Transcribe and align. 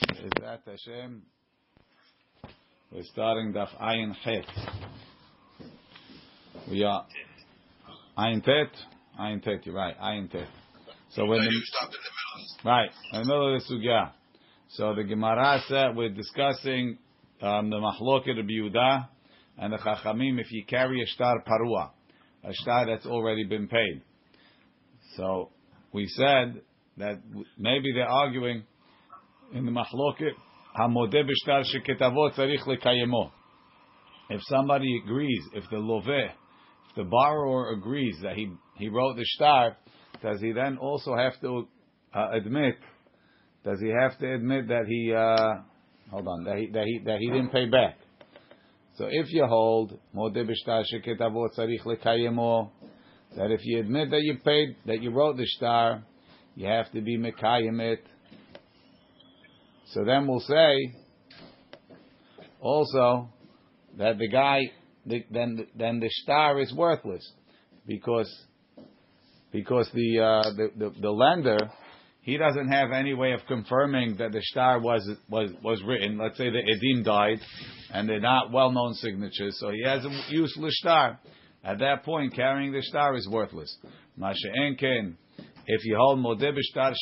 Ezrat 0.00 0.60
Hashem. 0.66 1.22
We're 2.90 3.02
starting 3.04 3.52
Daf 3.52 3.68
Ayin 3.80 4.14
Chet. 4.24 4.44
We 6.70 6.82
are 6.84 7.06
Ayin 8.18 8.42
Tet. 8.44 8.70
Ayin 9.20 9.42
Tet. 9.42 9.64
You're 9.66 9.74
right. 9.74 9.98
Ayin 9.98 10.30
Tet. 10.30 10.48
So 11.10 11.24
when 11.26 11.38
No, 11.40 11.44
the, 11.44 11.50
you 11.50 11.60
the 11.60 11.88
middle. 11.88 12.72
right 12.72 12.90
in 13.12 13.20
the 13.22 13.26
middle 13.26 13.54
of 13.56 13.62
the 13.62 13.74
sugya. 13.74 14.12
So 14.70 14.94
the 14.94 15.04
Gemara 15.04 15.60
said 15.68 15.94
we're 15.94 16.08
discussing 16.10 16.98
um, 17.42 17.68
the 17.70 17.76
Mahloket 17.76 18.38
of 18.38 18.46
Yehuda 18.46 19.08
and 19.58 19.72
the 19.72 19.78
Chachamim 19.78 20.40
if 20.40 20.50
you 20.50 20.64
carry 20.64 21.02
a 21.02 21.06
star 21.06 21.42
parua, 21.46 21.90
a 22.44 22.52
star 22.54 22.86
that's 22.86 23.04
already 23.06 23.44
been 23.44 23.68
paid. 23.68 24.02
So 25.16 25.50
we 25.92 26.06
said 26.08 26.62
that 26.96 27.20
maybe 27.58 27.92
they're 27.94 28.08
arguing 28.08 28.64
in 29.52 29.66
the 29.66 29.72
Mahloket 29.72 30.32
Hamodeh 30.78 31.24
b'shtar 31.24 31.64
sheketavo 31.64 32.34
tzarich 32.34 32.62
lekayemo. 32.66 33.30
If 34.30 34.40
somebody 34.44 35.02
agrees, 35.04 35.42
if 35.52 35.64
the 35.70 35.76
loveh, 35.76 36.28
if 36.28 36.96
the 36.96 37.04
borrower 37.04 37.72
agrees 37.72 38.16
that 38.22 38.34
he 38.34 38.50
he 38.76 38.88
wrote 38.88 39.16
the 39.16 39.24
star, 39.24 39.76
does 40.22 40.40
he 40.40 40.52
then 40.52 40.78
also 40.78 41.14
have 41.14 41.38
to 41.42 41.68
uh, 42.14 42.30
admit? 42.32 42.76
Does 43.64 43.78
he 43.80 43.88
have 43.88 44.18
to 44.18 44.34
admit 44.34 44.68
that 44.68 44.86
he 44.88 45.12
uh, 45.12 45.62
hold 46.10 46.26
on 46.26 46.44
that 46.44 46.56
he 46.56 46.70
that 46.72 46.84
he 46.86 47.00
that 47.04 47.18
he 47.18 47.26
didn't 47.26 47.50
pay 47.50 47.66
back? 47.66 47.98
So 48.96 49.06
if 49.10 49.30
you 49.30 49.44
hold 49.46 49.98
modeh 50.14 50.48
b'shtar 50.48 50.84
sheketavo 50.90 51.48
tzarich 51.58 51.82
lekayemo, 51.84 52.70
that 53.36 53.50
if 53.50 53.60
you 53.64 53.80
admit 53.80 54.10
that 54.10 54.22
you 54.22 54.38
paid 54.42 54.76
that 54.86 55.02
you 55.02 55.10
wrote 55.10 55.36
the 55.36 55.46
star, 55.46 56.02
you 56.54 56.66
have 56.66 56.90
to 56.92 57.02
be 57.02 57.18
mekayim 57.18 57.80
it. 57.80 58.04
So 59.92 60.04
then 60.04 60.26
we'll 60.26 60.40
say 60.40 60.94
also 62.60 63.28
that 63.98 64.18
the 64.18 64.28
guy 64.28 64.60
the, 65.04 65.24
then 65.30 65.66
then 65.76 66.00
the 66.00 66.08
star 66.08 66.60
is 66.60 66.72
worthless 66.74 67.30
because 67.86 68.30
because 69.52 69.90
the, 69.92 70.20
uh, 70.20 70.42
the, 70.56 70.70
the 70.76 71.00
the 71.00 71.10
lender 71.10 71.58
he 72.22 72.38
doesn't 72.38 72.68
have 72.68 72.92
any 72.92 73.12
way 73.12 73.32
of 73.32 73.40
confirming 73.48 74.16
that 74.16 74.32
the 74.32 74.40
star 74.42 74.80
was 74.80 75.06
was 75.28 75.50
was 75.62 75.82
written. 75.84 76.16
Let's 76.16 76.38
say 76.38 76.48
the 76.48 76.62
edim 76.62 77.04
died 77.04 77.40
and 77.92 78.08
they're 78.08 78.20
not 78.20 78.50
well 78.50 78.70
known 78.70 78.94
signatures, 78.94 79.58
so 79.60 79.70
he 79.70 79.82
has 79.84 80.04
a 80.04 80.22
useless 80.30 80.78
star. 80.78 81.20
At 81.64 81.80
that 81.80 82.04
point, 82.04 82.34
carrying 82.34 82.72
the 82.72 82.82
star 82.82 83.14
is 83.14 83.28
worthless. 83.28 83.76
Masha'enken, 84.18 85.16
if 85.66 85.84
you 85.84 85.96
hold 85.96 86.18
modeh 86.18 86.52
b'shtar 86.56 86.94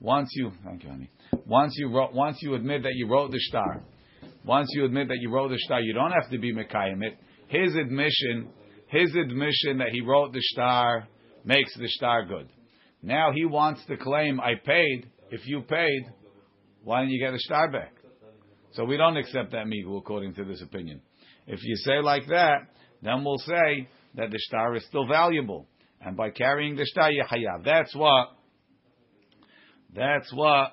once 0.00 0.28
you 0.34 0.52
thank 0.64 0.84
you, 0.84 0.90
honey. 0.90 1.10
Once 1.46 1.74
you 1.76 1.88
wrote, 1.94 2.12
once 2.12 2.38
you 2.40 2.54
admit 2.54 2.82
that 2.82 2.94
you 2.94 3.08
wrote 3.08 3.30
the 3.30 3.40
star, 3.40 3.82
once 4.44 4.68
you 4.72 4.84
admit 4.84 5.08
that 5.08 5.18
you 5.20 5.30
wrote 5.30 5.48
the 5.48 5.58
star, 5.58 5.80
you 5.80 5.92
don't 5.92 6.12
have 6.12 6.30
to 6.30 6.38
be 6.38 6.54
mekayim 6.54 7.02
it. 7.02 7.18
His 7.48 7.74
admission, 7.74 8.48
his 8.88 9.14
admission 9.14 9.78
that 9.78 9.88
he 9.90 10.00
wrote 10.00 10.32
the 10.32 10.40
star 10.40 11.08
makes 11.44 11.76
the 11.76 11.88
star 11.88 12.24
good. 12.24 12.48
Now 13.02 13.32
he 13.32 13.44
wants 13.44 13.84
to 13.86 13.96
claim, 13.96 14.40
I 14.40 14.54
paid. 14.64 15.10
If 15.30 15.46
you 15.46 15.62
paid, 15.62 16.02
why 16.82 17.00
don't 17.00 17.10
you 17.10 17.20
get 17.20 17.32
the 17.32 17.40
star 17.40 17.70
back? 17.70 17.92
So 18.72 18.84
we 18.84 18.96
don't 18.96 19.16
accept 19.16 19.52
that 19.52 19.66
migu 19.66 19.96
according 19.98 20.34
to 20.34 20.44
this 20.44 20.62
opinion. 20.62 21.00
If 21.46 21.60
you 21.62 21.76
say 21.76 22.00
like 22.00 22.26
that, 22.28 22.58
then 23.02 23.24
we'll 23.24 23.38
say 23.38 23.88
that 24.14 24.30
the 24.30 24.38
star 24.38 24.74
is 24.76 24.84
still 24.86 25.06
valuable, 25.06 25.66
and 26.00 26.16
by 26.16 26.30
carrying 26.30 26.76
the 26.76 26.86
star, 26.86 27.10
you 27.10 27.24
hayav. 27.24 27.64
That's 27.64 27.94
what. 27.94 28.28
That's 29.94 30.32
what. 30.32 30.72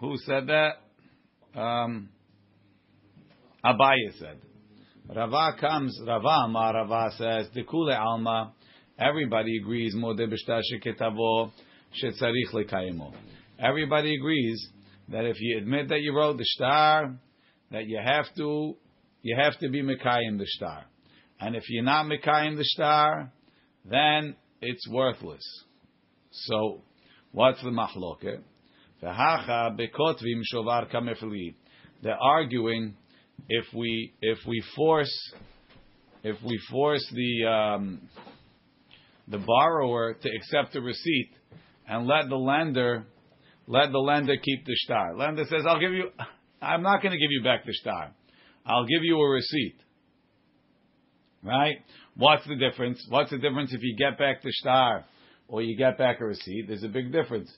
Who 0.00 0.16
said 0.18 0.46
that? 0.46 1.60
Um, 1.60 2.10
Abaye 3.64 4.18
said. 4.18 4.38
Rava 5.14 5.56
comes. 5.58 5.98
Rava 6.06 6.44
Amar 6.44 6.74
Rava 6.74 7.10
says 7.16 7.48
Dekule 7.56 7.98
Alma. 7.98 8.52
Everybody 8.98 9.58
agrees. 9.58 9.94
Modeh 9.96 10.32
b'shtar 10.32 10.60
sheketavo 10.72 11.50
shetzarich 12.02 12.52
lekayimo. 12.52 13.12
Everybody 13.58 14.14
agrees 14.14 14.68
that 15.08 15.24
if 15.24 15.36
you 15.40 15.58
admit 15.58 15.88
that 15.88 16.00
you 16.00 16.14
wrote 16.14 16.36
the 16.36 16.44
star, 16.44 17.14
that 17.72 17.86
you 17.86 17.98
have 18.02 18.26
to 18.36 18.76
you 19.22 19.36
have 19.36 19.58
to 19.58 19.68
be 19.68 19.82
mekayim 19.82 20.38
the 20.38 20.46
star, 20.46 20.84
and 21.40 21.56
if 21.56 21.64
you're 21.68 21.82
not 21.82 22.06
mekayim 22.06 22.56
the 22.56 22.64
star, 22.64 23.32
then 23.84 24.36
it's 24.60 24.88
worthless. 24.88 25.42
So, 26.30 26.82
what's 27.32 27.60
the 27.62 27.70
mahloket? 27.70 28.42
They're 32.02 32.16
arguing 32.20 32.94
if 33.48 33.64
we 33.74 34.12
if 34.20 34.38
we 34.46 34.62
force 34.74 35.32
if 36.24 36.36
we 36.42 36.60
force 36.70 37.06
the 37.14 37.46
um, 37.46 38.00
the 39.28 39.38
borrower 39.38 40.14
to 40.14 40.28
accept 40.36 40.72
the 40.72 40.80
receipt 40.80 41.30
and 41.86 42.06
let 42.06 42.28
the 42.28 42.36
lender 42.36 43.04
let 43.66 43.92
the 43.92 43.98
lender 43.98 44.36
keep 44.36 44.64
the 44.64 44.74
star. 44.76 45.16
Lender 45.16 45.44
says, 45.48 45.62
"I'll 45.66 45.80
give 45.80 45.92
you. 45.92 46.10
I'm 46.60 46.82
not 46.82 47.02
going 47.02 47.12
to 47.12 47.18
give 47.18 47.30
you 47.30 47.42
back 47.44 47.64
the 47.64 47.74
star. 47.74 48.12
I'll 48.66 48.86
give 48.86 49.02
you 49.02 49.18
a 49.18 49.28
receipt." 49.28 49.76
Right? 51.42 51.76
What's 52.16 52.46
the 52.48 52.56
difference? 52.56 53.04
What's 53.08 53.30
the 53.30 53.38
difference 53.38 53.72
if 53.72 53.80
you 53.82 53.96
get 53.96 54.18
back 54.18 54.42
the 54.42 54.50
star 54.52 55.04
or 55.46 55.62
you 55.62 55.76
get 55.76 55.96
back 55.96 56.20
a 56.20 56.24
receipt? 56.24 56.64
There's 56.66 56.82
a 56.82 56.88
big 56.88 57.12
difference. 57.12 57.48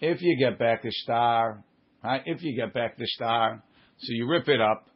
If 0.00 0.22
you 0.22 0.36
get 0.38 0.58
back 0.58 0.82
the 0.82 0.90
star, 0.90 1.62
right? 2.02 2.22
If 2.24 2.42
you 2.42 2.56
get 2.56 2.72
back 2.72 2.96
the 2.96 3.06
star, 3.06 3.62
so 3.98 4.12
you 4.12 4.28
rip 4.28 4.48
it 4.48 4.60
up, 4.60 4.86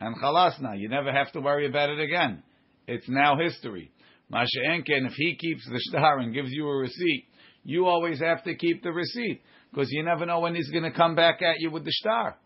and 0.00 0.16
chalasna, 0.16 0.78
you 0.78 0.88
never 0.88 1.12
have 1.12 1.32
to 1.32 1.40
worry 1.40 1.66
about 1.66 1.90
it 1.90 2.00
again. 2.00 2.42
It's 2.86 3.08
now 3.08 3.36
history. 3.36 3.90
Masha'enken, 4.32 5.06
if 5.06 5.12
he 5.14 5.36
keeps 5.36 5.68
the 5.68 5.80
star 5.80 6.18
and 6.18 6.32
gives 6.32 6.50
you 6.50 6.66
a 6.66 6.76
receipt, 6.76 7.26
you 7.64 7.86
always 7.86 8.20
have 8.20 8.42
to 8.44 8.54
keep 8.54 8.82
the 8.82 8.92
receipt 8.92 9.42
because 9.72 9.88
you 9.90 10.02
never 10.04 10.24
know 10.24 10.40
when 10.40 10.54
he's 10.54 10.70
going 10.70 10.84
to 10.84 10.92
come 10.92 11.14
back 11.14 11.42
at 11.42 11.56
you 11.58 11.70
with 11.70 11.84
the 11.84 11.92
star. 11.92 12.36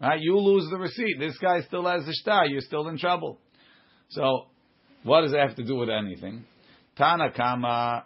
Right? 0.00 0.20
You 0.20 0.36
lose 0.38 0.68
the 0.70 0.78
receipt. 0.78 1.18
This 1.18 1.38
guy 1.38 1.60
still 1.62 1.86
has 1.86 2.04
the 2.04 2.14
star. 2.14 2.46
You're 2.46 2.60
still 2.60 2.88
in 2.88 2.98
trouble. 2.98 3.38
So, 4.10 4.46
what 5.04 5.22
does 5.22 5.32
it 5.32 5.38
have 5.38 5.56
to 5.56 5.64
do 5.64 5.76
with 5.76 5.88
anything? 5.88 6.44
Tanakama 6.98 8.04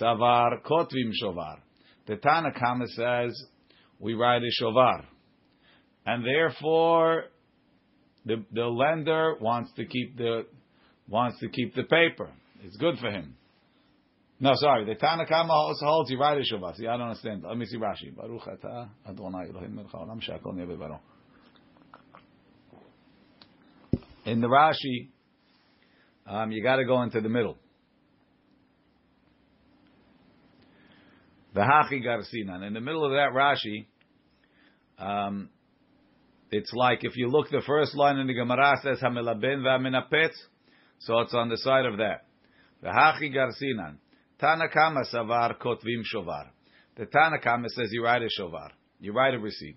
savar 0.00 0.62
kotvim 0.62 1.10
shovar. 1.22 1.58
The 2.06 2.16
Tanakama 2.16 2.86
says 2.88 3.32
we 3.98 4.14
write 4.14 4.42
a 4.42 4.62
shovar, 4.62 5.04
and 6.06 6.24
therefore 6.24 7.24
the 8.26 8.44
the 8.52 8.66
lender 8.66 9.36
wants 9.40 9.72
to 9.76 9.84
keep 9.86 10.16
the 10.16 10.46
wants 11.08 11.38
to 11.40 11.48
keep 11.48 11.74
the 11.74 11.84
paper. 11.84 12.30
It's 12.62 12.76
good 12.76 12.98
for 12.98 13.10
him. 13.10 13.36
No, 14.40 14.52
sorry. 14.56 14.84
The 14.84 14.94
Tanakama 14.94 15.50
also 15.50 15.86
holds 15.86 16.10
you 16.10 16.18
write 16.18 16.38
a 16.38 16.54
shovar. 16.54 16.74
See, 16.76 16.86
I 16.86 16.96
don't 16.96 17.08
understand. 17.08 17.44
Let 17.46 17.56
me 17.56 17.66
see 17.66 17.78
Rashi. 17.78 18.14
Baruch 18.14 18.42
atah 18.42 18.88
Adonai 19.08 19.48
Elohim 19.48 19.76
melech 19.76 19.92
haolam 19.92 20.20
she'akol 20.20 20.52
neh. 20.52 20.64
In 24.26 24.40
the 24.40 24.48
Rashi, 24.48 25.08
um, 26.26 26.50
you 26.50 26.62
got 26.62 26.76
to 26.76 26.84
go 26.84 27.02
into 27.02 27.20
the 27.20 27.28
middle. 27.28 27.58
The 31.54 31.60
Hachi 31.60 32.04
Garsinan. 32.04 32.66
In 32.66 32.74
the 32.74 32.80
middle 32.80 33.04
of 33.04 33.12
that 33.12 33.30
Rashi, 33.32 33.86
um, 34.98 35.48
it's 36.50 36.72
like 36.72 37.00
if 37.02 37.16
you 37.16 37.28
look 37.28 37.48
the 37.50 37.62
first 37.66 37.94
line 37.94 38.18
in 38.18 38.26
the 38.26 38.34
Gemara 38.34 38.74
says 38.82 38.98
Hamilaben 39.00 39.62
v'Aminapetz, 39.62 40.34
so 40.98 41.20
it's 41.20 41.34
on 41.34 41.48
the 41.48 41.58
side 41.58 41.86
of 41.86 41.98
that. 41.98 42.26
The 42.82 42.88
Hachi 42.88 43.32
Garsinan. 43.32 43.96
Tanakama 44.40 45.04
Savar 45.12 45.56
Kotvim 45.58 46.02
Shovar. 46.12 46.48
The 46.96 47.06
Tanakama 47.06 47.68
says 47.68 47.88
you 47.92 48.04
write 48.04 48.22
a 48.22 48.28
Shovar. 48.40 48.70
You 49.00 49.12
write 49.12 49.34
a 49.34 49.38
receipt. 49.38 49.76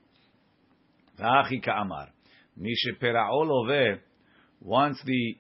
The 1.18 1.24
Hachi 1.24 1.64
Ka'amar. 1.64 2.08
Mishe 2.60 3.00
Pera'ol 3.00 3.50
Oveh 3.50 4.00
once 4.62 5.00
the 5.06 5.38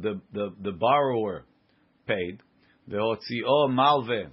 the 0.00 0.20
the, 0.32 0.54
the 0.62 0.72
borrower 0.72 1.44
paid, 2.06 2.40
the 2.88 2.96
otzio 2.96 3.68
malve. 3.68 4.30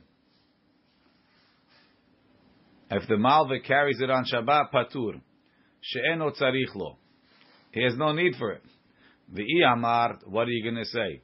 If 2.89 3.07
the 3.07 3.15
malve 3.15 3.63
carries 3.65 3.99
it 3.99 4.09
on 4.09 4.25
Shabbat 4.25 4.71
patur, 4.71 5.19
she'eno 5.81 6.31
tzarich 6.31 6.73
lo. 6.75 6.97
He 7.71 7.83
has 7.83 7.95
no 7.97 8.13
need 8.13 8.35
for 8.37 8.53
it. 8.53 8.63
The 9.33 9.45
amar, 9.73 10.19
what 10.25 10.47
are 10.47 10.51
you 10.51 10.63
going 10.63 10.83
to 10.83 10.89
say? 10.89 11.21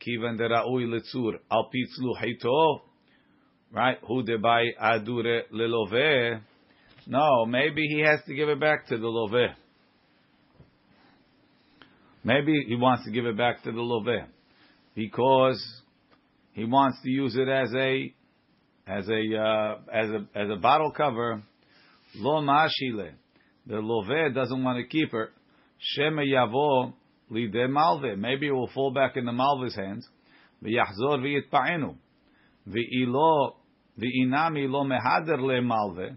Kivan 0.00 0.38
dera'ui 0.38 0.86
litzur 0.86 1.38
al 1.50 1.68
pitzlu 1.68 2.16
hito, 2.20 2.82
right? 3.72 3.98
Hu 4.06 4.22
debai 4.22 4.68
adure 4.80 5.42
lelove. 5.52 6.40
No, 7.06 7.44
maybe 7.44 7.86
he 7.88 8.00
has 8.00 8.20
to 8.26 8.34
give 8.34 8.48
it 8.48 8.60
back 8.60 8.86
to 8.86 8.96
the 8.96 9.06
loveh. 9.06 9.54
Maybe 12.22 12.64
he 12.68 12.76
wants 12.76 13.04
to 13.04 13.10
give 13.10 13.26
it 13.26 13.36
back 13.36 13.62
to 13.64 13.72
the 13.72 13.78
loveh 13.78 14.26
because 14.94 15.60
he 16.52 16.64
wants 16.64 16.98
to 17.02 17.10
use 17.10 17.34
it 17.36 17.48
as 17.48 17.72
a 17.74 18.14
as 18.90 19.08
a 19.08 19.36
uh, 19.36 19.78
as 19.92 20.10
a 20.10 20.38
as 20.38 20.50
a 20.50 20.56
bottle 20.56 20.90
cover 20.90 21.42
Lo 22.16 22.40
mashile. 22.42 23.12
The 23.66 23.80
love 23.80 24.34
doesn't 24.34 24.64
want 24.64 24.78
to 24.78 24.88
keep 24.88 25.12
her. 25.12 25.30
Shema 25.78 26.22
yavo 26.22 26.92
lide 27.30 27.68
malve. 27.68 28.18
Maybe 28.18 28.48
it 28.48 28.52
will 28.52 28.70
fall 28.74 28.92
back 28.92 29.16
in 29.16 29.24
the 29.24 29.32
malve's 29.32 29.76
hands. 29.76 30.08
V'yachzor 30.62 31.20
v'yitpa'enu. 31.20 31.94
V'ilo 32.68 33.54
v'inami 33.98 34.68
lo 34.68 34.84
mehader 34.84 35.40
le 35.40 35.60
malve. 35.62 36.16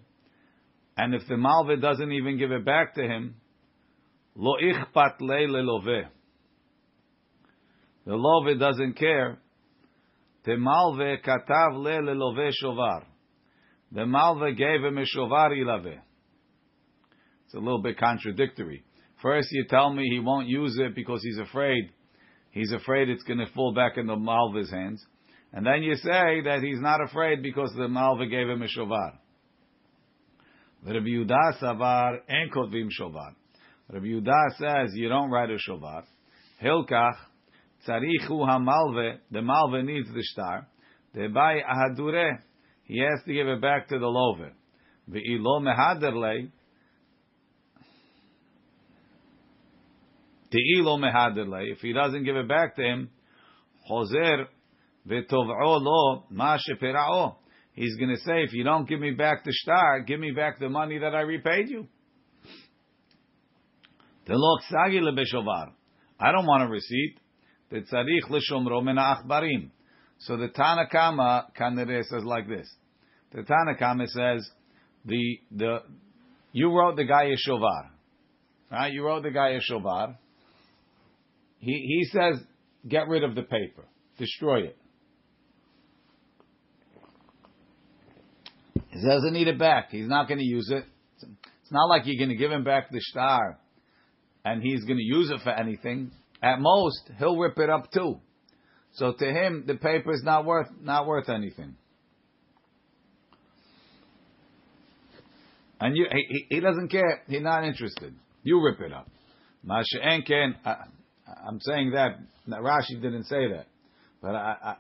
And 0.97 1.13
if 1.13 1.27
the 1.27 1.35
malve 1.35 1.81
doesn't 1.81 2.11
even 2.11 2.37
give 2.37 2.51
it 2.51 2.65
back 2.65 2.95
to 2.95 3.01
him, 3.01 3.35
lo 4.35 4.55
ichpat 4.61 5.21
le 5.21 5.47
le 5.47 5.61
love. 5.61 6.09
The 8.05 8.15
love 8.15 8.59
doesn't 8.59 8.93
care. 8.93 9.37
The 10.45 10.51
malve 10.51 11.23
katav 11.23 11.75
le 11.75 12.01
le 12.01 12.13
love 12.13 12.51
shovar. 12.61 13.05
The 13.91 14.01
malve 14.01 14.57
gave 14.57 14.83
him 14.83 14.97
a 14.97 15.01
shovar 15.01 15.51
ilave. 15.51 15.99
It's 17.45 17.53
a 17.53 17.59
little 17.59 17.81
bit 17.81 17.97
contradictory. 17.97 18.83
First, 19.21 19.49
you 19.51 19.65
tell 19.69 19.93
me 19.93 20.03
he 20.09 20.19
won't 20.19 20.47
use 20.47 20.77
it 20.77 20.95
because 20.95 21.21
he's 21.23 21.37
afraid. 21.37 21.91
He's 22.51 22.73
afraid 22.73 23.09
it's 23.09 23.23
going 23.23 23.39
to 23.39 23.47
fall 23.53 23.73
back 23.73 23.97
in 23.97 24.05
the 24.05 24.15
malve's 24.15 24.69
hands. 24.69 25.03
And 25.53 25.65
then 25.65 25.83
you 25.83 25.95
say 25.95 26.41
that 26.43 26.59
he's 26.61 26.81
not 26.81 27.01
afraid 27.01 27.41
because 27.41 27.71
the 27.77 27.87
malve 27.87 28.29
gave 28.29 28.49
him 28.49 28.61
a 28.63 28.67
shovar. 28.67 29.17
Rabbi 30.85 31.07
Yehuda 31.07 31.61
savar 31.61 32.17
en 32.27 32.49
kotvim 32.53 32.89
shovar. 32.99 33.33
Rabbi 33.89 34.07
Yehuda 34.07 34.57
says 34.57 34.91
you 34.95 35.07
don't 35.07 35.29
write 35.29 35.49
a 35.51 35.57
shovar. 35.69 36.03
Hilkach 36.61 37.15
tzarichu 37.87 38.47
hamalve. 38.47 39.17
The 39.31 39.39
malve 39.39 39.83
needs 39.83 40.09
the 40.13 40.23
star. 40.23 40.67
Debai 41.15 41.61
ahadure. 41.63 42.39
He 42.85 42.99
has 42.99 43.23
to 43.25 43.33
give 43.33 43.47
it 43.47 43.61
back 43.61 43.87
to 43.89 43.99
the 43.99 44.07
love. 44.07 44.51
Ve'ilo 45.09 45.61
mehaderle. 45.61 46.49
Te'ilo 50.51 50.97
mehaderle. 50.97 51.71
If 51.71 51.79
he 51.79 51.93
doesn't 51.93 52.23
give 52.23 52.35
it 52.35 52.47
back 52.47 52.75
to 52.75 52.81
him, 52.81 53.09
chozer 53.89 54.45
ve'tov'o 55.07 55.81
lo 55.81 56.25
ma 56.29 56.57
shepera'o. 56.57 57.35
He's 57.73 57.95
going 57.95 58.13
to 58.15 58.21
say, 58.21 58.43
if 58.43 58.53
you 58.53 58.63
don't 58.63 58.87
give 58.87 58.99
me 58.99 59.11
back 59.11 59.43
the 59.43 59.51
star, 59.51 60.01
give 60.01 60.19
me 60.19 60.31
back 60.31 60.59
the 60.59 60.69
money 60.69 60.99
that 60.99 61.15
I 61.15 61.21
repaid 61.21 61.69
you. 61.69 61.87
I 64.27 64.31
don't 66.31 66.45
want 66.45 66.63
a 66.63 66.67
receipt. 66.67 67.17
Tzarich 67.81 68.29
l'shomro 68.29 68.83
min 68.83 68.97
achbarim. 68.97 69.69
So 70.19 70.37
the 70.37 70.47
Tanakama 70.47 71.45
Kanere 71.59 72.03
says 72.03 72.23
like 72.23 72.47
this. 72.47 72.69
The 73.31 73.41
Tanakama 73.41 74.07
says, 74.07 74.49
the, 75.05 75.39
the, 75.51 75.79
you 76.51 76.71
wrote 76.71 76.95
the 76.95 77.03
guy 77.03 77.29
shovar. 77.47 77.89
Right? 78.71 78.93
You 78.93 79.05
wrote 79.05 79.23
the 79.23 79.31
guy 79.31 79.57
shovar. 79.69 80.17
He, 81.59 81.71
he 81.71 82.05
says, 82.05 82.39
get 82.87 83.07
rid 83.07 83.23
of 83.23 83.35
the 83.35 83.43
paper. 83.43 83.85
Destroy 84.17 84.63
it. 84.63 84.77
He 88.89 89.01
doesn't 89.01 89.33
need 89.33 89.47
it 89.47 89.57
back. 89.57 89.89
He's 89.89 90.07
not 90.07 90.27
going 90.27 90.39
to 90.39 90.45
use 90.45 90.69
it. 90.69 90.85
It's 91.17 91.71
not 91.71 91.87
like 91.87 92.03
you're 92.05 92.23
going 92.23 92.29
to 92.29 92.41
give 92.41 92.51
him 92.51 92.63
back 92.63 92.91
the 92.91 92.99
star 93.01 93.57
and 94.45 94.61
he's 94.61 94.83
going 94.83 94.97
to 94.97 95.03
use 95.03 95.31
it 95.31 95.39
for 95.43 95.51
anything. 95.51 96.11
At 96.43 96.59
most, 96.59 97.09
he'll 97.17 97.37
rip 97.37 97.57
it 97.57 97.69
up 97.69 97.89
too. 97.91 98.19
So 98.95 99.13
to 99.13 99.25
him, 99.25 99.63
the 99.65 99.75
paper 99.75 100.11
is 100.11 100.21
not 100.23 100.45
worth 100.45 100.67
not 100.81 101.07
worth 101.07 101.29
anything. 101.29 101.75
And 105.79 105.97
you, 105.97 106.05
he, 106.11 106.45
he 106.49 106.59
doesn't 106.59 106.89
care. 106.89 107.23
He's 107.27 107.41
not 107.41 107.63
interested. 107.63 108.13
You 108.43 108.61
rip 108.63 108.81
it 108.81 108.93
up. 108.93 109.09
Masha 109.63 109.99
Enken, 110.05 110.55
I'm 110.65 111.59
saying 111.61 111.91
that. 111.91 112.19
Rashi 112.47 113.01
didn't 113.01 113.23
say 113.23 113.47
that, 113.53 113.67
but 114.21 114.35
I, 114.35 114.55
I 114.61 114.75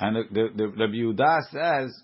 And 0.00 0.16
the, 0.16 0.48
the, 0.56 0.72
the 0.76 1.14
Rabbi 1.16 1.40
says, 1.50 2.02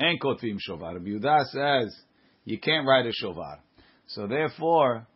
"En 0.00 0.18
kotvim 0.18 0.58
shovar." 0.58 0.98
Yehuda 0.98 1.44
says 1.44 2.04
you 2.44 2.58
can't 2.58 2.86
write 2.86 3.06
a 3.06 3.12
shovar. 3.22 3.58
So 4.06 4.26
therefore, 4.26 5.06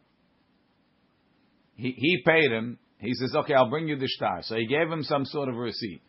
he 1.75 1.91
he 1.93 2.23
paid 2.25 2.51
him. 2.51 2.79
He 2.99 3.15
says, 3.15 3.35
"Okay, 3.35 3.55
I'll 3.55 3.71
bring 3.71 3.89
you 3.89 3.97
the 3.97 4.09
star." 4.09 4.43
So 4.43 4.57
he 4.57 4.67
gave 4.67 4.91
him 4.91 5.03
some 5.03 5.25
sort 5.25 5.49
of 5.49 5.57
receipt. 5.57 6.03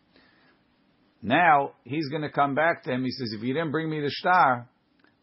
Now 1.22 1.72
he's 1.84 2.08
going 2.08 2.22
to 2.22 2.30
come 2.30 2.54
back 2.54 2.84
to 2.84 2.92
him. 2.92 3.02
He 3.02 3.10
says, 3.10 3.32
"If 3.32 3.42
you 3.42 3.54
didn't 3.54 3.72
bring 3.72 3.90
me 3.90 4.00
the 4.00 4.10
star, 4.10 4.68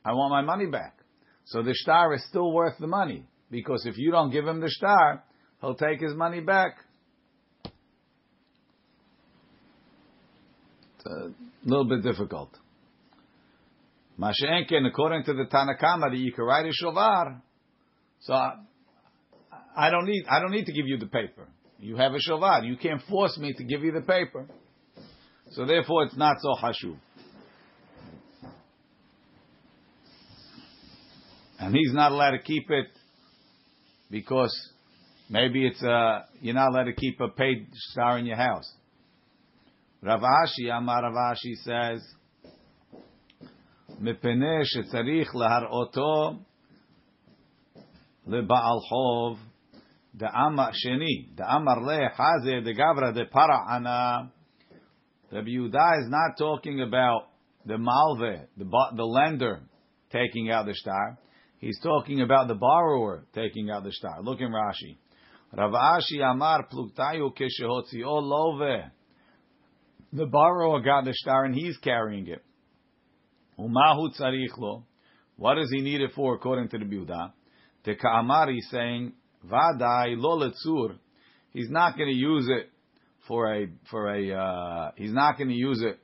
I 0.04 0.12
want 0.14 0.32
my 0.32 0.42
money 0.42 0.70
back." 0.70 0.98
So 1.46 1.62
the 1.62 1.74
star 1.76 2.14
is 2.14 2.26
still 2.28 2.52
worth 2.52 2.78
the 2.80 2.88
money 2.88 3.26
because 3.52 3.86
if 3.86 3.98
you 3.98 4.12
don't 4.12 4.32
give 4.32 4.48
him 4.48 4.60
the 4.60 4.70
star, 4.70 5.24
he'll 5.62 5.76
take 5.76 6.02
his 6.02 6.16
money 6.16 6.42
back. 6.42 6.78
It's 10.98 11.06
a 11.06 11.34
little 11.66 11.86
bit 11.86 12.02
difficult. 12.02 12.58
Masha'enken, 14.19 14.86
according 14.88 15.24
to 15.25 15.33
the 15.33 15.45
Tanakama, 15.45 16.12
that 16.12 16.18
you 16.18 16.31
can 16.31 16.45
write 16.45 16.65
a 16.65 16.83
shovar. 16.83 17.42
So 18.21 18.33
I, 18.33 18.54
I, 19.75 19.89
don't 19.89 20.06
need 20.06 20.25
I 20.30 20.39
don't 20.39 20.51
need 20.51 20.65
to 20.65 20.74
give 20.74 20.88
you 20.88 20.98
the 20.98 21.07
paper. 21.07 21.48
You 21.80 21.98
have 21.98 22.13
a 22.13 22.19
shovar. 22.19 22.65
You 22.65 22.77
can't 22.77 23.01
force 23.10 23.38
me 23.38 23.54
to 23.54 23.63
give 23.63 23.83
you 23.83 23.92
the 23.92 24.01
paper. 24.01 24.48
So 25.51 25.65
therefore, 25.65 26.06
it's 26.06 26.15
not 26.15 26.38
so 26.42 26.56
hashuv. 26.62 26.98
And 31.59 31.75
he's 31.75 31.94
not 31.94 32.12
allowed 32.12 32.31
to 32.31 32.42
keep 32.42 32.69
it 32.69 32.88
because 34.12 34.54
maybe 35.30 35.66
it's 35.66 35.81
uh, 35.83 36.21
you're 36.42 36.54
not 36.54 36.69
allowed 36.69 36.86
to 36.86 36.94
keep 36.94 37.19
a 37.19 37.30
paid 37.30 37.68
star 37.74 38.19
in 38.19 38.25
your 38.25 38.38
house. 38.38 38.71
Rav 40.01 40.21
Ashi, 40.21 40.69
Amar 40.69 41.04
Rav 41.04 41.36
Ashi 41.36 41.56
says, 41.63 42.01
מפני 44.04 44.60
שצריך 44.64 45.36
להראותו 45.36 46.32
לבעל 48.28 48.80
חוב, 48.90 49.40
דאמר 50.16 50.72
שני, 50.72 51.36
דאמר 51.36 51.74
לחזה 51.88 52.52
דגברא 52.64 53.12
דפרענה. 53.12 54.18
Rabbi 55.31 55.50
Yehuda 55.50 56.02
is 56.02 56.10
not 56.10 56.38
talking 56.38 56.81
about 56.81 57.22
the 57.66 57.78
malve, 57.78 58.45
the, 58.56 58.66
the 58.95 59.04
lender 59.04 59.64
taking 60.12 60.52
out 60.52 60.68
the 60.68 60.76
star. 60.76 61.18
He's 61.57 61.80
talking 61.81 62.22
about 62.22 62.48
the 62.48 62.54
borrower 62.54 63.26
taking 63.33 63.72
out 63.72 63.83
the 63.83 63.92
star. 63.92 64.22
Look 64.22 64.42
in 64.42 64.52
Rashi. 64.52 64.98
Rav 65.57 65.72
Ashi 65.72 66.22
Amar 66.22 66.68
Pluktayu 66.72 67.31
Keshehotzio 67.36 68.22
Love. 68.22 68.92
The 70.12 70.26
borrower 70.28 70.81
got 70.81 71.06
the 71.06 71.14
star 71.14 71.45
and 71.45 71.56
he's 71.56 71.78
carrying 71.78 72.28
it. 72.28 72.44
Umahu 73.60 74.83
What 75.38 75.56
does 75.56 75.69
he 75.72 75.81
need 75.81 76.02
it 76.02 76.12
for 76.16 76.36
according 76.36 76.69
to 76.69 76.78
the 76.78 76.86
Biuda? 76.86 77.31
The 77.86 77.95
Ka'amari 77.95 78.60
saying, 78.72 79.14
Vadai 79.45 80.16
lo 80.18 80.40
letzur. 80.40 80.95
He's 81.52 81.69
not 81.69 81.98
going 81.98 82.10
to 82.10 82.16
use 82.16 82.48
it 82.50 82.69
for 83.28 83.54
a, 83.54 83.68
for 83.90 84.14
a, 84.14 84.33
uh, 84.33 84.92
he's 84.95 85.14
not 85.14 85.38
going 85.38 85.50
to 85.50 85.56
use 85.56 85.81
it 85.81 86.00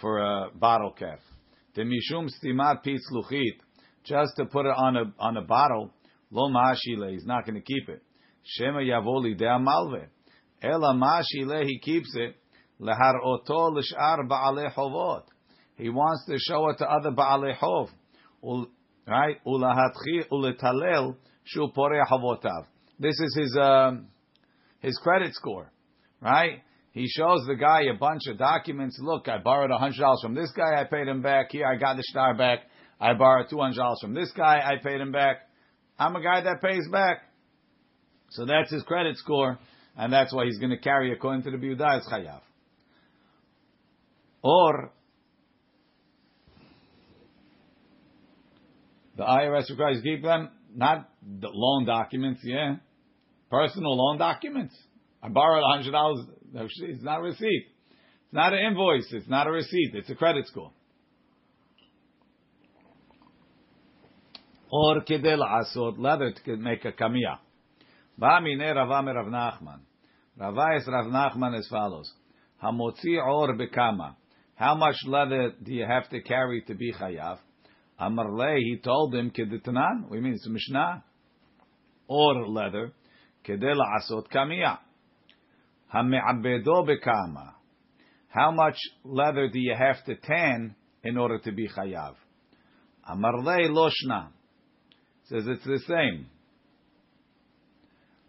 for 0.00 0.18
a 0.18 0.50
bottle 0.54 0.92
cap. 0.92 1.20
The 1.74 1.82
mishum 1.82 2.28
stimat 2.42 2.82
pitz 2.82 3.02
luchit. 3.12 3.58
Just 4.04 4.32
to 4.36 4.46
put 4.46 4.64
it 4.64 4.74
on 4.74 4.96
a, 4.96 5.04
on 5.18 5.36
a 5.36 5.42
bottle, 5.42 5.90
lo 6.30 6.48
mashile. 6.48 7.10
He's 7.10 7.26
not 7.26 7.44
going 7.44 7.56
to 7.56 7.60
keep 7.60 7.88
it. 7.88 8.02
Shema 8.44 8.78
yavoli 8.78 9.36
de 9.36 9.44
malve. 9.44 10.06
Ela 10.62 11.22
he 11.64 11.78
keeps 11.78 12.10
it 12.16 12.36
Leharoto 12.80 13.72
l'shar 13.72 14.24
ba'alei 14.26 14.72
chovot. 14.74 15.24
He 15.78 15.88
wants 15.88 16.26
to 16.26 16.36
show 16.38 16.68
it 16.70 16.78
to 16.78 16.90
other 16.90 17.12
ba'alei 17.12 17.56
chov. 17.56 17.88
Right? 19.06 19.40
This 23.00 23.20
is 23.20 23.36
his 23.40 23.56
um, 23.58 24.08
his 24.80 24.98
credit 25.02 25.34
score, 25.34 25.72
right? 26.20 26.62
He 26.92 27.06
shows 27.08 27.46
the 27.46 27.54
guy 27.54 27.82
a 27.82 27.94
bunch 27.96 28.22
of 28.28 28.38
documents. 28.38 28.98
Look, 29.00 29.28
I 29.28 29.38
borrowed 29.38 29.70
hundred 29.70 30.00
dollars 30.00 30.20
from 30.20 30.34
this 30.34 30.50
guy. 30.54 30.80
I 30.80 30.84
paid 30.84 31.06
him 31.06 31.22
back. 31.22 31.52
Here, 31.52 31.66
I 31.66 31.76
got 31.76 31.96
the 31.96 32.02
star 32.02 32.34
back. 32.36 32.60
I 33.00 33.14
borrowed 33.14 33.46
two 33.48 33.58
hundred 33.58 33.76
dollars 33.76 34.00
from 34.02 34.14
this 34.14 34.32
guy. 34.32 34.60
I 34.64 34.82
paid 34.82 35.00
him 35.00 35.12
back. 35.12 35.48
I'm 35.98 36.16
a 36.16 36.22
guy 36.22 36.40
that 36.42 36.60
pays 36.60 36.86
back. 36.90 37.22
So 38.30 38.44
that's 38.44 38.70
his 38.70 38.82
credit 38.82 39.16
score, 39.16 39.58
and 39.96 40.12
that's 40.12 40.34
why 40.34 40.44
he's 40.44 40.58
going 40.58 40.70
to 40.70 40.78
carry 40.78 41.12
according 41.12 41.44
to 41.44 41.50
the 41.50 41.56
Biudah 41.56 42.02
chayav. 42.12 42.40
Or 44.42 44.92
the 49.18 49.24
IRS 49.24 49.68
requires 49.68 50.00
keep 50.02 50.22
them 50.22 50.48
not 50.74 51.10
the 51.40 51.48
loan 51.52 51.84
documents, 51.84 52.40
yeah, 52.44 52.76
personal 53.50 53.96
loan 53.96 54.16
documents. 54.16 54.74
I 55.22 55.28
borrowed 55.28 55.64
hundred 55.68 55.90
dollars. 55.90 56.24
It's 56.54 57.02
not 57.02 57.18
a 57.18 57.22
receipt. 57.22 57.66
It's 57.66 58.32
not 58.32 58.52
an 58.52 58.60
invoice. 58.60 59.08
It's 59.12 59.28
not 59.28 59.48
a 59.48 59.50
receipt. 59.50 59.90
It's 59.94 60.08
a 60.08 60.14
credit 60.14 60.46
score. 60.46 60.70
Or 64.70 65.00
kedel 65.00 65.42
asot 65.42 65.98
leather 65.98 66.32
to 66.44 66.56
make 66.56 66.84
a 66.84 66.92
kamiyah. 66.92 67.38
Ba'mine 68.20 68.74
Rava 68.74 69.12
Rav 69.12 69.26
Nachman. 69.26 69.80
Rava 70.38 70.76
is 70.76 70.86
Rav 70.86 71.06
Nachman 71.06 71.58
as 71.58 71.66
follows. 71.68 72.12
Hamotzi 72.62 73.16
or 73.20 73.56
bekama. 73.56 74.14
How 74.54 74.74
much 74.74 74.96
leather 75.06 75.52
do 75.62 75.72
you 75.72 75.86
have 75.86 76.08
to 76.10 76.20
carry 76.20 76.62
to 76.62 76.74
be 76.74 76.92
chayav? 76.92 77.38
Amarle, 78.00 78.58
he 78.58 78.78
told 78.82 79.14
him, 79.14 79.30
keditanan. 79.30 80.08
We 80.08 80.20
mean 80.20 80.34
it's 80.34 80.48
Mishnah. 80.48 81.04
Or 82.06 82.48
leather. 82.48 82.92
Kedel 83.44 83.76
asot 83.76 84.28
bekama. 86.86 87.52
How 88.28 88.50
much 88.52 88.76
leather 89.04 89.48
do 89.48 89.58
you 89.58 89.74
have 89.76 90.04
to 90.04 90.14
tan 90.14 90.74
in 91.02 91.16
order 91.16 91.38
to 91.38 91.52
be 91.52 91.68
chayav? 91.68 92.14
Amarle 93.10 93.68
loshna. 93.68 94.28
Says 95.24 95.44
it's 95.46 95.64
the 95.64 95.80
same. 95.86 96.26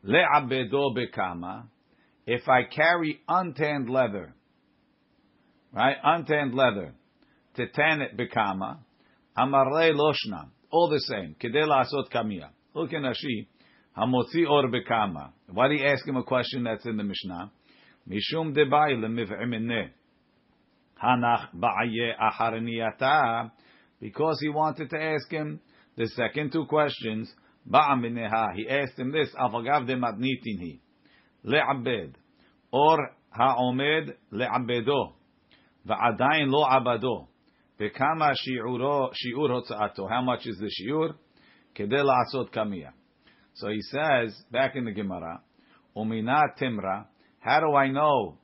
Le 0.03 0.17
Le'abedo 0.17 0.95
bekama. 0.95 1.65
If 2.25 2.47
I 2.47 2.63
carry 2.63 3.19
untanned 3.27 3.89
leather, 3.89 4.33
right, 5.73 5.97
untanned 6.03 6.53
leather, 6.53 6.93
to 7.55 7.67
tan 7.67 8.01
it 8.01 8.17
bekama, 8.17 8.79
amarle 9.39 9.93
loshna, 9.93 10.49
all 10.71 10.89
the 10.89 10.99
same, 10.99 11.35
kedei 11.41 11.65
asot 11.67 12.11
kamiya. 12.13 12.49
Look 12.73 12.93
in 12.93 13.03
hamotzi 13.97 14.49
or 14.49 14.69
bekama. 14.69 15.31
Why 15.51 15.67
do 15.67 15.75
you 15.75 15.85
ask 15.85 16.07
him 16.07 16.17
a 16.17 16.23
question 16.23 16.63
that's 16.63 16.85
in 16.85 16.97
the 16.97 17.03
Mishnah? 17.03 17.51
Mishum 18.07 18.55
debai 18.55 18.95
lemiv'imine. 18.95 19.89
Hanach 21.03 21.47
ba'aye 21.55 22.13
acharniyata. 22.19 23.51
Because 23.99 24.39
he 24.41 24.49
wanted 24.49 24.89
to 24.89 24.97
ask 24.97 25.29
him 25.29 25.59
the 25.97 26.07
second 26.07 26.51
two 26.51 26.65
questions. 26.65 27.31
Ba'amineha. 27.69 28.55
He 28.55 28.67
asked 28.69 28.97
him 28.97 29.11
this. 29.11 29.29
Avagav 29.39 29.87
de. 29.87 29.95
Le'abed. 31.45 32.13
Or 32.71 32.97
ha'omed 33.31 34.13
le'abedo. 34.31 35.13
Va'adayin 35.87 36.49
lo 36.49 36.65
abado. 36.65 37.27
Bekama 37.79 38.33
shi'ur 38.33 39.49
hotza'ato. 39.49 40.09
How 40.09 40.21
much 40.21 40.45
is 40.45 40.57
the 40.57 40.69
shi'ur? 40.69 41.13
Kedel 41.75 42.05
la'asot 42.05 42.51
kamiya. 42.51 42.91
So 43.55 43.69
he 43.69 43.81
says, 43.83 44.35
back 44.51 44.75
in 44.75 44.85
the 44.85 44.91
Gemara, 44.91 45.41
Umina 45.95 46.41
timra, 46.61 47.05
how 47.39 47.59
do 47.61 47.73
I 47.75 47.89
know 47.89 48.37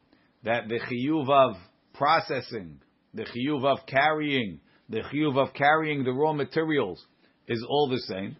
that 0.43 0.67
the 0.69 0.79
chiyuv 0.79 1.29
of 1.29 1.57
processing, 1.93 2.79
the 3.13 3.23
chiyuv 3.23 3.65
of 3.65 3.85
carrying, 3.87 4.59
the 4.89 5.01
chiyuv 5.01 5.37
of 5.37 5.53
carrying 5.53 6.03
the 6.03 6.11
raw 6.11 6.33
materials 6.33 7.05
is 7.47 7.65
all 7.67 7.89
the 7.89 7.99
same? 7.99 8.37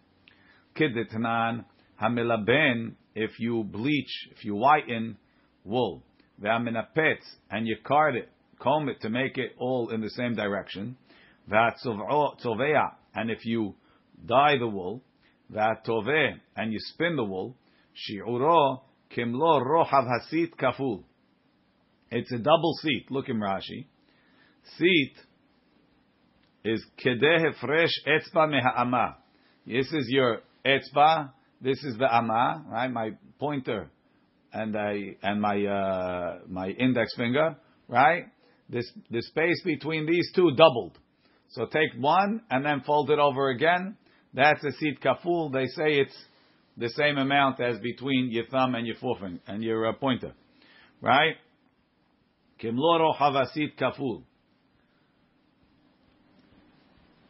Kidetnan 0.76 1.64
hamilaben, 2.02 2.94
if 3.14 3.38
you 3.38 3.64
bleach, 3.64 4.28
if 4.32 4.44
you 4.44 4.54
whiten 4.54 5.18
wool, 5.64 6.02
ve'aminapetz, 6.42 7.24
and 7.50 7.66
you 7.66 7.76
card 7.84 8.16
it, 8.16 8.30
comb 8.58 8.88
it 8.88 9.00
to 9.02 9.10
make 9.10 9.38
it 9.38 9.52
all 9.58 9.90
in 9.90 10.00
the 10.00 10.10
same 10.10 10.34
direction, 10.34 10.96
ve'atzovea, 11.50 12.92
and 13.14 13.30
if 13.30 13.44
you 13.44 13.74
dye 14.26 14.58
the 14.58 14.66
wool, 14.66 15.02
ve'atoveh, 15.52 16.32
and 16.56 16.72
you 16.72 16.78
spin 16.80 17.16
the 17.16 17.24
wool, 17.24 17.56
shi'uro 17.94 18.80
kimlo 19.16 19.62
rohav 19.64 20.06
hasit 20.06 20.56
kaful. 20.56 21.02
It's 22.10 22.30
a 22.32 22.38
double 22.38 22.72
seat. 22.82 23.10
Look 23.10 23.28
in 23.28 23.38
Rashi. 23.38 23.86
Seat 24.78 25.14
is 26.64 26.84
kedeh 27.04 27.58
fresh 27.60 27.90
etzba 28.06 28.48
meha'ama. 28.48 29.14
This 29.66 29.86
is 29.92 30.06
your 30.08 30.40
etzba. 30.64 31.32
This 31.60 31.82
is 31.84 31.96
the 31.98 32.12
ama, 32.12 32.64
right? 32.70 32.90
My 32.90 33.10
pointer 33.38 33.90
and 34.52 34.76
I 34.76 35.16
and 35.22 35.40
my 35.40 35.64
uh, 35.64 36.38
my 36.48 36.68
index 36.68 37.14
finger, 37.16 37.56
right? 37.88 38.26
This 38.68 38.90
the 39.10 39.22
space 39.22 39.62
between 39.64 40.06
these 40.06 40.30
two 40.34 40.52
doubled. 40.56 40.98
So 41.50 41.66
take 41.66 41.90
one 41.98 42.42
and 42.50 42.64
then 42.64 42.82
fold 42.84 43.10
it 43.10 43.18
over 43.18 43.50
again. 43.50 43.96
That's 44.34 44.62
a 44.64 44.72
seat 44.72 45.00
kaful. 45.00 45.52
They 45.52 45.66
say 45.66 46.00
it's 46.00 46.16
the 46.76 46.90
same 46.90 47.16
amount 47.16 47.60
as 47.60 47.78
between 47.78 48.30
your 48.30 48.46
thumb 48.46 48.74
and 48.74 48.86
your 48.86 48.96
forefinger 48.96 49.40
and 49.46 49.62
your 49.62 49.88
uh, 49.88 49.92
pointer, 49.92 50.32
right? 51.00 51.36
Kimloro 52.60 53.16
havasit 53.16 53.76
kaful. 53.80 54.22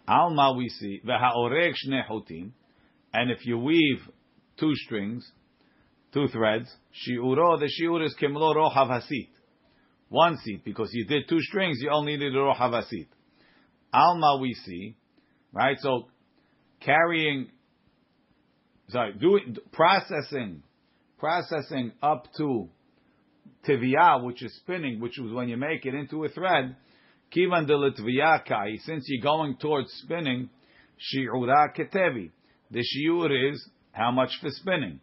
Alma 0.09 0.55
we 0.57 0.69
see 0.69 1.00
v'ha'oreg 1.05 1.73
shne 1.85 2.00
hotim, 2.09 2.50
and 3.12 3.31
if 3.31 3.45
you 3.45 3.59
weave 3.59 4.00
two 4.59 4.73
strings, 4.75 5.28
two 6.12 6.28
threads, 6.28 6.69
shiuro 6.93 7.59
the 7.59 7.69
shiur 7.81 8.05
is 8.05 8.14
kimlo 8.21 8.55
rohav 8.55 8.88
hasit, 8.88 9.28
one 10.09 10.37
seat 10.39 10.65
because 10.65 10.91
you 10.93 11.07
did 11.07 11.29
two 11.29 11.41
strings, 11.41 11.79
you 11.81 11.91
only 11.91 12.13
needed 12.13 12.35
rohav 12.35 12.73
hasit. 12.73 13.09
Alma 13.93 14.39
we 14.41 14.55
see, 14.55 14.97
right? 15.53 15.77
So 15.81 16.09
carrying, 16.81 17.49
sorry, 18.89 19.15
doing 19.15 19.57
processing, 19.73 20.63
processing 21.19 21.93
up 22.03 22.29
to 22.37 22.69
tiviyah, 23.67 24.25
which 24.25 24.43
is 24.43 24.55
spinning, 24.57 25.01
which 25.01 25.19
is 25.19 25.33
when 25.33 25.49
you 25.49 25.57
make 25.57 25.85
it 25.85 25.95
into 25.95 26.25
a 26.25 26.29
thread. 26.29 26.77
Kivan 27.35 27.67
de 27.67 28.39
kai, 28.47 28.77
since 28.85 29.05
you're 29.09 29.23
going 29.23 29.57
towards 29.57 29.91
spinning, 30.05 30.49
shi'ura 30.97 31.75
ketevi. 31.77 32.31
The 32.71 32.79
shiur 32.81 33.53
is 33.53 33.69
how 33.91 34.13
much 34.13 34.31
for 34.41 34.51
spinning. 34.51 35.01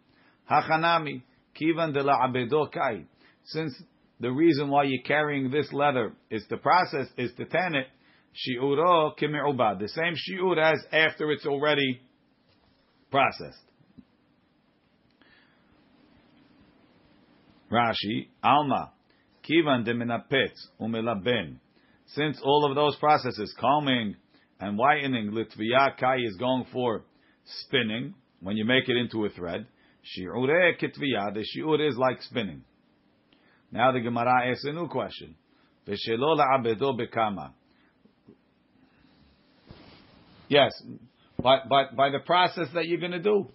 Hachanami, 0.50 1.22
kivan 1.60 1.92
de 1.92 2.66
kai. 2.72 3.04
Since 3.44 3.74
the 4.24 4.32
reason 4.32 4.70
why 4.70 4.84
you're 4.84 5.02
carrying 5.02 5.50
this 5.50 5.70
leather 5.70 6.14
is 6.30 6.42
to 6.48 6.56
process, 6.56 7.08
is 7.18 7.30
to 7.36 7.44
tan 7.44 7.74
it, 7.74 7.86
shi'uro 8.32 9.12
kimi'ubad. 9.20 9.78
The 9.78 9.88
same 9.88 10.14
shi'ur 10.14 10.56
as 10.56 10.82
after 10.90 11.30
it's 11.30 11.44
already 11.44 12.00
processed. 13.10 13.60
Rashi, 17.70 18.28
Alma, 18.42 18.92
Kivan 19.46 19.84
de 19.84 19.92
minapetz 19.92 20.56
umelaben. 20.80 21.58
Since 22.06 22.40
all 22.42 22.66
of 22.66 22.74
those 22.74 22.96
processes, 22.96 23.54
combing 23.60 24.16
and 24.58 24.78
whitening, 24.78 25.32
litviya 25.32 25.98
kai 26.00 26.16
is 26.16 26.36
going 26.36 26.64
for 26.72 27.04
spinning 27.44 28.14
when 28.40 28.56
you 28.56 28.64
make 28.64 28.88
it 28.88 28.96
into 28.96 29.26
a 29.26 29.28
thread. 29.28 29.66
Shi'ure 30.02 30.80
kitviya, 30.80 31.34
the 31.34 31.44
shi'ur 31.44 31.86
is 31.86 31.98
like 31.98 32.22
spinning. 32.22 32.64
Now 33.74 33.90
the 33.90 33.98
Gemara 34.00 34.50
asks 34.50 34.64
a 34.64 34.72
new 34.72 34.86
question. 34.86 35.34
V'shelo 35.88 36.38
la'abedo 36.38 36.96
bekama. 36.96 37.50
Yes, 40.48 40.70
but, 41.42 41.68
but 41.68 41.96
by 41.96 42.10
the 42.10 42.20
process 42.20 42.68
that 42.74 42.86
you're 42.86 43.00
going 43.00 43.10
to 43.10 43.18
do, 43.18 43.48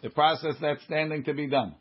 the 0.00 0.10
process 0.10 0.54
that's 0.60 0.84
standing 0.84 1.24
to 1.24 1.34
be 1.34 1.48
done. 1.48 1.74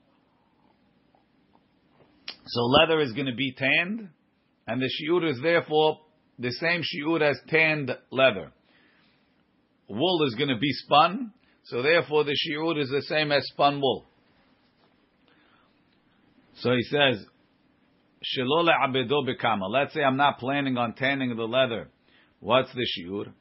So 2.48 2.62
leather 2.64 3.00
is 3.00 3.14
going 3.14 3.28
to 3.28 3.36
be 3.36 3.54
tanned, 3.56 4.10
and 4.66 4.82
the 4.82 4.90
shiur 4.90 5.30
is 5.30 5.40
therefore 5.44 6.00
the 6.40 6.52
same 6.54 6.82
shiur 6.82 7.22
as 7.22 7.38
tanned 7.48 7.92
leather. 8.10 8.52
Wool 9.88 10.26
is 10.26 10.34
going 10.34 10.50
to 10.50 10.58
be 10.58 10.72
spun, 10.72 11.32
so 11.66 11.84
therefore 11.84 12.24
the 12.24 12.36
shiur 12.36 12.82
is 12.82 12.90
the 12.90 13.04
same 13.04 13.32
as 13.32 13.46
spun 13.54 13.80
wool. 13.80 14.08
So 16.56 16.72
he 16.72 16.82
says, 16.84 17.24
Shalole 18.36 18.72
abedo 18.72 19.24
bekama. 19.26 19.70
Let's 19.70 19.94
say 19.94 20.02
I'm 20.02 20.18
not 20.18 20.40
planning 20.40 20.78
on 20.78 20.94
tanning 20.94 21.36
the 21.36 21.44
leather. 21.44 21.90
What's 22.40 22.70
the 22.74 22.86
shiur? 22.86 23.32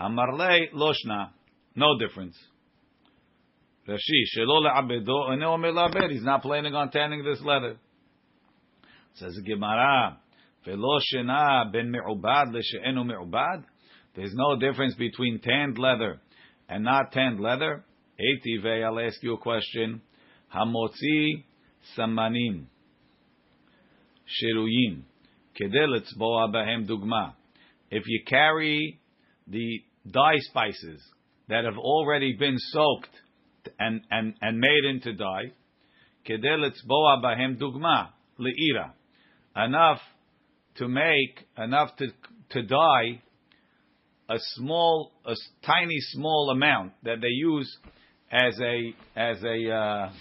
Amarle 0.00 0.72
loshna. 0.72 1.30
No 1.74 1.98
difference. 1.98 2.36
Rashi, 3.88 4.24
Shalole 4.36 4.70
abedo, 4.70 6.10
He's 6.10 6.22
not 6.22 6.42
planning 6.42 6.74
on 6.74 6.90
tanning 6.90 7.24
this 7.24 7.40
leather. 7.42 7.76
Says 9.14 9.36
Gemara, 9.44 10.18
"Velo 10.64 11.00
shena 11.12 11.70
ben 11.72 11.90
me'ubad 11.90 12.52
le'she'enu 12.52 13.04
me'ubad." 13.04 13.64
There's 14.14 14.34
no 14.34 14.56
difference 14.58 14.94
between 14.94 15.40
tanned 15.40 15.78
leather 15.78 16.20
and 16.68 16.84
not 16.84 17.12
tanned 17.12 17.40
leather. 17.40 17.84
Eitive, 18.18 18.84
I'll 18.84 19.00
ask 19.00 19.22
you 19.22 19.34
a 19.34 19.38
question. 19.38 20.02
Hamotzi 20.54 21.44
samanim 21.96 22.66
Shiruyin. 24.30 25.02
If 27.90 28.02
you 28.06 28.22
carry 28.26 29.00
the 29.46 29.82
dye 30.10 30.38
spices 30.38 31.02
that 31.48 31.64
have 31.64 31.76
already 31.76 32.34
been 32.34 32.56
soaked 32.58 33.10
and, 33.78 34.02
and, 34.10 34.34
and 34.40 34.58
made 34.58 34.84
into 34.88 35.12
dye, 35.14 35.52
enough 39.56 40.00
to 40.76 40.88
make, 40.88 41.46
enough 41.58 41.96
to, 41.96 42.06
to 42.50 42.62
dye 42.62 43.22
a 44.28 44.36
small, 44.54 45.10
a 45.26 45.34
tiny 45.66 45.98
small 46.12 46.50
amount 46.50 46.92
that 47.02 47.20
they 47.20 47.28
use 47.28 47.76
as 48.30 48.58
a, 48.60 48.94
as 49.16 49.42
a, 49.42 49.70
uh, 49.70 50.12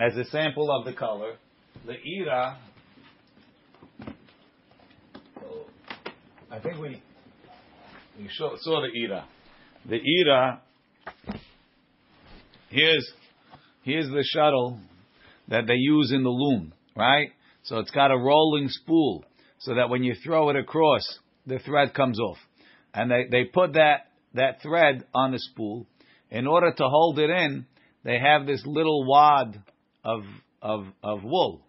as 0.00 0.16
a 0.16 0.24
sample 0.24 0.70
of 0.70 0.84
the 0.84 0.92
color. 0.92 1.36
Le'ira 1.86 2.56
I 6.50 6.60
think 6.60 6.78
we, 6.78 7.02
we 8.18 8.28
saw, 8.30 8.56
saw 8.58 8.80
the 8.80 8.88
ira. 9.04 9.26
The 9.86 10.00
ira, 10.24 10.62
here's, 12.70 13.12
here's 13.82 14.08
the 14.08 14.24
shuttle 14.24 14.80
that 15.48 15.66
they 15.66 15.74
use 15.74 16.10
in 16.10 16.22
the 16.22 16.30
loom, 16.30 16.72
right? 16.96 17.28
So 17.64 17.78
it's 17.80 17.90
got 17.90 18.10
a 18.10 18.16
rolling 18.16 18.68
spool 18.70 19.26
so 19.58 19.74
that 19.74 19.90
when 19.90 20.02
you 20.02 20.14
throw 20.24 20.48
it 20.48 20.56
across, 20.56 21.02
the 21.46 21.58
thread 21.58 21.92
comes 21.92 22.18
off. 22.18 22.38
And 22.94 23.10
they, 23.10 23.26
they 23.30 23.44
put 23.44 23.74
that, 23.74 24.06
that 24.32 24.62
thread 24.62 25.04
on 25.14 25.32
the 25.32 25.38
spool. 25.38 25.86
In 26.30 26.46
order 26.46 26.72
to 26.72 26.84
hold 26.84 27.18
it 27.18 27.28
in, 27.28 27.66
they 28.04 28.18
have 28.18 28.46
this 28.46 28.62
little 28.64 29.06
wad 29.06 29.62
of, 30.02 30.22
of, 30.62 30.86
of 31.02 31.24
wool. 31.24 31.60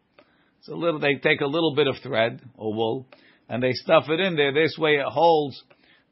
So 0.62 0.75
little, 0.75 1.01
they 1.01 1.15
take 1.15 1.41
a 1.41 1.48
little 1.48 1.75
bit 1.75 1.88
of 1.88 1.95
thread 2.01 2.41
or 2.55 2.74
wool 2.74 3.07
and 3.50 3.62
they 3.62 3.74
stuff 3.74 4.06
it 4.10 4.20
in 4.20 4.36
there. 4.36 4.53
This 4.53 4.77
way 4.77 4.96
it 4.96 5.06
holds 5.06 5.62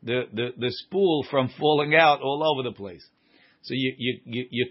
the, 0.04 0.24
the, 0.34 0.50
the 0.58 0.72
spool 0.72 1.26
from 1.30 1.50
falling 1.60 1.96
out 1.96 2.22
all 2.22 2.44
over 2.44 2.68
the 2.68 2.76
place. 2.76 3.06
So 3.62 3.74
you, 3.74 3.94
you, 3.98 4.20
you, 4.26 4.46
you, 4.50 4.66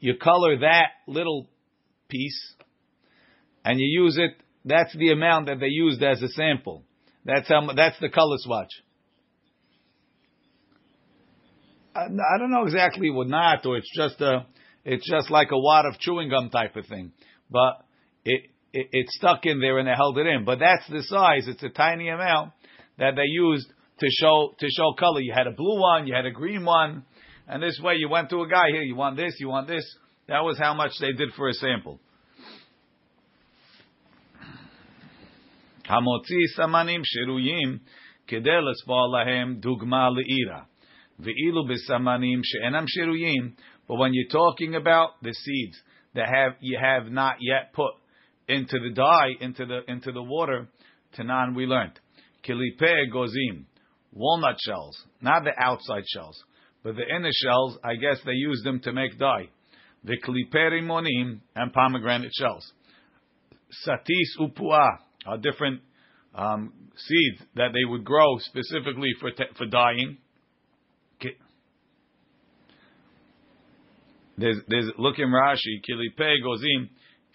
you 0.00 0.14
color 0.16 0.58
that 0.60 0.88
little 1.06 1.48
piece 2.08 2.54
and 3.64 3.78
you 3.78 3.86
use 3.86 4.18
it 4.18 4.42
that's 4.64 4.94
the 4.96 5.10
amount 5.10 5.46
that 5.46 5.60
they 5.60 5.68
used 5.68 6.02
as 6.02 6.22
a 6.22 6.28
sample. 6.28 6.84
That's 7.24 7.48
how. 7.48 7.68
That's 7.74 7.98
the 8.00 8.08
color 8.08 8.36
swatch. 8.38 8.70
I, 11.94 12.04
I 12.04 12.38
don't 12.38 12.50
know 12.50 12.64
exactly 12.64 13.10
what 13.10 13.28
not, 13.28 13.66
or 13.66 13.76
it's 13.76 13.90
just 13.94 14.20
a. 14.20 14.46
It's 14.84 15.08
just 15.08 15.30
like 15.30 15.48
a 15.52 15.58
wad 15.58 15.86
of 15.86 15.98
chewing 15.98 16.30
gum 16.30 16.50
type 16.50 16.74
of 16.76 16.86
thing, 16.86 17.12
but 17.50 17.84
it, 18.24 18.50
it 18.73 18.87
it 18.91 19.09
stuck 19.09 19.45
in 19.45 19.59
there 19.59 19.79
and 19.79 19.87
they 19.87 19.93
held 19.95 20.17
it 20.17 20.27
in. 20.27 20.45
But 20.45 20.59
that's 20.59 20.87
the 20.89 21.03
size. 21.03 21.47
It's 21.47 21.63
a 21.63 21.69
tiny 21.69 22.09
amount 22.09 22.53
that 22.97 23.15
they 23.15 23.25
used 23.25 23.67
to 23.99 24.07
show 24.09 24.53
to 24.59 24.67
show 24.69 24.93
color. 24.93 25.21
You 25.21 25.33
had 25.35 25.47
a 25.47 25.51
blue 25.51 25.79
one, 25.79 26.07
you 26.07 26.13
had 26.13 26.25
a 26.25 26.31
green 26.31 26.65
one, 26.65 27.03
and 27.47 27.61
this 27.61 27.79
way 27.81 27.95
you 27.95 28.09
went 28.09 28.29
to 28.29 28.41
a 28.41 28.47
guy 28.47 28.67
here. 28.71 28.81
You 28.81 28.95
want 28.95 29.17
this, 29.17 29.35
you 29.39 29.49
want 29.49 29.67
this. 29.67 29.85
That 30.27 30.43
was 30.43 30.57
how 30.57 30.73
much 30.73 30.91
they 30.99 31.13
did 31.13 31.29
for 31.35 31.49
a 31.49 31.53
sample. 31.53 31.99
המוציא 35.89 36.47
סמנים 36.55 37.01
שרויים 37.03 37.77
כדי 38.27 38.61
לצבוע 38.61 39.07
להם 39.07 39.55
דוגמה 39.59 40.09
לעירה. 40.09 40.63
ואילו 41.19 41.65
בסמנים 41.65 42.41
שאינם 42.43 42.83
שרויים, 42.87 43.51
but 43.87 43.95
when 43.95 44.13
you're 44.13 44.31
talking 44.31 44.75
about 44.75 45.09
the 45.21 45.33
seeds 45.33 45.81
that 46.13 46.27
have 46.27 46.57
you 46.59 46.77
have 46.77 47.09
not 47.09 47.35
yet 47.39 47.73
put 47.73 47.93
into 48.52 48.78
the 48.78 48.94
dye, 48.94 49.30
into 49.40 49.66
the 49.66 49.80
into 49.88 50.12
the 50.12 50.22
water, 50.22 50.68
Tanan 51.18 51.54
we 51.54 51.66
learned. 51.66 51.98
Kilipe 52.46 53.10
gozim, 53.12 53.64
walnut 54.12 54.56
shells, 54.60 54.96
not 55.20 55.44
the 55.44 55.52
outside 55.58 56.04
shells, 56.06 56.42
but 56.82 56.96
the 56.96 57.02
inner 57.02 57.30
shells, 57.32 57.78
I 57.84 57.94
guess 57.94 58.18
they 58.24 58.32
use 58.32 58.62
them 58.64 58.80
to 58.80 58.92
make 58.92 59.18
dye. 59.18 59.48
The 60.04 60.16
klipe 60.18 60.82
monim 60.82 61.40
and 61.54 61.72
pomegranate 61.72 62.32
shells. 62.34 62.72
Satis 63.70 64.36
upua, 64.40 64.98
are 65.26 65.38
different 65.38 65.80
um, 66.34 66.72
seeds 66.96 67.42
that 67.54 67.70
they 67.72 67.84
would 67.84 68.04
grow 68.04 68.38
specifically 68.38 69.12
for 69.20 69.30
for 69.56 69.66
dyeing. 69.66 70.18
There's 74.38 74.56
there's 74.66 74.90
look 74.98 75.18
in 75.18 75.28
Rashi 75.28 75.80
kilipe 75.88 76.42
gozim 76.44 76.88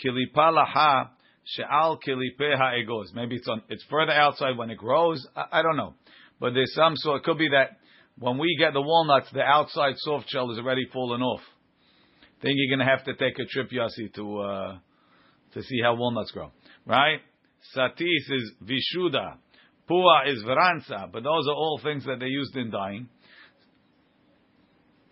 kilipa 0.04 0.52
laha 0.52 1.10
she'al 1.44 2.00
kilipe 2.06 2.56
ha'egoz. 2.58 3.14
Maybe 3.14 3.36
it's 3.36 3.48
on 3.48 3.62
it's 3.70 3.84
further 3.90 4.12
outside 4.12 4.58
when 4.58 4.70
it 4.70 4.78
grows. 4.78 5.26
I, 5.36 5.60
I 5.60 5.62
don't 5.62 5.78
know, 5.78 5.94
but 6.40 6.54
there's 6.54 6.74
some 6.74 6.96
so 6.96 7.16
it 7.16 7.24
could 7.24 7.38
be 7.38 7.50
that 7.50 7.78
when 8.20 8.38
we 8.38 8.56
get 8.58 8.74
the 8.74 8.82
walnuts, 8.82 9.30
the 9.32 9.42
outside 9.42 9.94
soft 9.98 10.30
shell 10.30 10.52
is 10.52 10.58
already 10.58 10.88
fallen 10.92 11.22
off. 11.22 11.42
Then 12.42 12.54
you're 12.56 12.76
going 12.76 12.86
to 12.88 12.92
have 12.92 13.06
to 13.06 13.14
take 13.14 13.40
a 13.40 13.46
trip, 13.46 13.70
Yossi, 13.72 14.14
to 14.16 14.40
uh, 14.40 14.78
to 15.54 15.64
see 15.64 15.82
how 15.84 15.96
walnuts 15.96 16.32
grow, 16.32 16.52
right? 16.86 17.20
Satis 17.74 18.30
is 18.30 18.52
Vishuda. 18.64 19.38
Pua 19.90 20.28
is 20.28 20.44
Varansa. 20.44 21.12
But 21.12 21.24
those 21.24 21.48
are 21.48 21.56
all 21.56 21.80
things 21.82 22.06
that 22.06 22.20
they 22.20 22.28
used 22.28 22.56
in 22.56 22.70
dyeing. 22.70 23.10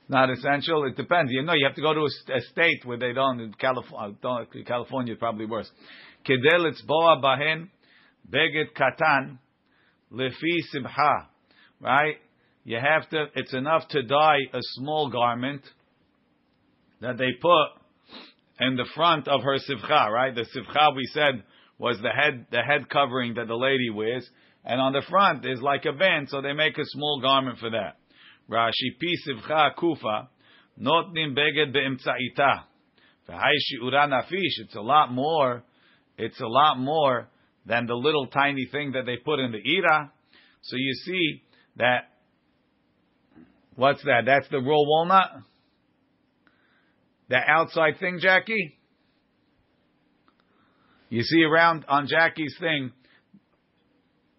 Not 0.08 0.30
essential. 0.30 0.86
It 0.86 0.96
depends. 0.96 1.32
You 1.32 1.42
know, 1.42 1.54
you 1.54 1.66
have 1.66 1.76
to 1.76 1.82
go 1.82 1.94
to 1.94 2.02
a, 2.02 2.38
a 2.38 2.42
state 2.52 2.86
where 2.86 2.98
they 2.98 3.14
don't. 3.14 3.40
In 3.40 3.54
California, 3.54 4.16
uh, 4.16 4.18
don't, 4.22 4.66
California 4.66 5.16
probably 5.16 5.46
worse. 5.46 5.70
Kedel 6.28 6.72
boa 6.86 7.20
bahen 7.22 7.70
katan 8.32 9.40
lefi 10.12 10.60
sivcha. 10.74 11.26
Right? 11.82 12.16
You 12.64 12.78
have 12.78 13.10
to. 13.10 13.26
It's 13.36 13.54
enough 13.54 13.88
to 13.90 14.04
dye 14.04 14.42
a 14.54 14.60
small 14.76 15.10
garment 15.10 15.62
that 17.02 17.18
they 17.18 17.32
put 17.42 18.66
in 18.68 18.76
the 18.76 18.88
front 18.96 19.28
of 19.28 19.42
her 19.42 19.58
sivcha. 19.58 20.10
Right? 20.10 20.36
The 20.36 20.46
sivcha 20.56 20.96
we 20.96 21.06
said 21.14 21.44
was 21.80 21.98
the 22.04 22.10
head 22.10 22.46
the 22.52 22.62
head 22.62 22.90
covering 22.90 23.34
that 23.36 23.48
the 23.48 23.56
lady 23.56 23.90
wears, 23.90 24.30
and 24.64 24.80
on 24.80 24.94
the 24.94 25.04
front 25.10 25.46
is 25.46 25.62
like 25.62 25.86
a 25.86 25.94
band, 25.94 26.30
so 26.30 26.42
they 26.42 26.54
make 26.54 26.78
a 26.78 26.86
small 26.86 27.22
garment 27.22 27.58
for 27.58 27.72
that. 27.72 27.98
Rashi 28.50 28.96
pisivcha 29.02 29.76
kufa 29.76 30.30
not 30.78 31.08
notnim 31.08 31.36
beged 31.36 31.74
beimtzaita. 31.74 32.64
It's 33.28 34.76
a 34.76 34.82
lot 34.82 35.12
more. 35.12 35.64
It's 36.18 36.40
a 36.40 36.48
lot 36.48 36.78
more 36.78 37.28
than 37.66 37.88
the 37.88 37.96
little 37.96 38.28
tiny 38.28 38.68
thing 38.72 38.92
that 38.92 39.06
they 39.06 39.18
put 39.18 39.40
in 39.40 39.52
the 39.52 39.58
ira. 39.58 40.12
So 40.62 40.76
you 40.76 40.94
see 40.94 41.44
that. 41.78 42.10
What's 43.76 44.04
that? 44.04 44.24
That's 44.26 44.48
the 44.50 44.60
raw 44.60 44.78
walnut. 44.78 45.32
The 47.30 47.38
outside 47.38 48.00
thing, 48.00 48.20
Jackie. 48.22 48.78
You 51.10 51.24
see 51.24 51.44
around 51.44 51.86
on 51.88 52.08
Jackie's 52.08 52.56
thing, 52.60 52.92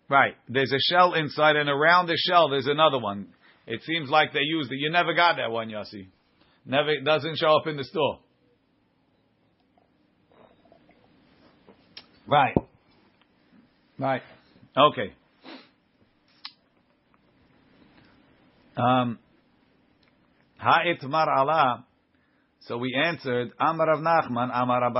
right? 0.08 0.34
There's 0.48 0.72
a 0.72 0.92
shell 0.92 1.14
inside, 1.14 1.56
and 1.56 1.68
around 1.68 2.06
the 2.06 2.16
shell 2.16 2.48
there's 2.48 2.66
another 2.66 2.98
one. 2.98 3.28
It 3.66 3.82
seems 3.82 4.08
like 4.08 4.32
they 4.32 4.40
used 4.40 4.70
it. 4.70 4.76
You 4.76 4.90
never 4.90 5.14
got 5.14 5.36
that 5.36 5.50
one, 5.50 5.68
Yossi. 5.68 6.08
Never 6.64 6.90
it 6.90 7.04
doesn't 7.04 7.36
show 7.38 7.56
up 7.56 7.66
in 7.66 7.76
the 7.76 7.84
store. 7.84 8.20
Right. 12.26 12.56
Right. 13.98 14.22
Okay. 14.76 15.12
Um, 18.76 19.18
Ha'itmar 20.58 21.28
Allah. 21.28 21.86
So 22.60 22.78
we 22.78 22.94
answered, 22.94 23.52
Amar 23.60 23.92
of 23.92 24.00
Nachman, 24.00 24.50
Amar 24.52 24.90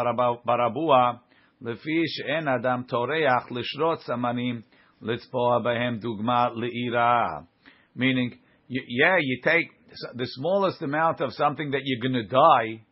Barabua, 0.47 1.21
Lefi 1.63 2.05
en 2.29 2.49
adam 2.49 2.85
toreach 2.85 3.49
lishrot 3.51 3.99
samanim 4.07 4.63
litzpoa 5.03 5.65
behem 5.65 6.01
dugma 6.01 6.51
le'ira. 6.55 7.47
Meaning, 7.95 8.39
you, 8.69 8.83
yeah, 8.89 9.17
you 9.21 9.41
take 9.43 9.69
the 10.15 10.27
smallest 10.27 10.83
amount 10.83 11.21
of 11.21 11.33
something 11.33 11.71
that 11.71 11.81
you're 11.85 12.01
going 12.01 12.25
to 12.25 12.29
dye, 12.29 12.83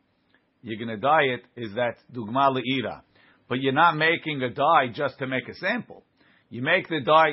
you're 0.62 0.78
going 0.78 0.96
to 0.96 1.00
dye 1.00 1.34
it, 1.34 1.42
is 1.56 1.74
that 1.74 1.96
dugma 2.12 2.54
le'ira. 2.54 3.02
But 3.48 3.60
you're 3.60 3.72
not 3.72 3.96
making 3.96 4.42
a 4.42 4.50
dye 4.50 4.88
just 4.92 5.18
to 5.18 5.26
make 5.26 5.48
a 5.48 5.54
sample. 5.54 6.02
You 6.48 6.62
make 6.62 6.88
the 6.88 7.00
dye 7.04 7.32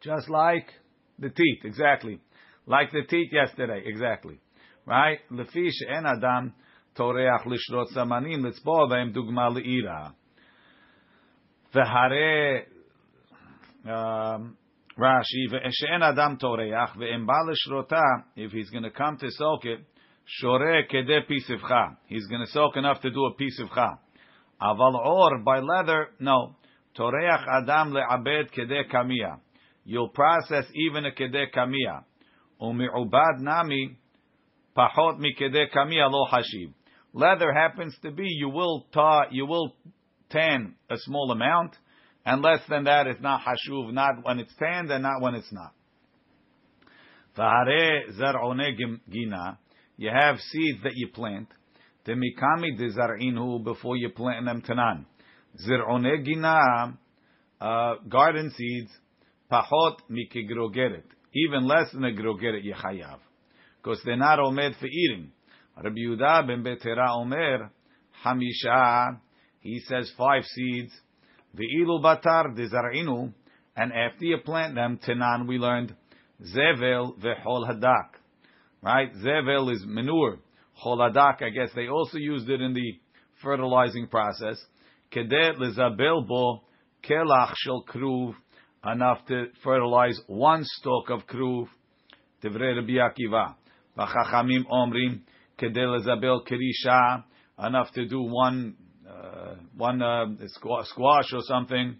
just 0.00 0.30
like 0.30 0.68
the 1.18 1.28
teeth, 1.28 1.64
exactly. 1.64 2.20
Like 2.66 2.92
the 2.92 3.02
teeth 3.08 3.30
yesterday, 3.32 3.82
exactly. 3.84 4.40
Right? 4.86 5.18
Lefish 5.30 5.82
en 5.88 6.06
adam 6.06 6.54
toreach 6.96 7.44
lishrot 7.44 7.92
samanim 7.94 8.40
litzbo 8.40 8.88
them 8.88 9.12
dugma 9.12 9.54
le'ira. 9.54 10.12
V'hare... 11.74 12.64
Um, 13.84 14.56
Rashi, 14.98 15.48
ve'eshen 15.48 16.02
adam 16.02 16.38
toreach 16.38 18.22
if 18.34 18.50
he's 18.50 18.68
going 18.70 18.82
to 18.82 18.90
come 18.90 19.16
to 19.18 19.30
soak 19.30 19.64
it, 19.64 19.78
shore 20.24 20.82
kede 20.90 21.20
pisivcha. 21.30 21.96
He's 22.06 22.26
going 22.26 22.44
to 22.44 22.50
soak 22.50 22.76
enough 22.76 23.00
to 23.02 23.10
do 23.10 23.26
a 23.26 23.34
pisivcha. 23.34 23.98
Aval 24.60 24.94
or, 24.94 25.38
by 25.44 25.60
leather, 25.60 26.08
no. 26.18 26.56
Toreach 26.98 27.46
adam 27.46 27.92
le'abed 27.92 28.50
kede 28.50 28.90
kamia. 28.92 29.38
You'll 29.84 30.08
process 30.08 30.64
even 30.74 31.06
a 31.06 31.12
kede 31.12 31.52
kamia. 31.54 32.02
Umi'ubad 32.60 33.38
nami 33.38 33.96
pachot 34.76 35.20
mi 35.20 35.32
kede 35.38 35.66
kamia 35.72 36.10
lo 36.10 36.26
hashiv. 36.28 36.72
Leather 37.12 37.52
happens 37.52 37.96
to 38.02 38.10
be 38.10 38.26
you 38.26 38.48
will 38.48 38.86
ta, 38.92 39.26
you 39.30 39.46
will 39.46 39.76
tan 40.28 40.74
a 40.90 40.96
small 40.98 41.30
amount, 41.30 41.76
and 42.28 42.42
less 42.42 42.60
than 42.68 42.84
that 42.84 43.06
is 43.06 43.16
not 43.22 43.40
hashuv, 43.40 43.90
not 43.94 44.22
when 44.22 44.38
it's 44.38 44.52
tanned 44.58 44.90
and 44.90 45.02
not 45.02 45.22
when 45.22 45.34
it's 45.34 45.50
not. 45.50 45.72
gina, 49.10 49.58
you 49.96 50.10
have 50.10 50.38
seeds 50.38 50.82
that 50.82 50.92
you 50.94 51.08
plant. 51.08 51.48
Temikami 52.06 52.78
dezar'inu 52.78 53.64
before 53.64 53.96
you 53.96 54.10
plant 54.10 54.44
them 54.44 54.60
tanan. 54.60 55.06
Zir'one 55.66 56.22
gina, 56.22 56.98
uh, 57.62 57.94
garden 58.06 58.52
seeds, 58.54 58.90
pachot 59.50 59.96
mikigrogeret. 60.10 61.04
Even 61.34 61.66
less 61.66 61.90
than 61.94 62.04
a 62.04 62.12
grogeret 62.12 62.62
yechayav. 62.62 63.20
Because 63.82 64.02
they're 64.04 64.16
not 64.16 64.38
omed 64.38 64.78
for 64.78 64.86
eating. 64.86 65.32
Rabbi 65.82 65.96
Yehuda 65.96 66.46
ben 66.46 66.62
Betera 66.62 67.08
Omer, 67.16 67.70
Hamisha, 68.22 69.18
he 69.60 69.80
says 69.88 70.12
five 70.18 70.44
seeds. 70.44 70.92
Ve'ilu 71.56 72.02
batar 72.02 72.56
dezar'inu, 72.56 73.32
and 73.76 73.92
after 73.92 74.24
you 74.24 74.38
plant 74.44 74.74
them, 74.74 74.98
tenan, 74.98 75.46
we 75.46 75.58
learned, 75.58 75.94
zevel 76.42 77.18
ve'hol 77.18 77.68
hadak. 77.68 78.10
Right? 78.82 79.12
Zevel 79.14 79.72
is 79.72 79.84
manure. 79.86 80.38
Hol 80.74 80.98
hadak, 80.98 81.42
I 81.42 81.50
guess 81.50 81.70
they 81.74 81.88
also 81.88 82.18
used 82.18 82.48
it 82.48 82.60
in 82.60 82.74
the 82.74 83.00
fertilizing 83.42 84.08
process. 84.08 84.56
Kedet 85.12 85.56
lezabel 85.58 86.26
bo 86.26 86.62
kelach 87.02 87.54
shel 87.56 87.84
kruv, 87.88 88.34
enough 88.84 89.24
to 89.26 89.46
fertilize 89.64 90.20
one 90.26 90.62
stalk 90.64 91.10
of 91.10 91.26
kruv. 91.26 91.66
Divrei 92.42 92.76
Rabbi 92.76 92.98
Akiva. 92.98 93.54
V'chachamim 93.96 94.64
omrim, 94.70 95.22
kedel 95.58 95.98
zabel 96.04 96.44
kirisha, 96.46 97.24
enough 97.58 97.90
to 97.92 98.06
do 98.06 98.22
one 98.22 98.76
one 99.76 100.02
uh, 100.02 100.26
squash 100.84 101.32
or 101.32 101.40
something, 101.42 101.96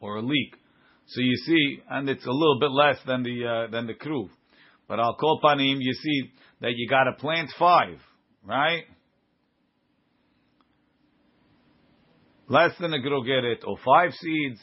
or 0.00 0.16
a 0.16 0.22
leek. 0.22 0.54
So 1.06 1.20
you 1.20 1.36
see, 1.36 1.82
and 1.90 2.08
it's 2.08 2.26
a 2.26 2.30
little 2.30 2.58
bit 2.60 2.70
less 2.70 2.98
than 3.06 3.22
the 3.22 3.66
uh, 3.66 3.70
than 3.70 3.86
the 3.86 3.94
kruv. 3.94 4.28
But 4.88 5.00
al 5.00 5.16
kol 5.16 5.40
panim, 5.42 5.76
you 5.80 5.92
see 5.92 6.32
that 6.60 6.72
you 6.76 6.88
got 6.88 7.04
to 7.04 7.12
plant 7.12 7.50
five, 7.58 7.98
right? 8.44 8.84
Less 12.48 12.72
than 12.80 12.92
a 12.92 12.98
grogeret, 12.98 13.66
or 13.66 13.76
five 13.84 14.12
seeds. 14.12 14.60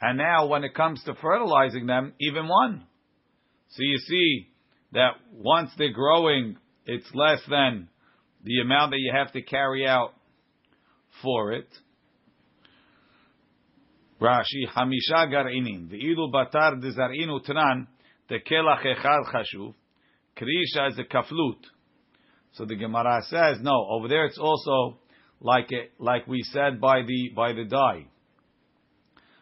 And 0.00 0.16
now 0.16 0.46
when 0.46 0.64
it 0.64 0.74
comes 0.74 1.02
to 1.04 1.14
fertilizing 1.14 1.86
them, 1.86 2.14
even 2.20 2.48
one. 2.48 2.84
So 3.68 3.82
you 3.82 3.98
see, 3.98 4.50
that 4.92 5.12
once 5.32 5.70
they're 5.78 5.92
growing, 5.92 6.56
it's 6.86 7.06
less 7.14 7.40
than 7.48 7.88
the 8.44 8.60
amount 8.60 8.92
that 8.92 8.98
you 8.98 9.12
have 9.14 9.32
to 9.32 9.42
carry 9.42 9.86
out 9.86 10.14
for 11.22 11.52
it. 11.52 11.68
Rashi, 14.20 14.68
Hamisha 14.74 15.30
Gar'inim, 15.32 15.90
the 15.90 15.96
Ilu 15.96 16.30
Batar 16.30 16.82
Dezar'inu 16.82 17.44
Tran, 17.46 17.86
the 18.28 18.38
Kelach 18.38 18.84
Echad 18.84 19.32
Chashuv, 19.32 19.74
Krisha 20.36 20.88
is 20.90 20.98
a 20.98 21.04
kaflut. 21.04 21.58
So 22.52 22.64
the 22.64 22.76
Gemara 22.76 23.22
says, 23.28 23.58
no, 23.60 23.86
over 23.90 24.08
there 24.08 24.26
it's 24.26 24.38
also 24.38 24.98
like 25.40 25.70
it, 25.70 25.92
like 25.98 26.26
we 26.26 26.42
said 26.42 26.80
by 26.80 27.02
the 27.02 27.30
by 27.34 27.52
the 27.52 27.64
dye. 27.64 28.06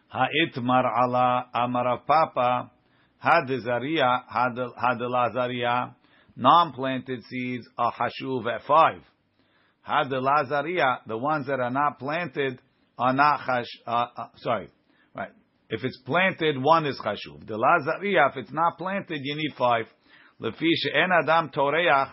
Ha'itmar 0.07 0.83
ala 0.85 1.47
amar 1.53 1.85
Rav 1.85 2.07
Papa 2.07 2.71
Hadezaria, 3.23 4.23
Hadelazaria, 4.31 5.93
non-planted 6.39 7.21
seeds 7.25 7.67
are 7.77 7.91
hashuv 7.91 8.45
at 8.47 8.63
five. 8.65 9.01
Hadelazaria, 9.87 10.09
the 10.09 10.21
lazaria, 10.21 10.97
the 11.05 11.17
ones 11.17 11.47
that 11.47 11.59
are 11.59 11.69
not 11.69 11.99
planted 11.99 12.59
are 12.97 13.13
not 13.13 13.41
hash. 13.41 13.67
Uh, 13.85 14.05
uh, 14.15 14.27
sorry, 14.37 14.69
right? 15.13 15.31
If 15.69 15.83
it's 15.83 15.97
planted, 16.05 16.61
one 16.61 16.85
is 16.85 16.99
hashuv. 17.05 17.45
The 17.45 17.55
lazaria, 17.55 18.29
if 18.31 18.37
it's 18.37 18.53
not 18.53 18.77
planted, 18.77 19.19
you 19.21 19.35
need 19.35 19.53
five. 19.57 19.85
Lefish 20.41 20.87
en 20.93 21.09
adam 21.11 21.49
toreach 21.49 22.11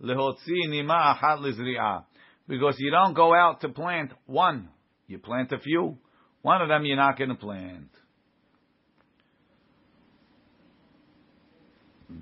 lehotzi 0.00 0.68
nima 0.68 1.16
achat 1.16 1.40
lizri'ah. 1.40 2.04
Because 2.46 2.76
you 2.78 2.92
don't 2.92 3.14
go 3.14 3.34
out 3.34 3.60
to 3.62 3.70
plant 3.70 4.12
one, 4.26 4.68
you 5.08 5.18
plant 5.18 5.50
a 5.50 5.58
few. 5.58 5.98
One 6.42 6.62
of 6.62 6.68
them 6.68 6.84
you're 6.84 6.96
not 6.96 7.18
going 7.18 7.30
to 7.30 7.36
plant. 7.36 7.88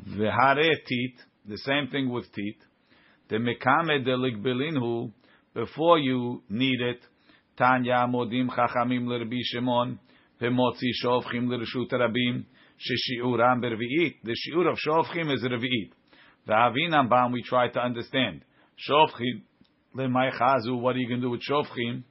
V'hare 0.08 0.70
tit, 0.86 1.20
the 1.46 1.58
same 1.58 1.88
thing 1.90 2.10
with 2.10 2.32
teeth. 2.32 2.60
The 3.28 3.36
mekame 3.36 4.04
de 4.04 4.16
ligbelinhu, 4.16 5.12
before 5.54 5.98
you 5.98 6.42
need 6.48 6.80
it, 6.80 7.00
Tanya 7.56 8.06
modim 8.08 8.48
chachamim 8.48 9.06
l'Rabbi 9.06 9.40
Shimon, 9.42 9.98
v'motzi 10.40 10.90
shovchim 11.04 11.48
l'reshut 11.48 11.90
rabim, 11.92 12.44
sheshiuram 12.78 13.62
bervi'it. 13.62 14.16
The 14.24 14.36
shiur 14.36 14.70
of 14.70 14.78
shovchim 14.78 15.32
is 15.32 15.42
revi'it. 15.42 15.92
V'avinam 16.48 17.08
bam, 17.08 17.32
we 17.32 17.42
try 17.42 17.68
to 17.68 17.80
understand. 17.80 18.44
Shovchim, 18.88 19.42
l'may 19.94 20.30
chazu, 20.38 20.80
what 20.80 20.96
are 20.96 20.98
you 20.98 21.08
going 21.08 21.20
to 21.20 21.26
do 21.26 21.30
with 21.30 21.42
shovchim? 21.48 22.04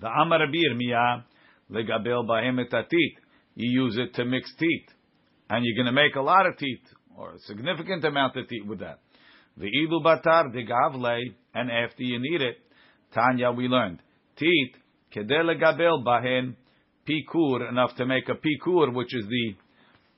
The 0.00 0.08
Amar 0.08 0.40
Rabbi 0.40 1.22
legabel 1.70 2.26
bahem 2.26 2.60
et 2.60 2.84
You 3.54 3.84
use 3.84 3.96
it 3.96 4.14
to 4.14 4.24
mix 4.24 4.52
teeth 4.56 4.88
and 5.48 5.64
you're 5.64 5.76
going 5.76 5.94
to 5.94 6.00
make 6.00 6.16
a 6.16 6.20
lot 6.20 6.46
of 6.46 6.56
teeth 6.58 6.82
or 7.16 7.34
a 7.34 7.38
significant 7.40 8.04
amount 8.04 8.36
of 8.36 8.48
teeth 8.48 8.66
with 8.66 8.80
that. 8.80 9.00
The 9.56 9.66
ilu 9.66 10.02
batar 10.02 10.52
de 10.52 10.64
gavle, 10.64 11.34
and 11.54 11.70
after 11.70 12.02
you 12.02 12.18
need 12.18 12.42
it, 12.42 12.56
Tanya 13.14 13.52
we 13.52 13.68
learned 13.68 14.00
teeth 14.36 14.74
kedele 15.14 15.60
gabel 15.60 16.02
bahen 16.04 16.56
pikur 17.08 17.68
enough 17.68 17.94
to 17.96 18.06
make 18.06 18.28
a 18.28 18.34
pikur, 18.34 18.92
which 18.92 19.14
is 19.14 19.24
the 19.26 19.54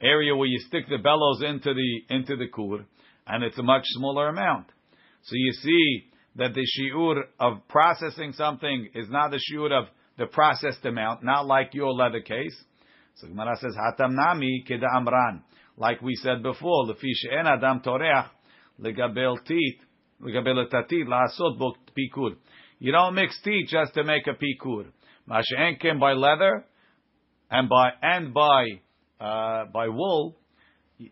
area 0.01 0.35
where 0.35 0.49
you 0.49 0.59
stick 0.61 0.85
the 0.89 0.99
bellows 0.99 1.43
into 1.43 1.75
the 1.75 2.15
into 2.15 2.37
the 2.37 2.49
kur, 2.49 2.85
and 3.27 3.45
it's 3.45 3.59
a 3.59 3.63
much 3.63 3.85
smaller 3.87 4.29
amount. 4.29 4.67
So 5.25 5.33
you 5.35 5.53
see 5.53 6.11
that 6.37 6.55
the 6.55 6.67
shiur 6.79 7.23
of 7.41 7.67
processing 7.69 8.33
something 8.33 8.89
is 8.95 9.09
not 9.11 9.31
the 9.31 9.41
shiur 9.51 9.73
of 9.73 9.89
the 10.19 10.27
processed 10.27 10.85
amount, 10.85 11.25
not 11.25 11.47
like 11.47 11.75
your 11.75 11.93
leather 11.93 12.21
case. 12.21 12.57
So 13.17 13.29
Gemara 13.29 13.57
says, 13.57 13.75
Hatam 13.77 14.15
nami 14.15 14.65
keda 14.69 14.87
amran. 14.95 15.43
Like 15.77 16.01
we 16.01 16.15
said 16.17 16.43
before, 16.43 16.87
lefish 16.87 17.39
en 17.39 17.47
adam 17.47 17.81
toreach 17.81 18.29
legabel 18.81 19.37
tit, 19.45 19.81
legabel 20.23 20.69
tatit 20.71 21.07
laasot 21.07 21.59
bo 21.59 21.75
pikur. 21.97 22.37
You 22.79 22.93
don't 22.93 23.15
mix 23.15 23.39
teeth 23.43 23.69
just 23.69 23.95
to 23.95 24.05
make 24.05 24.27
a 24.27 24.35
pikur. 24.35 24.87
Masha'en 25.29 25.81
came 25.81 25.99
by 25.99 26.13
leather 26.13 26.65
and 27.51 27.69
by 27.69 27.91
and 28.03 28.33
by 28.33 28.81
uh, 29.21 29.65
by 29.73 29.89
wool. 29.89 30.37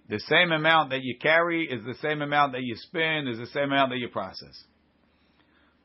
The 0.09 0.21
same 0.29 0.53
amount 0.53 0.91
that 0.91 1.01
you 1.03 1.19
carry 1.21 1.69
is 1.71 1.85
the 1.85 1.95
same 2.01 2.23
amount 2.23 2.53
that 2.53 2.63
you 2.63 2.75
spin, 2.77 3.29
is 3.29 3.39
the 3.39 3.47
same 3.49 3.65
amount 3.65 3.91
that 3.91 3.99
you 3.99 4.09
process. 4.09 4.65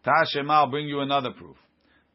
Tashema, 0.05 0.51
I'll 0.51 0.69
bring 0.69 0.87
you 0.87 1.01
another 1.01 1.31
proof. 1.31 1.57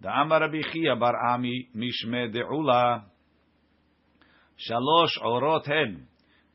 The 0.00 0.08
Amar 0.08 0.50
Chia 0.72 0.96
bar 0.96 1.14
Ami 1.32 1.68
mishme 1.76 2.34
de'ula 2.34 3.02
Shalosh 4.68 5.22
orot 5.22 5.66
hen. 5.66 6.06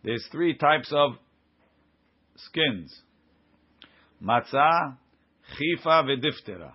There's 0.03 0.25
three 0.31 0.55
types 0.57 0.91
of 0.93 1.13
skins. 2.35 3.01
Matzah, 4.23 4.97
chifa, 5.57 6.03
vediftera. 6.05 6.71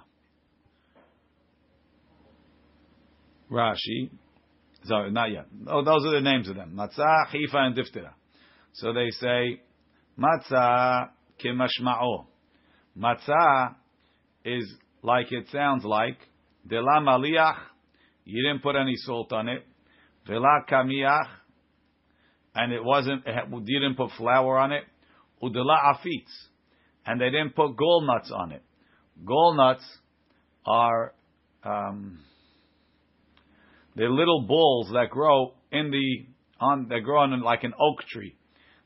Rashi. 3.50 4.10
Sorry, 4.84 5.10
not 5.10 5.30
yet. 5.30 5.46
Oh, 5.66 5.82
those 5.82 6.04
are 6.04 6.12
the 6.12 6.20
names 6.20 6.48
of 6.48 6.56
them. 6.56 6.74
Matzah, 6.76 7.26
chifa, 7.32 7.56
and 7.56 7.76
diftera. 7.76 8.12
So 8.74 8.92
they 8.92 9.10
say, 9.10 9.60
matzah 10.18 11.08
kemashma'o. 11.42 12.26
Matzah 12.98 13.74
is 14.44 14.72
like 15.02 15.32
it 15.32 15.46
sounds 15.50 15.84
like. 15.84 16.18
De 16.66 16.80
la 16.80 17.00
maliach. 17.00 17.56
You 18.24 18.42
didn't 18.42 18.62
put 18.62 18.76
any 18.76 18.96
salt 18.96 19.32
on 19.32 19.48
it. 19.48 19.64
Vela 20.26 20.64
kamiach, 20.68 21.28
and 22.54 22.72
it 22.72 22.82
wasn't, 22.82 23.24
it 23.26 23.64
didn't 23.64 23.96
put 23.96 24.10
flour 24.16 24.58
on 24.58 24.72
it. 24.72 24.84
Udela 25.42 25.76
afitz, 25.94 26.30
and 27.04 27.20
they 27.20 27.30
didn't 27.30 27.54
put 27.54 27.76
gall 27.76 28.06
nuts 28.06 28.30
on 28.34 28.52
it. 28.52 28.62
Gall 29.24 29.54
nuts 29.56 29.84
are, 30.66 31.12
um, 31.64 32.20
they're 33.96 34.10
little 34.10 34.42
balls 34.46 34.90
that 34.92 35.10
grow 35.10 35.54
in 35.70 35.90
the, 35.90 36.26
on, 36.60 36.88
they 36.88 37.00
grow 37.00 37.20
on 37.22 37.42
like 37.42 37.64
an 37.64 37.74
oak 37.78 38.02
tree. 38.08 38.34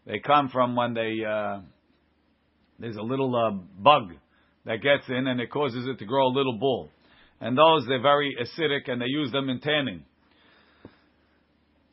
They 0.07 0.19
come 0.19 0.49
from 0.49 0.75
when 0.75 0.95
they, 0.95 1.19
uh, 1.27 1.61
there's 2.79 2.97
a 2.97 3.03
little 3.03 3.35
uh, 3.37 3.51
bug 3.81 4.15
that 4.65 4.83
gets 4.83 5.09
in 5.09 5.27
and 5.27 5.41
it 5.41 5.51
causes 5.51 5.87
it 5.87 5.99
to 5.99 6.05
grow 6.07 6.27
a 6.27 6.35
little 6.35 6.59
ball. 6.59 6.89
And 7.41 7.57
those, 7.57 7.87
they're 7.87 8.03
very 8.03 8.35
acidic 8.41 8.91
and 8.91 9.01
they 9.01 9.07
use 9.07 9.31
them 9.31 9.49
in 9.49 9.61
tanning. 9.61 10.05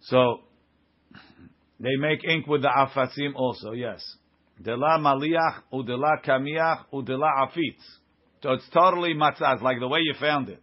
So 0.01 0.41
they 1.79 1.95
make 1.97 2.23
ink 2.23 2.47
with 2.47 2.61
the 2.61 2.69
afasim 2.69 3.35
also, 3.35 3.71
yes. 3.71 4.01
Dela 4.61 4.97
maliach 4.99 5.63
udela 5.73 6.23
kamiach 6.25 6.85
udela 6.93 7.29
afitz. 7.47 7.81
So 8.41 8.53
it's 8.53 8.69
totally 8.69 9.13
matzah, 9.13 9.61
like 9.61 9.79
the 9.79 9.87
way 9.87 9.99
you 10.01 10.13
found 10.19 10.49
it. 10.49 10.61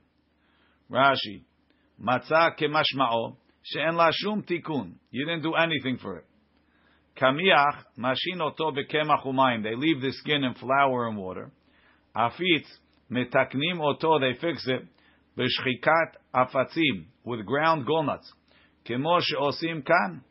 Rashi, 0.90 1.42
matzah 2.02 2.56
kemashmao 2.58 3.36
she'en 3.62 3.96
la 3.96 4.10
shum 4.12 4.42
tikun. 4.42 4.94
You 5.10 5.26
didn't 5.26 5.42
do 5.42 5.54
anything 5.54 5.98
for 5.98 6.18
it. 6.18 6.24
Kamiach 7.20 7.84
mashin 7.98 8.40
oto 8.40 8.72
bekemach 8.72 9.26
umayim. 9.26 9.62
They 9.62 9.74
leave 9.74 10.00
the 10.00 10.12
skin 10.12 10.44
in 10.44 10.54
flour 10.54 11.08
and 11.08 11.18
water. 11.18 11.50
Afitz 12.16 12.66
metaknim 13.10 13.80
oto. 13.80 14.18
They 14.18 14.34
fix 14.40 14.66
it 14.66 14.86
b'shchikat 15.36 16.14
afatzim 16.34 17.06
with 17.24 17.44
ground 17.44 17.86
gall 17.86 18.04
nuts. 18.04 18.32
Kemo 18.86 19.20
she'osim 19.20 19.82
kan, 19.82 20.22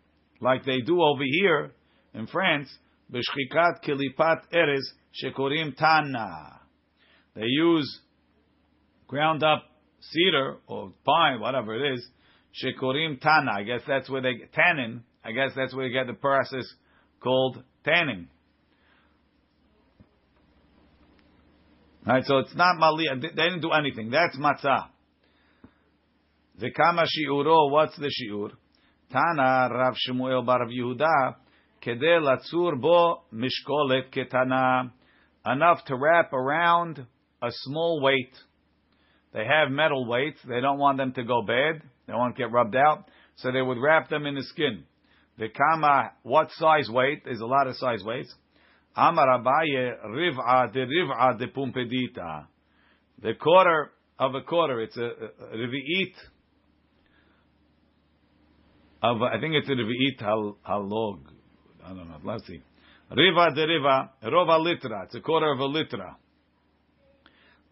like 0.41 0.65
they 0.65 0.81
do 0.81 1.01
over 1.01 1.23
here 1.23 1.71
in 2.13 2.27
France. 2.27 2.69
B'shchikat 3.11 3.83
kilipat 3.85 4.41
erez 4.53 4.81
shekorim 5.23 5.75
tana. 5.77 6.59
They 7.35 7.45
use 7.45 7.99
ground 9.07 9.43
up 9.43 9.63
cedar 10.01 10.57
or 10.67 10.91
pine, 11.05 11.39
whatever 11.39 11.75
it 11.75 11.93
is, 11.93 12.07
shekorim 12.63 13.21
tana. 13.21 13.51
I 13.51 13.63
guess 13.63 13.81
that's 13.87 14.09
where 14.09 14.21
they 14.21 14.33
tannin. 14.53 15.03
I 15.23 15.31
guess 15.31 15.51
that's 15.55 15.73
where 15.73 15.87
they 15.87 15.93
get 15.93 16.07
the 16.07 16.13
process 16.13 16.65
called 17.21 17.63
tanning. 17.85 18.27
Right, 22.03 22.23
so 22.25 22.39
it's 22.39 22.55
not 22.55 22.77
maliyah. 22.77 23.21
They 23.21 23.29
didn't 23.29 23.61
do 23.61 23.69
anything. 23.71 24.09
That's 24.09 24.35
matzah. 24.35 24.87
V'kama 26.59 27.05
shi'uro, 27.05 27.69
what's 27.69 27.95
the 27.97 28.09
shi'ur? 28.09 28.51
Tana 29.11 29.69
Rav 29.73 29.95
Shmuel 30.07 30.45
bar 30.45 30.65
Yehuda, 30.67 31.35
latzur 31.85 32.79
bo 32.79 33.23
mishkolet 33.33 34.11
ketana, 34.13 34.91
enough 35.45 35.83
to 35.85 35.95
wrap 35.95 36.31
around 36.33 37.05
a 37.41 37.49
small 37.51 38.01
weight. 38.01 38.33
They 39.33 39.45
have 39.45 39.71
metal 39.71 40.07
weights. 40.07 40.39
They 40.47 40.61
don't 40.61 40.77
want 40.77 40.97
them 40.97 41.13
to 41.13 41.23
go 41.23 41.41
bad. 41.41 41.81
They 42.07 42.13
to 42.13 42.33
get 42.37 42.51
rubbed 42.51 42.75
out. 42.75 43.09
So 43.37 43.51
they 43.51 43.61
would 43.61 43.77
wrap 43.77 44.09
them 44.09 44.25
in 44.25 44.35
the 44.35 44.43
skin. 44.43 44.83
The 45.37 45.47
kama, 45.49 46.11
what 46.23 46.49
size 46.51 46.89
weight? 46.89 47.23
There's 47.25 47.39
a 47.39 47.45
lot 47.45 47.67
of 47.67 47.75
size 47.77 48.03
weights. 48.03 48.33
Amar 48.95 49.39
Abaye 49.39 49.95
riv'a 50.05 50.71
de 50.71 50.85
riv'a 50.85 51.39
de 51.39 51.47
pumpedita. 51.47 52.45
The 53.21 53.33
quarter 53.35 53.91
of 54.19 54.35
a 54.35 54.41
quarter. 54.41 54.81
It's 54.81 54.97
a, 54.97 55.01
a 55.01 55.55
rivi'it 55.55 56.13
of 59.01 59.21
I 59.21 59.39
think 59.39 59.55
it's 59.55 59.69
a 59.69 59.71
Revi'it 59.71 60.21
Hal 60.21 60.57
Halog. 60.67 61.19
I 61.83 61.89
don't 61.89 62.07
know. 62.07 62.17
Let's 62.23 62.45
see. 62.47 62.61
Riva 63.09 63.51
de 63.53 63.65
Riva, 63.65 64.11
Rova 64.23 64.59
Litra. 64.59 65.05
It's 65.05 65.15
a 65.15 65.19
quarter 65.19 65.51
of 65.51 65.59
a 65.59 65.67
litra. 65.67 66.15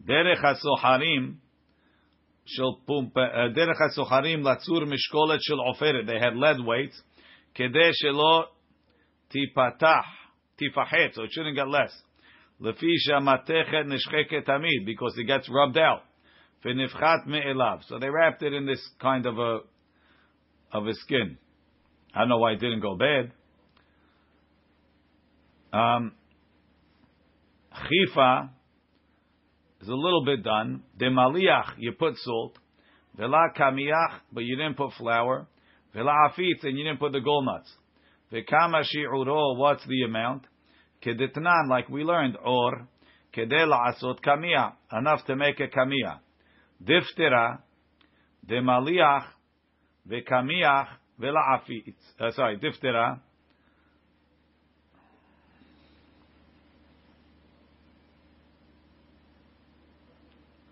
Derech 0.06 0.42
HaSoharim 0.42 1.36
shel 2.44 2.80
Pumpa. 2.88 3.16
Uh, 3.16 3.54
derech 3.54 3.80
HaSoharim 3.80 4.42
Latzur 4.42 4.82
Mishkolet 4.84 5.38
shel 5.40 5.58
Oferet. 5.58 6.06
They 6.06 6.18
had 6.18 6.36
lead 6.36 6.64
weights. 6.64 7.00
Kedeh 7.56 7.92
shelo 8.04 8.44
tipatah 9.34 10.02
tifahet. 10.60 11.14
So 11.14 11.22
it 11.22 11.30
shouldn't 11.32 11.56
get 11.56 11.68
less. 11.68 11.92
Lefi 12.60 12.96
shamatechet 13.08 13.86
neshcheket 13.86 14.46
tamid 14.46 14.84
because 14.84 15.14
it 15.16 15.24
gets 15.24 15.48
rubbed 15.48 15.78
out. 15.78 16.02
V'nifchat 16.64 17.26
me'elav. 17.26 17.82
So 17.88 17.98
they 17.98 18.10
wrapped 18.10 18.42
it 18.42 18.52
in 18.52 18.66
this 18.66 18.86
kind 19.00 19.24
of 19.24 19.38
a 19.38 19.60
of 20.72 20.86
a 20.86 20.94
skin. 20.94 21.38
I 22.14 22.20
don't 22.20 22.28
know 22.28 22.38
why 22.38 22.52
it 22.52 22.60
didn't 22.60 22.80
go 22.80 22.96
bad. 22.96 23.32
Um, 25.72 26.12
chifa, 27.72 28.50
is 29.80 29.88
a 29.88 29.94
little 29.94 30.24
bit 30.24 30.42
done. 30.42 30.82
De 30.98 31.06
maliach, 31.06 31.74
you 31.78 31.92
put 31.92 32.16
salt. 32.18 32.58
Vela 33.16 33.48
kamiach, 33.56 34.20
but 34.32 34.44
you 34.44 34.56
didn't 34.56 34.76
put 34.76 34.92
flour. 34.94 35.46
Vela 35.94 36.12
afitz, 36.28 36.64
and 36.64 36.76
you 36.78 36.84
didn't 36.84 37.00
put 37.00 37.12
the 37.12 37.20
gall 37.20 37.44
nuts. 37.44 37.70
Vekama 38.32 38.84
shi'uro, 38.84 39.56
what's 39.56 39.84
the 39.86 40.02
amount? 40.02 40.46
Kedetnan, 41.04 41.68
like 41.68 41.88
we 41.88 42.04
learned, 42.04 42.36
or 42.44 42.86
kede 43.34 43.66
la'asot 43.66 44.20
kamia, 44.20 44.72
enough 44.92 45.24
to 45.26 45.34
make 45.34 45.58
a 45.60 45.66
kamia. 45.66 46.20
Diftera, 46.82 47.58
de 48.46 48.60
maliach, 48.60 49.24
vekamiach, 50.10 50.88
velaafit. 51.20 51.94
Uh, 52.18 52.30
sorry, 52.32 52.58
diftera. 52.58 53.20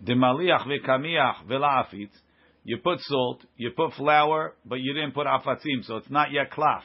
The 0.01 0.13
maliach 0.13 0.65
vekamiach 0.65 1.45
vela'afitz. 1.47 2.15
You 2.63 2.77
put 2.77 2.99
salt, 3.01 3.45
you 3.57 3.71
put 3.75 3.93
flour, 3.93 4.55
but 4.65 4.79
you 4.79 4.93
didn't 4.93 5.13
put 5.13 5.27
afatzim, 5.27 5.83
so 5.83 5.97
it's 5.97 6.09
not 6.09 6.31
yet 6.31 6.51
klaf. 6.51 6.83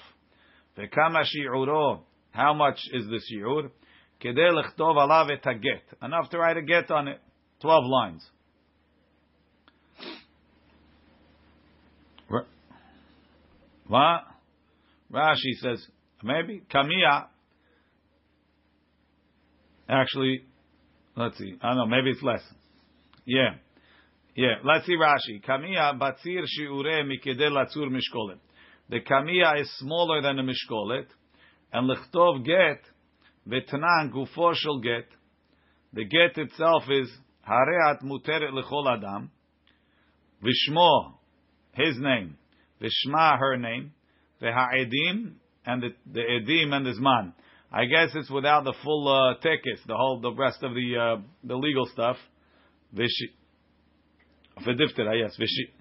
Vekama 0.77 1.25
shi'uro. 1.25 2.01
How 2.33 2.55
much 2.55 2.79
is 2.93 3.07
the 3.07 3.21
shi'ur? 3.21 3.71
Kedei 4.23 4.51
lechtov 4.51 4.97
alav 4.97 5.31
et. 5.31 5.45
Enough 6.03 6.31
to 6.31 6.39
write 6.39 6.57
a 6.57 6.63
get 6.63 6.91
on 6.91 7.09
it. 7.09 7.21
Twelve 7.61 7.85
lines. 7.87 8.29
What? 13.87 14.25
Rashi 15.13 15.55
says, 15.61 15.87
maybe, 16.23 16.63
kamiya. 16.73 17.27
Actually, 19.89 20.45
let's 21.17 21.37
see. 21.39 21.57
I 21.61 21.69
don't 21.69 21.77
know, 21.77 21.87
maybe 21.87 22.11
it's 22.11 22.23
less. 22.23 22.43
Yeah. 23.27 23.55
Yeah. 24.35 24.57
Let's 24.65 24.87
see 24.87 24.97
Rashi. 24.97 25.45
Kamiya 25.45 25.99
batzir 25.99 26.45
shiure 26.59 27.05
mikede 27.05 27.51
latzur 27.51 27.89
mishkolet. 27.89 28.39
The 28.89 29.01
kamiya 29.01 29.61
is 29.61 29.71
smaller 29.79 30.23
than 30.23 30.37
the 30.37 30.43
mishkolet. 30.43 31.07
And 31.73 31.91
lichtov 31.91 32.45
get, 32.45 32.81
v'tanan 33.49 34.13
gufo 34.13 34.55
shel 34.55 34.81
get. 34.81 35.07
The 35.93 36.05
get 36.05 36.37
itself 36.39 36.85
is 36.91 37.09
hareat 37.49 38.03
muteret 38.03 38.51
lechol 38.53 38.97
adam. 38.97 39.31
Vishmo, 40.43 41.15
his 41.73 41.97
name. 41.99 42.37
Vishma, 42.81 43.39
her 43.39 43.57
name. 43.57 43.93
V'ha'edim, 44.43 45.33
and 45.67 45.83
the, 45.83 45.89
the 46.13 46.21
edim 46.21 46.73
and 46.73 46.87
the 46.87 46.91
zman. 46.91 47.33
I 47.73 47.87
guess 47.87 48.11
it's 48.15 48.31
without 48.31 48.65
the 48.65 48.75
full 48.85 49.09
uh, 49.09 49.35
tekis, 49.45 49.85
the 49.87 49.97
whole, 49.97 50.21
the 50.21 50.33
rest 50.33 50.63
of 50.63 50.75
the 50.75 50.97
uh, 50.97 51.23
the 51.43 51.57
legal 51.57 51.87
stuff. 51.87 52.17
Vishi. 52.95 53.33
V'diftera, 54.65 55.19
yes, 55.19 55.37
vishi. 55.39 55.73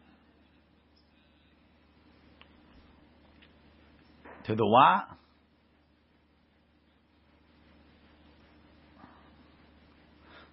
To 4.47 4.55
the 4.55 4.65
what? 4.65 5.07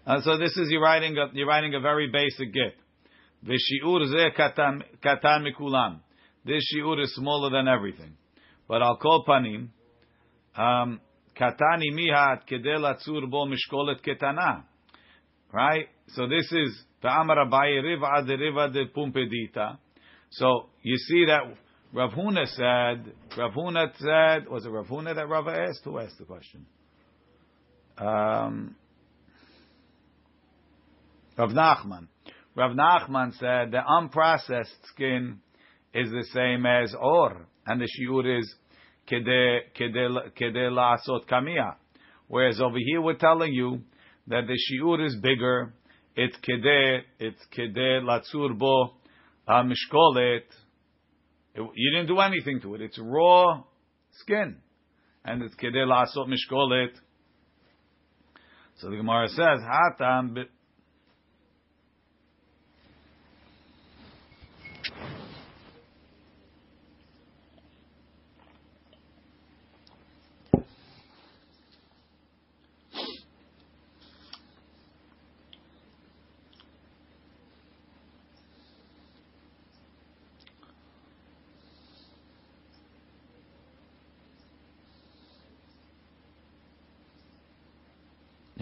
Uh, 0.06 0.20
so 0.22 0.38
this 0.38 0.56
is 0.56 0.68
you're 0.70 0.82
writing 0.82 1.16
a 1.16 1.26
you're 1.32 1.46
writing 1.46 1.74
a 1.74 1.80
very 1.80 2.10
basic 2.10 2.52
get. 2.52 2.74
V'shiur 3.44 4.08
ze 4.08 4.30
katan 4.36 4.82
katan 5.02 5.46
mikulam. 5.46 6.00
This 6.44 6.62
shiur 6.72 7.02
is 7.02 7.14
smaller 7.14 7.50
than 7.50 7.68
everything. 7.68 8.16
But 8.66 8.82
al 8.82 8.96
kol 8.96 9.24
panim, 9.26 9.68
um, 10.56 11.00
katani 11.36 11.92
mihat 11.92 12.48
kedel 12.48 12.84
atzur 12.84 13.30
bo 13.30 13.46
mishkolet 13.46 14.02
ketana. 14.04 14.64
Right? 15.52 15.88
So 16.08 16.28
this 16.28 16.50
is 16.52 16.84
Ta'amar 17.02 17.46
Abaye 17.46 17.82
Riva 17.82 18.24
de 18.26 18.36
Riva 18.36 18.70
de 18.70 18.86
Pumpedita. 18.86 19.78
So 20.30 20.68
you 20.82 20.96
see 20.96 21.26
that 21.26 21.42
Rav 21.92 22.12
Huna 22.12 22.46
said, 22.46 23.12
Rav 23.36 23.52
Huna 23.52 23.92
said, 23.98 24.48
was 24.48 24.64
it 24.64 24.68
Rav 24.68 24.86
Huna 24.86 25.14
that 25.16 25.28
Rav 25.28 25.48
asked? 25.48 25.80
Who 25.84 25.98
asked 25.98 26.18
the 26.18 26.24
question? 26.24 26.66
Um, 27.98 28.76
Rav 31.36 31.50
Nachman. 31.50 32.06
Rav 32.54 32.72
Nachman 32.72 33.32
said 33.38 33.72
the 33.72 33.80
unprocessed 33.88 34.86
skin 34.92 35.40
is 35.92 36.10
the 36.10 36.24
same 36.32 36.66
as 36.66 36.94
or, 36.98 37.46
and 37.66 37.80
the 37.80 37.86
shiur 37.86 38.38
is 38.38 38.54
kede 39.10 39.60
kede 39.76 40.70
laasot 40.70 41.26
kamia. 41.28 41.74
Whereas 42.28 42.60
over 42.60 42.78
here 42.78 43.00
we're 43.00 43.14
telling 43.16 43.52
you 43.52 43.80
that 44.28 44.42
the 44.46 44.56
shiur 44.56 45.04
is 45.04 45.16
bigger. 45.16 45.74
It's 46.14 46.36
kede, 46.36 47.00
it's 47.18 47.40
kede 47.56 48.02
latzur 48.02 48.56
bo 48.56 48.94
uh, 49.48 49.62
mishkolet. 49.62 50.42
You 51.56 51.92
didn't 51.92 52.06
do 52.06 52.20
anything 52.20 52.60
to 52.62 52.76
it. 52.76 52.82
It's 52.82 52.98
raw 52.98 53.62
skin, 54.20 54.56
and 55.24 55.42
it's 55.42 55.54
kede 55.56 55.84
lasot 55.86 56.28
mishkolet. 56.28 56.90
So 58.76 58.90
the 58.90 58.96
Gemara 58.96 59.28
says, 59.28 59.60
"Hatam." 59.68 60.46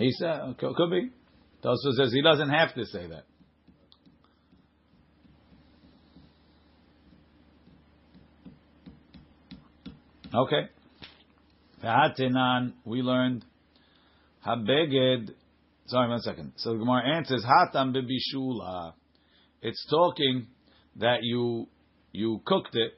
He 0.08 0.12
said, 0.12 0.56
could, 0.56 0.90
be. 0.90 1.10
Tosa 1.62 1.92
says 1.98 2.14
he 2.14 2.22
doesn't 2.22 2.48
have 2.48 2.74
to 2.74 2.86
say 2.86 3.08
that. 3.08 3.24
Okay. 10.34 10.68
Hatinan, 11.84 12.72
we 12.86 13.02
learned 13.02 13.44
habeged. 14.46 15.30
Sorry, 15.88 16.08
one 16.08 16.20
second. 16.20 16.52
So 16.56 16.72
the 16.72 16.78
Gemara 16.78 17.16
answers 17.16 17.44
hatam 17.44 17.94
bebishula. 17.94 18.94
It's 19.60 19.86
talking 19.90 20.46
that 20.96 21.18
you 21.20 21.68
you 22.12 22.40
cooked 22.46 22.74
it. 22.74 22.94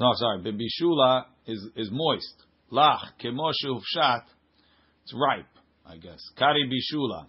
No, 0.00 0.12
sorry, 0.14 0.40
bebishula 0.40 1.24
is 1.46 1.62
is 1.76 1.90
moist. 1.92 2.42
Lach 2.72 3.00
kemoshu 3.22 3.66
ufshat. 3.66 4.22
It's 5.02 5.14
ripe, 5.14 5.46
I 5.88 5.96
guess. 5.96 6.20
Kari 6.36 6.68
bishula. 6.68 7.26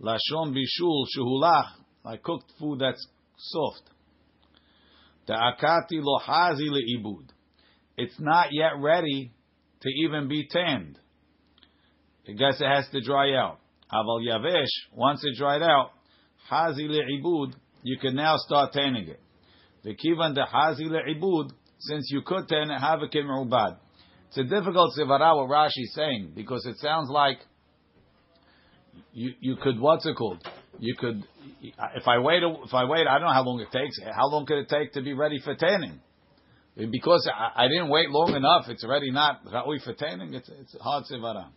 Lashon 0.00 0.54
bishul 0.54 1.06
shuhulach. 1.16 1.70
Like 2.04 2.22
cooked 2.22 2.50
food 2.58 2.80
that's 2.80 3.06
soft. 3.36 3.82
The 5.26 5.34
akati 5.34 6.02
lohazi 6.02 6.68
leibud. 6.68 7.28
It's 7.96 8.18
not 8.18 8.48
yet 8.50 8.72
ready 8.80 9.32
to 9.82 9.88
even 10.04 10.28
be 10.28 10.48
tanned. 10.50 10.98
I 12.28 12.32
guess 12.32 12.60
it 12.60 12.66
has 12.66 12.88
to 12.92 13.00
dry 13.00 13.34
out. 13.36 13.58
Aval 13.92 14.26
yavesh, 14.26 14.70
once 14.94 15.22
it 15.24 15.36
dried 15.36 15.62
out, 15.62 15.90
hazi 16.48 16.88
le'ibud, 16.88 17.52
you 17.82 17.98
can 17.98 18.14
now 18.14 18.36
start 18.38 18.72
tanning 18.72 19.08
it. 19.08 19.20
The 19.84 19.94
kivan 19.94 20.34
de 20.34 20.44
hazi 20.44 20.84
le'ibud, 20.84 21.50
since 21.78 22.08
you 22.10 22.22
could 22.22 22.48
tan 22.48 22.70
it, 22.70 22.80
have 22.80 23.02
a 23.02 23.08
kim'ubad. 23.08 23.76
It's 24.28 24.38
a 24.38 24.44
difficult 24.44 24.96
sivara 24.98 25.36
what 25.36 25.50
Rashi 25.50 25.82
is 25.82 25.94
saying, 25.94 26.32
because 26.34 26.64
it 26.64 26.78
sounds 26.78 27.10
like 27.10 27.38
you, 29.12 29.34
you 29.40 29.56
could, 29.56 29.78
what's 29.78 30.06
it 30.06 30.16
called? 30.16 30.46
You 30.78 30.94
could, 30.96 31.22
if 31.62 32.08
I 32.08 32.18
wait, 32.18 32.42
if 32.42 32.74
I 32.74 32.84
wait, 32.84 33.06
I 33.06 33.18
don't 33.18 33.28
know 33.28 33.34
how 33.34 33.44
long 33.44 33.60
it 33.60 33.70
takes. 33.70 33.98
How 34.02 34.26
long 34.28 34.46
could 34.46 34.58
it 34.58 34.68
take 34.68 34.92
to 34.94 35.02
be 35.02 35.12
ready 35.12 35.38
for 35.38 35.54
tanning? 35.54 36.00
Because 36.76 37.30
I, 37.32 37.64
I 37.64 37.68
didn't 37.68 37.88
wait 37.88 38.10
long 38.10 38.34
enough, 38.34 38.64
it's 38.68 38.82
already 38.82 39.10
not 39.10 39.44
ra'ui 39.44 39.82
for 39.82 39.92
tanning. 39.92 40.34
It's, 40.34 40.48
it's 40.48 40.76
hard 40.80 41.04
sivara. 41.10 41.48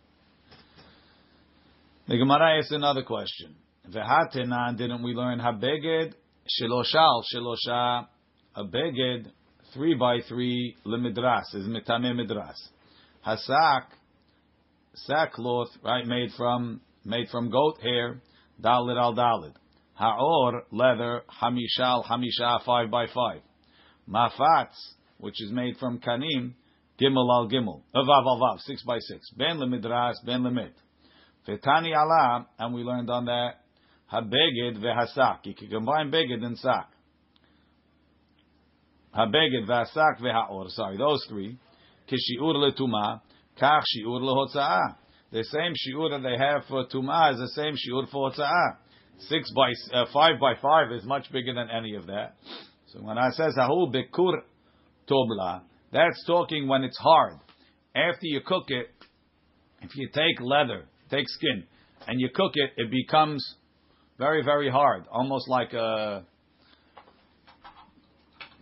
The 2.08 2.18
Gemara 2.18 2.58
asks 2.58 2.70
another 2.70 3.02
question. 3.02 3.56
V'hatenan, 3.90 4.76
didn't 4.76 5.02
we 5.02 5.12
learn 5.12 5.38
habeged 5.38 6.12
shiloshal 6.60 7.22
shilosha 7.34 8.06
a 8.54 8.64
beged 8.64 9.30
three 9.74 9.94
by 9.94 10.18
three 10.28 10.76
lemidras 10.86 11.54
is 11.54 11.66
mitame 11.66 12.14
midras. 12.14 12.56
Hasak 13.26 13.84
sackcloth 14.94 15.68
right 15.82 16.06
made 16.06 16.30
from 16.36 16.80
made 17.06 17.28
from 17.30 17.50
goat 17.50 17.78
hair 17.82 18.20
dalit 18.60 18.98
al 18.98 19.14
dalit. 19.14 19.54
Haor 20.00 20.62
leather 20.72 21.22
hamishal 21.42 22.04
hamisha 22.04 22.64
five 22.64 22.90
by 22.90 23.06
five. 23.06 23.40
Mafatz 24.08 24.76
which 25.18 25.40
is 25.42 25.50
made 25.52 25.76
from 25.78 25.98
kanim 26.00 26.52
gimel 27.00 27.30
al 27.30 27.48
gimel 27.48 27.82
uh, 27.94 28.02
vav 28.02 28.26
al 28.26 28.40
vav 28.40 28.60
six 28.60 28.82
by 28.82 28.98
six 28.98 29.30
ben 29.36 29.58
lemidras 29.58 30.14
ben 30.24 30.42
lemid. 30.42 30.72
Fetani 31.46 31.94
ala, 31.94 32.46
and 32.58 32.74
we 32.74 32.82
learned 32.82 33.08
on 33.08 33.26
that 33.26 33.60
habeged 34.12 34.78
vehasak. 34.78 35.38
You 35.44 35.54
can 35.54 35.68
combine 35.68 36.10
beged 36.10 36.42
and 36.44 36.58
sak. 36.58 36.88
Habeged 39.16 39.66
vehasak 39.68 40.20
vehaor. 40.20 40.68
Sorry, 40.70 40.96
those 40.96 41.24
three. 41.28 41.56
Kishiur 42.08 42.54
letuma, 42.54 43.20
kach 43.60 43.82
shiur 43.96 44.20
lehotzaa. 44.20 44.96
The 45.32 45.44
same 45.44 45.72
shiur 45.72 46.10
that 46.10 46.22
they 46.22 46.36
have 46.38 46.64
for 46.68 46.86
tuma 46.86 47.32
is 47.32 47.38
the 47.38 47.48
same 47.48 47.74
shiur 47.74 48.08
for 48.10 48.30
hotzaa. 48.30 48.76
Six 49.18 49.50
by 49.52 49.72
uh, 49.92 50.04
five 50.12 50.38
by 50.40 50.54
five 50.60 50.92
is 50.92 51.04
much 51.04 51.30
bigger 51.32 51.54
than 51.54 51.68
any 51.70 51.94
of 51.94 52.06
that. 52.06 52.36
So 52.88 53.00
when 53.02 53.18
I 53.18 53.30
says 53.30 53.54
hahu 53.56 53.92
bekur 53.92 54.42
tobla, 55.10 55.62
that's 55.92 56.24
talking 56.26 56.68
when 56.68 56.84
it's 56.84 56.98
hard. 56.98 57.38
After 57.94 58.26
you 58.26 58.40
cook 58.44 58.64
it, 58.68 58.90
if 59.82 59.96
you 59.96 60.08
take 60.12 60.40
leather 60.40 60.84
take 61.10 61.28
skin, 61.28 61.64
and 62.06 62.20
you 62.20 62.28
cook 62.34 62.52
it, 62.54 62.70
it 62.76 62.90
becomes 62.90 63.44
very, 64.18 64.42
very 64.42 64.70
hard, 64.70 65.04
almost 65.10 65.48
like 65.48 65.72
a. 65.72 66.24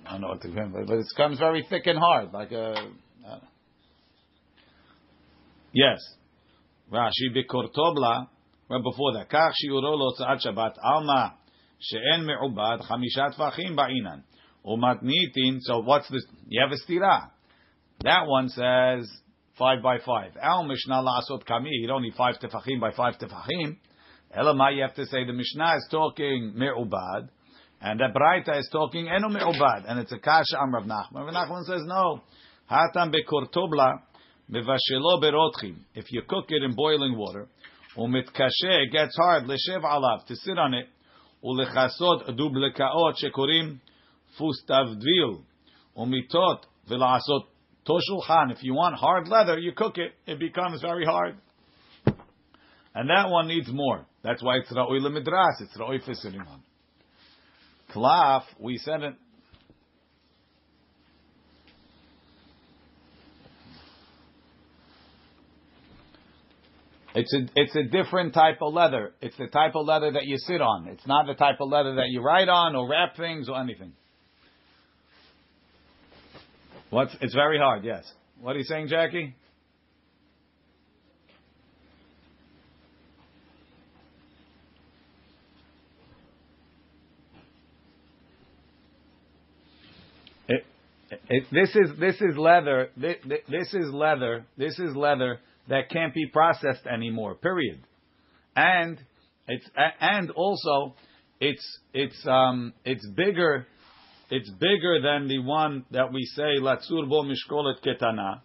I 0.06 0.12
don't 0.12 0.20
know 0.20 0.28
what 0.28 0.42
to 0.42 0.48
say, 0.48 0.54
but 0.72 0.94
it 0.94 1.06
becomes 1.16 1.38
very 1.38 1.66
thick 1.68 1.86
and 1.86 1.98
hard, 1.98 2.32
like 2.32 2.52
a. 2.52 2.90
Yes, 5.72 5.98
Rashi 6.92 7.34
Bikortobla 7.34 8.28
Well, 8.68 8.82
before 8.82 9.12
that. 9.14 9.30
Kach 9.30 9.52
shiuro 9.62 9.96
lotzat 9.96 10.46
Shabbat 10.46 10.74
Alma 10.82 11.34
she'en 11.78 12.24
me'ubad 12.26 12.82
chamishat 12.82 13.36
vachim 13.36 13.76
ba'inan 13.76 14.22
umatnitin. 14.66 15.58
So 15.60 15.80
what's 15.80 16.08
this? 16.08 16.24
You 16.48 16.62
have 16.62 16.72
a. 16.72 17.30
That 18.02 18.26
one 18.26 18.48
says 18.48 19.10
five 19.58 19.82
by 19.82 19.98
five. 19.98 20.32
Al 20.40 20.64
Mishnah 20.64 21.02
laasot 21.02 21.44
kamir 21.46 21.90
only 21.90 22.12
five 22.16 22.36
tefachim 22.36 22.80
by 22.80 22.90
five 22.92 23.14
tefachim. 23.18 23.76
Elamai, 24.36 24.76
you 24.76 24.82
have 24.82 24.94
to 24.94 25.06
say 25.06 25.24
the 25.24 25.32
Mishnah 25.32 25.76
is 25.76 25.88
talking 25.90 26.54
me'ubad. 26.56 27.28
And 27.80 28.00
the 28.00 28.08
Braita 28.14 28.58
is 28.58 28.68
talking 28.72 29.06
enu 29.06 29.28
me'ubad, 29.28 29.84
and 29.86 30.00
it's 30.00 30.10
a 30.10 30.18
kasha 30.18 30.56
amrav 30.56 30.86
Nachman. 30.86 31.26
Rav 31.26 31.34
Nachman 31.34 31.64
says 31.64 31.82
no, 31.84 32.22
hatam 32.70 33.14
bekortobla 33.14 34.00
mevashelo 34.50 35.22
berotchim. 35.22 35.76
If 35.94 36.10
you 36.10 36.22
cook 36.28 36.46
it 36.48 36.62
in 36.62 36.74
boiling 36.74 37.16
water, 37.16 37.48
umitkashe, 37.96 38.84
it 38.86 38.92
gets 38.92 39.16
hard, 39.16 39.44
leshev 39.44 39.82
alav, 39.82 40.26
to 40.26 40.36
sit 40.36 40.58
on 40.58 40.74
it, 40.74 40.88
fustavdvil, 44.40 45.42
umitot 45.96 46.60
Toshulchan, 47.86 48.50
if 48.50 48.62
you 48.62 48.74
want 48.74 48.96
hard 48.96 49.28
leather, 49.28 49.58
you 49.58 49.72
cook 49.72 49.98
it, 49.98 50.12
it 50.26 50.38
becomes 50.38 50.80
very 50.80 51.04
hard. 51.04 51.36
And 52.94 53.10
that 53.10 53.28
one 53.28 53.48
needs 53.48 53.68
more. 53.70 54.06
That's 54.22 54.42
why 54.42 54.56
it's 54.56 54.72
Ra'oi 54.72 55.00
Lemidras, 55.00 55.60
it's 55.60 55.76
Ra'oi 55.76 56.02
for 56.02 56.14
sitting 56.14 56.40
on. 56.40 56.62
Klaf, 57.92 58.44
we 58.58 58.78
said 58.78 59.02
it. 59.02 59.14
It's 67.14 67.32
a, 67.32 67.46
it's 67.54 67.76
a 67.76 67.84
different 67.84 68.34
type 68.34 68.58
of 68.60 68.74
leather. 68.74 69.12
It's 69.20 69.36
the 69.36 69.46
type 69.46 69.76
of 69.76 69.86
leather 69.86 70.10
that 70.12 70.24
you 70.24 70.36
sit 70.36 70.60
on. 70.60 70.88
It's 70.88 71.06
not 71.06 71.26
the 71.26 71.34
type 71.34 71.60
of 71.60 71.68
leather 71.68 71.94
that 71.96 72.08
you 72.08 72.20
write 72.20 72.48
on 72.48 72.74
or 72.74 72.88
wrap 72.88 73.16
things 73.16 73.48
or 73.48 73.60
anything. 73.60 73.92
What's, 76.90 77.16
it's 77.20 77.34
very 77.34 77.58
hard, 77.58 77.84
yes. 77.84 78.04
What 78.40 78.56
are 78.56 78.58
you 78.58 78.64
saying, 78.64 78.88
Jackie? 78.88 79.34
It, 90.48 90.64
it, 91.28 91.44
this 91.52 91.70
is 91.76 91.98
this 91.98 92.16
is 92.16 92.36
leather. 92.36 92.90
This, 92.96 93.16
this 93.48 93.72
is 93.72 93.92
leather. 93.92 94.44
This 94.56 94.78
is 94.78 94.96
leather 94.96 95.38
that 95.68 95.90
can't 95.90 96.14
be 96.14 96.26
processed 96.26 96.86
anymore. 96.86 97.34
Period. 97.36 97.80
And 98.56 98.98
it's 99.48 99.66
and 100.00 100.30
also 100.30 100.94
it's 101.40 101.78
it's 101.92 102.26
um 102.26 102.72
it's 102.84 103.06
bigger 103.16 103.66
it's 104.30 104.50
bigger 104.50 105.00
than 105.02 105.28
the 105.28 105.38
one 105.40 105.84
that 105.90 106.12
we 106.12 106.24
say 106.24 106.58
latzur 106.60 107.08
bo 107.08 107.22
mishkolet 107.22 107.82
ketana, 107.84 108.40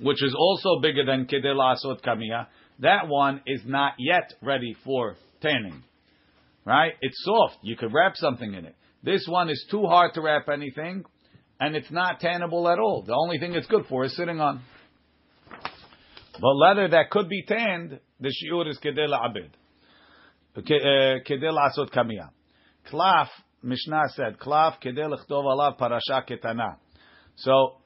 which 0.00 0.22
is 0.22 0.34
also 0.36 0.80
bigger 0.80 1.04
than 1.04 1.26
kedel 1.26 1.60
asot 1.60 2.02
kamiya. 2.02 2.46
That 2.80 3.08
one 3.08 3.42
is 3.46 3.60
not 3.66 3.94
yet 3.98 4.32
ready 4.40 4.76
for 4.84 5.16
tanning. 5.42 5.82
Right? 6.64 6.92
It's 7.00 7.16
soft. 7.24 7.56
You 7.62 7.76
could 7.76 7.92
wrap 7.92 8.14
something 8.16 8.52
in 8.54 8.64
it. 8.64 8.74
This 9.02 9.26
one 9.28 9.48
is 9.48 9.64
too 9.70 9.86
hard 9.86 10.14
to 10.14 10.20
wrap 10.20 10.48
anything, 10.48 11.04
and 11.60 11.76
it's 11.76 11.90
not 11.90 12.20
tannable 12.20 12.70
at 12.70 12.78
all. 12.78 13.04
The 13.06 13.14
only 13.14 13.38
thing 13.38 13.54
it's 13.54 13.66
good 13.66 13.86
for 13.88 14.04
is 14.04 14.16
sitting 14.16 14.40
on. 14.40 14.60
But 16.40 16.54
leather 16.54 16.88
that 16.88 17.10
could 17.10 17.28
be 17.28 17.44
tanned, 17.46 17.98
the 18.20 18.28
shiur 18.28 18.68
is 18.68 18.78
kedel 18.78 19.12
abed. 19.12 19.50
Kedel 20.56 21.58
asot 21.58 21.90
kamiya. 21.90 22.30
Klaf 22.90 23.28
Mishnah 23.62 24.04
said, 24.14 24.38
Klaf 24.38 24.80
kedel 24.82 25.16
alav 25.30 25.78
parasha 25.78 26.24
ketana. 26.28 26.76
So, 27.36 27.78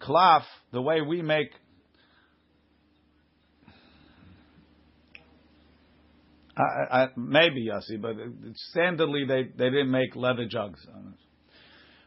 klaf, 0.00 0.42
the 0.72 0.82
way 0.82 1.00
we 1.00 1.22
make 1.22 1.52
I, 6.56 7.02
I, 7.02 7.08
maybe 7.16 7.68
Yossi, 7.68 8.00
but 8.00 8.16
standardly 8.74 9.28
they, 9.28 9.44
they 9.56 9.70
didn't 9.70 9.92
make 9.92 10.16
leather 10.16 10.44
jugs. 10.44 10.84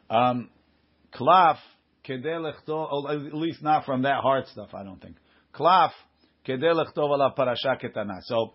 Um, 0.10 0.50
klaf 1.14 1.56
at 2.10 3.34
least 3.34 3.62
not 3.62 3.86
from 3.86 4.04
that 4.04 4.22
hard 4.22 4.48
stuff, 4.48 4.70
I 4.74 4.84
don't 4.84 5.02
think. 5.02 5.18
Klaf, 5.54 5.92
kedelechto 6.48 6.98
ala 6.98 7.34
parasha 7.36 7.78
ketana. 7.82 8.20
So, 8.24 8.54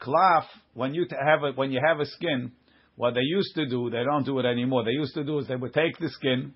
klaf, 0.00 0.44
when 0.74 0.94
you 0.94 1.06
have 1.10 1.42
a, 1.42 1.52
when 1.52 1.72
you 1.72 1.80
have 1.84 2.00
a 2.00 2.06
skin, 2.06 2.52
what 2.96 3.14
they 3.14 3.22
used 3.22 3.54
to 3.54 3.68
do, 3.68 3.90
they 3.90 4.04
don't 4.04 4.24
do 4.24 4.38
it 4.38 4.46
anymore. 4.46 4.84
They 4.84 4.90
used 4.90 5.14
to 5.14 5.24
do 5.24 5.38
is 5.38 5.48
they 5.48 5.56
would 5.56 5.72
take 5.72 5.98
the 5.98 6.08
skin 6.10 6.52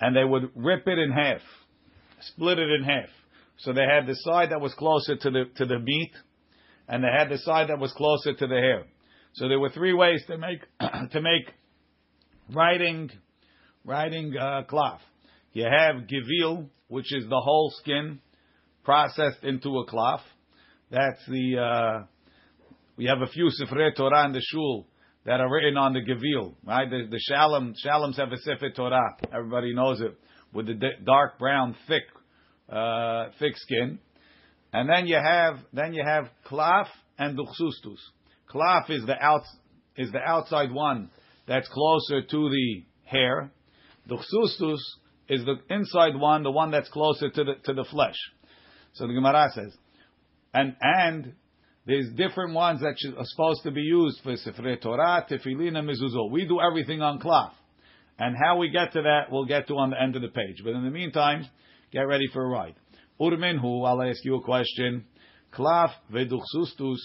and 0.00 0.16
they 0.16 0.24
would 0.24 0.50
rip 0.54 0.86
it 0.88 0.98
in 0.98 1.12
half, 1.12 1.40
split 2.20 2.58
it 2.58 2.70
in 2.70 2.82
half. 2.82 3.08
So 3.58 3.72
they 3.72 3.84
had 3.84 4.06
the 4.06 4.16
side 4.16 4.50
that 4.50 4.60
was 4.60 4.74
closer 4.74 5.16
to 5.16 5.30
the 5.30 5.44
to 5.56 5.66
the 5.66 5.78
meat, 5.78 6.12
and 6.88 7.04
they 7.04 7.08
had 7.16 7.28
the 7.28 7.38
side 7.38 7.68
that 7.68 7.78
was 7.78 7.92
closer 7.92 8.34
to 8.34 8.46
the 8.46 8.54
hair. 8.54 8.84
So 9.34 9.48
there 9.48 9.60
were 9.60 9.70
three 9.70 9.92
ways 9.92 10.22
to 10.26 10.38
make 10.38 10.60
to 11.12 11.20
make 11.20 11.54
writing 12.52 13.10
writing 13.84 14.36
uh, 14.36 14.62
cloth. 14.64 15.00
You 15.52 15.64
have 15.64 16.08
givil, 16.08 16.70
which 16.88 17.12
is 17.12 17.24
the 17.28 17.40
whole 17.40 17.72
skin 17.80 18.20
processed 18.84 19.44
into 19.44 19.78
a 19.78 19.86
cloth. 19.86 20.22
That's 20.90 21.20
the 21.28 21.58
uh, 21.58 22.06
we 22.96 23.04
have 23.06 23.20
a 23.20 23.26
few 23.26 23.48
Sifrei 23.60 23.94
Torah 23.94 24.26
in 24.26 24.32
the 24.32 24.42
shul 24.42 24.86
that 25.24 25.40
are 25.40 25.50
written 25.50 25.76
on 25.76 25.92
the 25.92 26.00
givil, 26.00 26.56
right? 26.64 26.88
The, 26.88 27.06
the 27.10 27.18
shalom 27.18 27.74
shaloms 27.84 28.16
have 28.16 28.32
a 28.32 28.38
Sefer 28.38 28.70
Torah. 28.70 29.16
Everybody 29.32 29.74
knows 29.74 30.00
it 30.00 30.18
with 30.52 30.66
the 30.66 30.90
dark 31.04 31.38
brown, 31.38 31.76
thick, 31.86 32.02
uh, 32.68 33.26
thick 33.38 33.56
skin. 33.56 33.98
And 34.72 34.88
then 34.88 35.06
you 35.06 35.16
have 35.16 35.58
then 35.72 35.92
you 35.92 36.02
have 36.04 36.30
klaf 36.46 36.86
and 37.18 37.38
duchsustus. 37.38 37.98
Klaf 38.50 38.90
is 38.90 39.04
the 39.04 39.22
out 39.22 39.42
is 39.96 40.10
the 40.12 40.20
outside 40.20 40.72
one 40.72 41.10
that's 41.46 41.68
closer 41.68 42.22
to 42.22 42.50
the 42.50 42.84
hair. 43.04 43.52
Duchsustus 44.08 44.80
is 45.28 45.44
the 45.44 45.56
inside 45.70 46.16
one, 46.16 46.42
the 46.42 46.50
one 46.50 46.70
that's 46.70 46.88
closer 46.88 47.30
to 47.30 47.44
the 47.44 47.54
to 47.64 47.74
the 47.74 47.84
flesh. 47.84 48.16
So 48.94 49.06
the 49.06 49.14
Gemara 49.14 49.48
says, 49.54 49.74
and 50.52 50.76
and 50.80 51.32
there's 51.86 52.08
different 52.14 52.54
ones 52.54 52.80
that 52.80 52.94
are 53.18 53.24
supposed 53.24 53.62
to 53.64 53.70
be 53.70 53.80
used 53.80 54.20
for 54.22 54.34
Sifrei 54.34 54.80
Torah, 54.80 55.26
Tefillin, 55.28 55.76
and 55.76 55.88
Mezuzot. 55.88 56.30
We 56.30 56.46
do 56.46 56.60
everything 56.60 57.02
on 57.02 57.18
cloth. 57.18 57.54
And 58.18 58.36
how 58.40 58.58
we 58.58 58.70
get 58.70 58.92
to 58.92 59.02
that, 59.02 59.32
we'll 59.32 59.46
get 59.46 59.66
to 59.68 59.74
on 59.74 59.90
the 59.90 60.00
end 60.00 60.14
of 60.14 60.22
the 60.22 60.28
page. 60.28 60.62
But 60.62 60.74
in 60.74 60.84
the 60.84 60.90
meantime, 60.90 61.46
get 61.90 62.02
ready 62.02 62.26
for 62.32 62.44
a 62.44 62.48
ride. 62.48 62.74
Urminhu, 63.20 63.86
I'll 63.86 64.02
ask 64.02 64.24
you 64.24 64.36
a 64.36 64.42
question. 64.42 65.06
Klaf 65.52 65.90
veduchsustus 66.12 66.98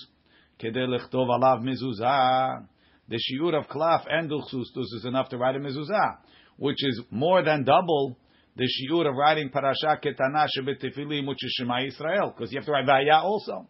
kede 0.62 0.88
lechtov 0.88 1.28
alav 1.28 1.64
mezuzah. 1.64 2.68
The 3.10 3.16
shiur 3.18 3.58
of 3.58 3.68
klaf 3.68 4.06
and 4.10 4.30
duchsustus 4.30 4.94
is 4.98 5.06
enough 5.06 5.30
to 5.30 5.38
write 5.38 5.56
a 5.56 5.60
mezuzah, 5.60 6.18
which 6.58 6.78
is 6.84 7.02
more 7.10 7.44
than 7.44 7.64
double 7.64 8.18
the 8.56 8.64
shiur 8.64 9.08
of 9.08 9.16
writing 9.16 9.50
parasha 9.50 10.00
ketana 10.04 10.48
shebetifilim, 10.58 11.28
which 11.28 11.44
is 11.44 11.56
Shema 11.60 11.84
Israel, 11.86 12.34
because 12.36 12.52
you 12.52 12.60
have 12.60 12.66
to 12.66 12.72
write 12.72 12.86
vaya 12.86 13.22
also. 13.22 13.68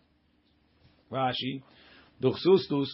Rashi, 1.12 1.62
duchsustus 2.22 2.88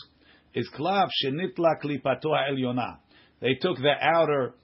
is 0.56 0.70
klaf 0.76 1.10
shenitla 1.24 1.76
klipato 1.84 2.36
ha'elyona. 2.36 2.98
They 3.42 3.56
took 3.56 3.78
the 3.78 3.94
outer, 4.02 4.56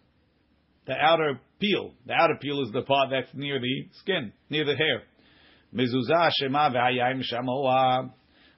the 0.88 0.94
outer 0.94 1.40
peel. 1.60 1.94
The 2.06 2.14
outer 2.14 2.36
peel 2.42 2.62
is 2.64 2.72
the 2.72 2.82
part 2.82 3.10
that's 3.12 3.34
near 3.36 3.60
the 3.60 3.90
skin, 4.00 4.34
near 4.50 4.66
the 4.66 4.76
hair. 4.76 5.04
Mezuzah 5.74 6.32
shema 6.40 6.72
v'hayayim 6.72 7.22
shamoa. 7.32 8.12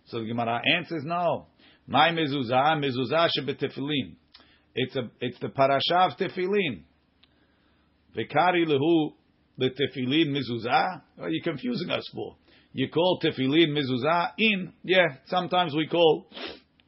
So 0.05 0.19
the 0.19 0.27
Gemara 0.27 0.61
answers 0.77 1.03
no. 1.03 1.47
My 1.87 2.11
mezuzah, 2.11 2.81
mezuzah 2.81 3.29
shebetefilin. 3.37 4.15
It's 4.75 4.95
a, 4.95 5.09
it's 5.19 5.39
the 5.39 5.49
parasha 5.49 5.95
of 5.95 6.11
tefillin. 6.17 6.83
V'kari 8.15 8.65
lehu 8.65 9.13
the 9.57 9.69
tefillin 9.69 10.29
mezuzah. 10.29 11.01
Oh, 11.19 11.23
Are 11.23 11.29
you 11.29 11.41
confusing 11.43 11.89
us 11.89 12.09
for? 12.13 12.35
You 12.73 12.89
call 12.89 13.19
tefillin 13.23 13.69
mizuzah 13.69 14.29
in? 14.37 14.73
Yeah, 14.83 15.07
sometimes 15.25 15.75
we 15.75 15.87
call 15.87 16.27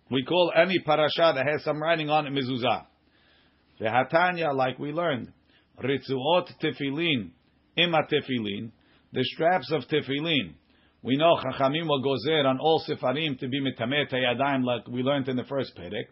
we 0.10 0.24
call 0.24 0.52
any 0.56 0.80
parasha 0.80 1.34
that 1.36 1.46
has 1.52 1.64
some 1.64 1.82
writing 1.82 2.10
on 2.10 2.28
it 2.28 2.34
mezuzah. 2.34 2.86
The 3.80 3.86
Hatanya, 3.86 4.56
like 4.56 4.80
we 4.80 4.92
learned, 4.92 5.34
ritzuot 5.84 6.50
tefillin, 6.62 7.32
ima 7.76 8.00
tefillin, 8.12 8.72
the 9.12 9.24
straps 9.24 9.72
of 9.72 9.84
tefillin. 9.84 10.54
We 11.02 11.18
know 11.18 11.36
Chachamim 11.36 11.86
will 11.86 12.02
gozer 12.02 12.46
on 12.46 12.60
all 12.60 12.82
sefarim 12.88 13.38
to 13.40 13.48
be 13.50 13.60
mitamet 13.60 14.14
yadayim, 14.14 14.64
like 14.64 14.88
we 14.88 15.02
learned 15.02 15.28
in 15.28 15.36
the 15.36 15.44
first 15.44 15.76
perek. 15.76 16.06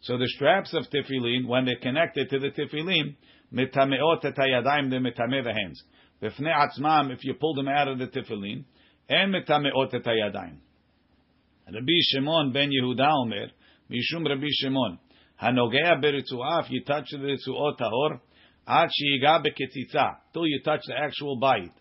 So 0.00 0.16
the 0.16 0.28
straps 0.28 0.74
of 0.74 0.84
tefillin, 0.84 1.46
when 1.46 1.64
they're 1.64 1.76
connected 1.76 2.30
to 2.30 2.38
the 2.38 2.50
tefillin, 2.50 3.16
mitameot 3.52 4.24
et 4.24 4.34
they 4.36 4.96
mitame 4.98 5.44
the 5.44 5.52
hands. 5.52 5.82
V'fnei 6.22 6.54
atzmam, 6.54 7.12
if 7.12 7.24
you 7.24 7.34
pull 7.34 7.54
them 7.54 7.68
out 7.68 7.88
of 7.88 7.98
the 7.98 8.06
tefillin, 8.06 8.64
and 9.08 9.34
mitameot 9.34 9.94
et. 9.94 10.06
Rabbi 11.70 11.92
Shimon 12.12 12.52
ben 12.52 12.70
Yehuda 12.70 13.12
Omer, 13.12 13.48
Mishum 13.90 14.26
Rabbi 14.26 14.46
Shimon, 14.50 14.98
Hanogea 15.42 16.02
beritzuaf, 16.02 16.66
you 16.70 16.82
touch 16.84 17.08
the 17.10 17.18
ritzuot 17.18 17.78
tahor, 17.78 18.20
ad 18.66 18.88
sheiga 18.88 19.44
beketitza, 19.44 20.16
till 20.32 20.46
you 20.46 20.60
touch 20.64 20.80
the 20.86 20.94
actual 20.96 21.38
bite. 21.38 21.74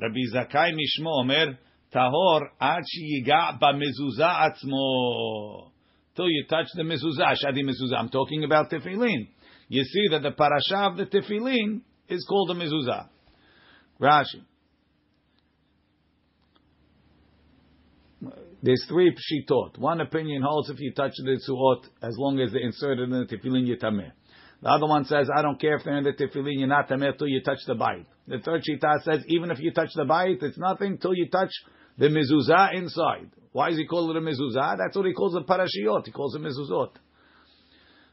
Rabbi 0.00 0.20
Zakai 0.34 0.72
Mishmo 0.72 1.20
Omer, 1.20 1.58
tahor 1.94 2.48
ad 2.60 2.82
sheigah 2.84 3.58
ba 3.60 3.74
mezuzah 3.74 4.50
atzmo 4.50 5.72
till 6.18 6.28
you 6.28 6.44
touch 6.50 6.66
the 6.74 6.82
mezuzah, 6.82 7.36
shadi 7.44 7.62
mezuzah. 7.62 7.96
I'm 7.96 8.08
talking 8.08 8.42
about 8.42 8.70
tefillin. 8.70 9.28
You 9.68 9.84
see 9.84 10.08
that 10.10 10.22
the 10.22 10.32
parasha 10.32 10.90
of 10.90 10.96
the 10.96 11.06
tefillin 11.06 11.82
is 12.08 12.26
called 12.28 12.48
the 12.50 12.54
mezuzah. 12.54 13.08
Rashi. 14.00 14.42
There's 18.60 18.84
three 18.88 19.12
pshitot. 19.12 19.78
One 19.78 20.00
opinion 20.00 20.42
holds 20.42 20.68
if 20.70 20.80
you 20.80 20.92
touch 20.92 21.12
the 21.18 21.38
tzuot, 21.48 21.84
as 22.02 22.16
long 22.18 22.40
as 22.40 22.50
they're 22.50 22.66
inserted 22.66 23.08
in 23.08 23.10
the 23.10 23.26
tefillin, 23.26 23.68
yitameh. 23.68 24.10
The 24.60 24.68
other 24.68 24.86
one 24.86 25.04
says, 25.04 25.28
I 25.32 25.42
don't 25.42 25.60
care 25.60 25.76
if 25.76 25.84
they're 25.84 25.98
in 25.98 26.02
the 26.02 26.12
tefillin, 26.12 26.58
you're 26.58 26.66
not 26.66 26.88
tameh 26.88 27.16
till 27.16 27.28
you 27.28 27.40
touch 27.42 27.60
the 27.68 27.76
bite. 27.76 28.06
The 28.26 28.40
third 28.40 28.64
shita 28.68 29.04
says, 29.04 29.24
even 29.28 29.52
if 29.52 29.60
you 29.60 29.70
touch 29.70 29.90
the 29.94 30.04
bite, 30.04 30.42
it's 30.42 30.58
nothing 30.58 30.98
till 30.98 31.14
you 31.14 31.28
touch 31.28 31.52
the 31.98 32.06
mezuzah 32.06 32.74
inside. 32.74 33.30
Why 33.52 33.70
does 33.70 33.78
he 33.78 33.86
call 33.86 34.10
it 34.10 34.16
a 34.16 34.20
mezuzah? 34.20 34.76
That's 34.78 34.96
what 34.96 35.06
he 35.06 35.12
calls 35.12 35.34
a 35.34 35.40
parashiot. 35.40 36.06
He 36.06 36.12
calls 36.12 36.34
it 36.34 36.42
mezuzot. 36.42 36.92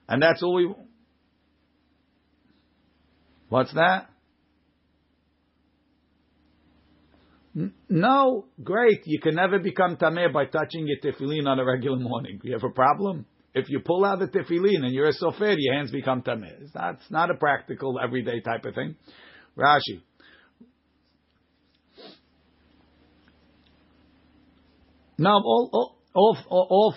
And 0.07 0.21
that's 0.21 0.41
all 0.43 0.55
we... 0.55 0.73
What's 3.49 3.73
that? 3.73 4.09
No, 7.87 8.45
great. 8.61 9.01
You 9.05 9.19
can 9.21 9.35
never 9.35 9.59
become 9.59 9.97
tameh 9.97 10.33
by 10.33 10.45
touching 10.45 10.87
your 10.87 10.97
tefillin 10.99 11.47
on 11.47 11.59
a 11.59 11.63
regular 11.63 11.97
morning. 11.97 12.39
You 12.43 12.53
have 12.53 12.63
a 12.63 12.69
problem? 12.69 13.25
If 13.53 13.69
you 13.69 13.79
pull 13.79 14.03
out 14.03 14.19
the 14.19 14.27
tefillin 14.27 14.83
and 14.83 14.91
you're 14.91 15.07
a 15.07 15.13
sofer, 15.13 15.55
your 15.57 15.75
hands 15.75 15.91
become 15.91 16.21
tameh. 16.21 16.61
It's 16.61 16.75
not, 16.75 16.95
it's 16.95 17.11
not 17.11 17.29
a 17.29 17.35
practical, 17.35 17.97
everyday 18.03 18.41
type 18.41 18.65
of 18.65 18.75
thing. 18.75 18.95
Rashi. 19.57 20.01
Now, 25.17 25.37
all, 25.37 25.95
all, 26.13 26.37
all, 26.49 26.67
all, 26.69 26.95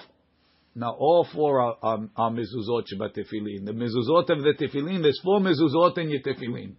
now 0.75 0.91
all 0.99 1.27
four 1.33 1.61
are, 1.61 1.77
are, 1.83 1.99
are 2.17 2.31
mezuzot 2.31 2.85
tefillin. 2.93 3.65
The 3.65 3.73
mezuzot 3.73 4.31
of 4.31 4.43
the 4.43 4.55
tefillin, 4.59 5.03
there's 5.03 5.21
four 5.25 5.41
mezuzot 5.41 5.99
in 5.99 6.11
your 6.11 6.21
tefillin. 6.21 6.75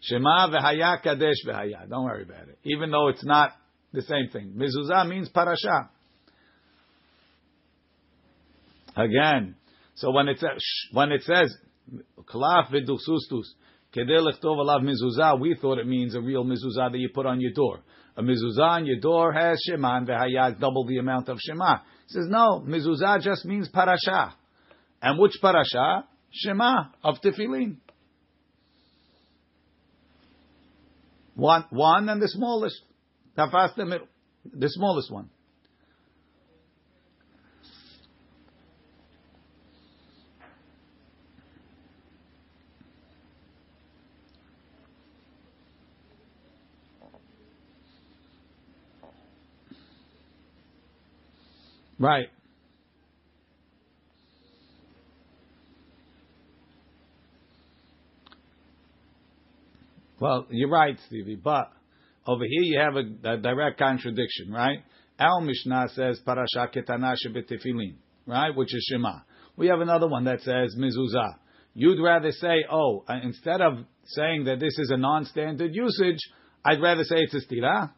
Shema 0.00 0.48
v'haya 0.48 1.02
kadesh 1.02 1.44
v'haya. 1.46 1.88
Don't 1.88 2.04
worry 2.04 2.22
about 2.22 2.48
it. 2.48 2.58
Even 2.64 2.90
though 2.90 3.08
it's 3.08 3.24
not 3.24 3.52
the 3.92 4.02
same 4.02 4.28
thing. 4.32 4.54
Mezuzah 4.56 5.08
means 5.08 5.28
parasha. 5.28 5.90
Again, 8.96 9.56
so 9.94 10.10
when 10.10 10.28
it 10.28 10.38
says 10.38 10.58
when 10.92 11.12
it 11.12 11.22
says 11.22 11.54
klaf 12.24 12.70
v'duchsustus 12.70 13.44
kedei 13.94 14.20
lechtov 14.20 14.58
alav 14.58 14.82
mezuzah, 14.82 15.38
we 15.40 15.54
thought 15.60 15.78
it 15.78 15.86
means 15.86 16.14
a 16.14 16.20
real 16.20 16.44
mezuzah 16.44 16.92
that 16.92 16.98
you 16.98 17.10
put 17.14 17.26
on 17.26 17.40
your 17.40 17.52
door. 17.52 17.80
A 18.16 18.22
mezuzah 18.22 18.78
on 18.78 18.86
your 18.86 18.98
door 18.98 19.32
has 19.32 19.60
shema 19.66 19.98
and 19.98 20.08
v'haya 20.08 20.52
is 20.52 20.58
double 20.58 20.86
the 20.86 20.98
amount 20.98 21.28
of 21.28 21.38
shema. 21.40 21.78
He 22.06 22.14
says 22.14 22.26
no, 22.28 22.64
mezuzah 22.66 23.20
just 23.20 23.44
means 23.44 23.68
parasha. 23.68 24.34
And 25.02 25.18
which 25.18 25.34
parasha? 25.40 26.04
Shema 26.32 26.86
of 27.04 27.16
tefillin. 27.22 27.76
One, 31.34 31.64
one 31.70 32.08
and 32.08 32.20
the 32.20 32.28
smallest. 32.28 32.80
Tafas 33.36 33.74
the 33.76 34.00
the 34.44 34.68
smallest 34.70 35.12
one. 35.12 35.28
Right. 51.98 52.28
Well, 60.18 60.46
you're 60.50 60.70
right, 60.70 60.96
Stevie, 61.06 61.36
but 61.36 61.72
Over 62.26 62.44
here 62.44 62.62
you 62.62 62.80
have 62.80 62.96
a, 62.96 63.34
a 63.34 63.36
direct 63.36 63.78
contradiction, 63.78 64.50
right? 64.50 64.78
Our 65.18 65.40
Mishnah 65.40 65.88
says 65.94 66.20
parasha 66.24 66.68
ketana 66.74 67.14
shebetefilin, 67.24 67.94
right? 68.26 68.54
Which 68.54 68.74
is 68.74 68.86
Shema. 68.90 69.20
We 69.56 69.68
have 69.68 69.80
another 69.80 70.08
one 70.08 70.24
that 70.24 70.40
says 70.40 70.74
mezuzah. 70.76 71.36
You'd 71.74 72.02
rather 72.02 72.32
say, 72.32 72.64
oh, 72.70 73.04
uh, 73.08 73.18
instead 73.22 73.60
of 73.60 73.74
saying 74.06 74.44
that 74.44 74.58
this 74.60 74.76
is 74.78 74.90
a 74.90 74.96
non-standard 74.96 75.74
usage, 75.74 76.18
I'd 76.64 76.80
rather 76.82 77.04
say 77.04 77.16
it's 77.18 77.34
a 77.34 77.40
stira. 77.46 77.92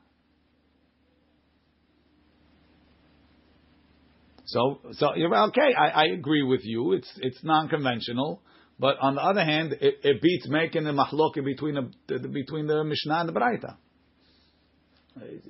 So, 4.47 4.79
so 4.93 5.15
you're 5.15 5.33
okay. 5.47 5.73
I, 5.77 5.87
I 5.87 6.03
agree 6.13 6.43
with 6.43 6.61
you. 6.63 6.93
It's 6.93 7.11
it's 7.17 7.43
non-conventional, 7.43 8.41
but 8.77 8.97
on 8.99 9.15
the 9.15 9.21
other 9.21 9.43
hand, 9.43 9.73
it, 9.79 9.95
it 10.03 10.21
beats 10.21 10.47
making 10.49 10.83
the 10.83 10.91
mahloket 10.91 11.45
between 11.45 11.75
the, 11.75 12.17
the, 12.19 12.27
between 12.27 12.67
the 12.67 12.83
Mishnah 12.83 13.19
and 13.21 13.29
the 13.29 13.33
Braita. 13.33 13.77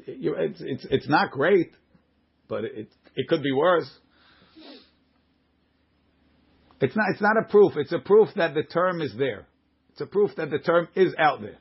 It's, 0.06 0.62
it's 0.62 0.86
it's 0.89 1.10
not 1.10 1.32
great, 1.32 1.72
but 2.48 2.66
it 2.66 2.89
it 3.16 3.28
could 3.28 3.41
be 3.41 3.52
worse. 3.52 3.89
It's 6.82 6.96
not 6.96 7.06
it's 7.12 7.22
not 7.22 7.38
a 7.38 7.50
proof. 7.50 7.74
It's 7.78 7.94
a 7.94 8.00
proof 8.00 8.30
that 8.36 8.54
the 8.54 8.64
term 8.64 9.02
is 9.02 9.14
there. 9.18 9.48
It's 9.91 10.02
a 10.02 10.06
proof 10.06 10.32
that 10.38 10.50
the 10.52 10.60
term 10.60 10.88
is 10.96 11.14
out 11.18 11.41
there. 11.41 11.58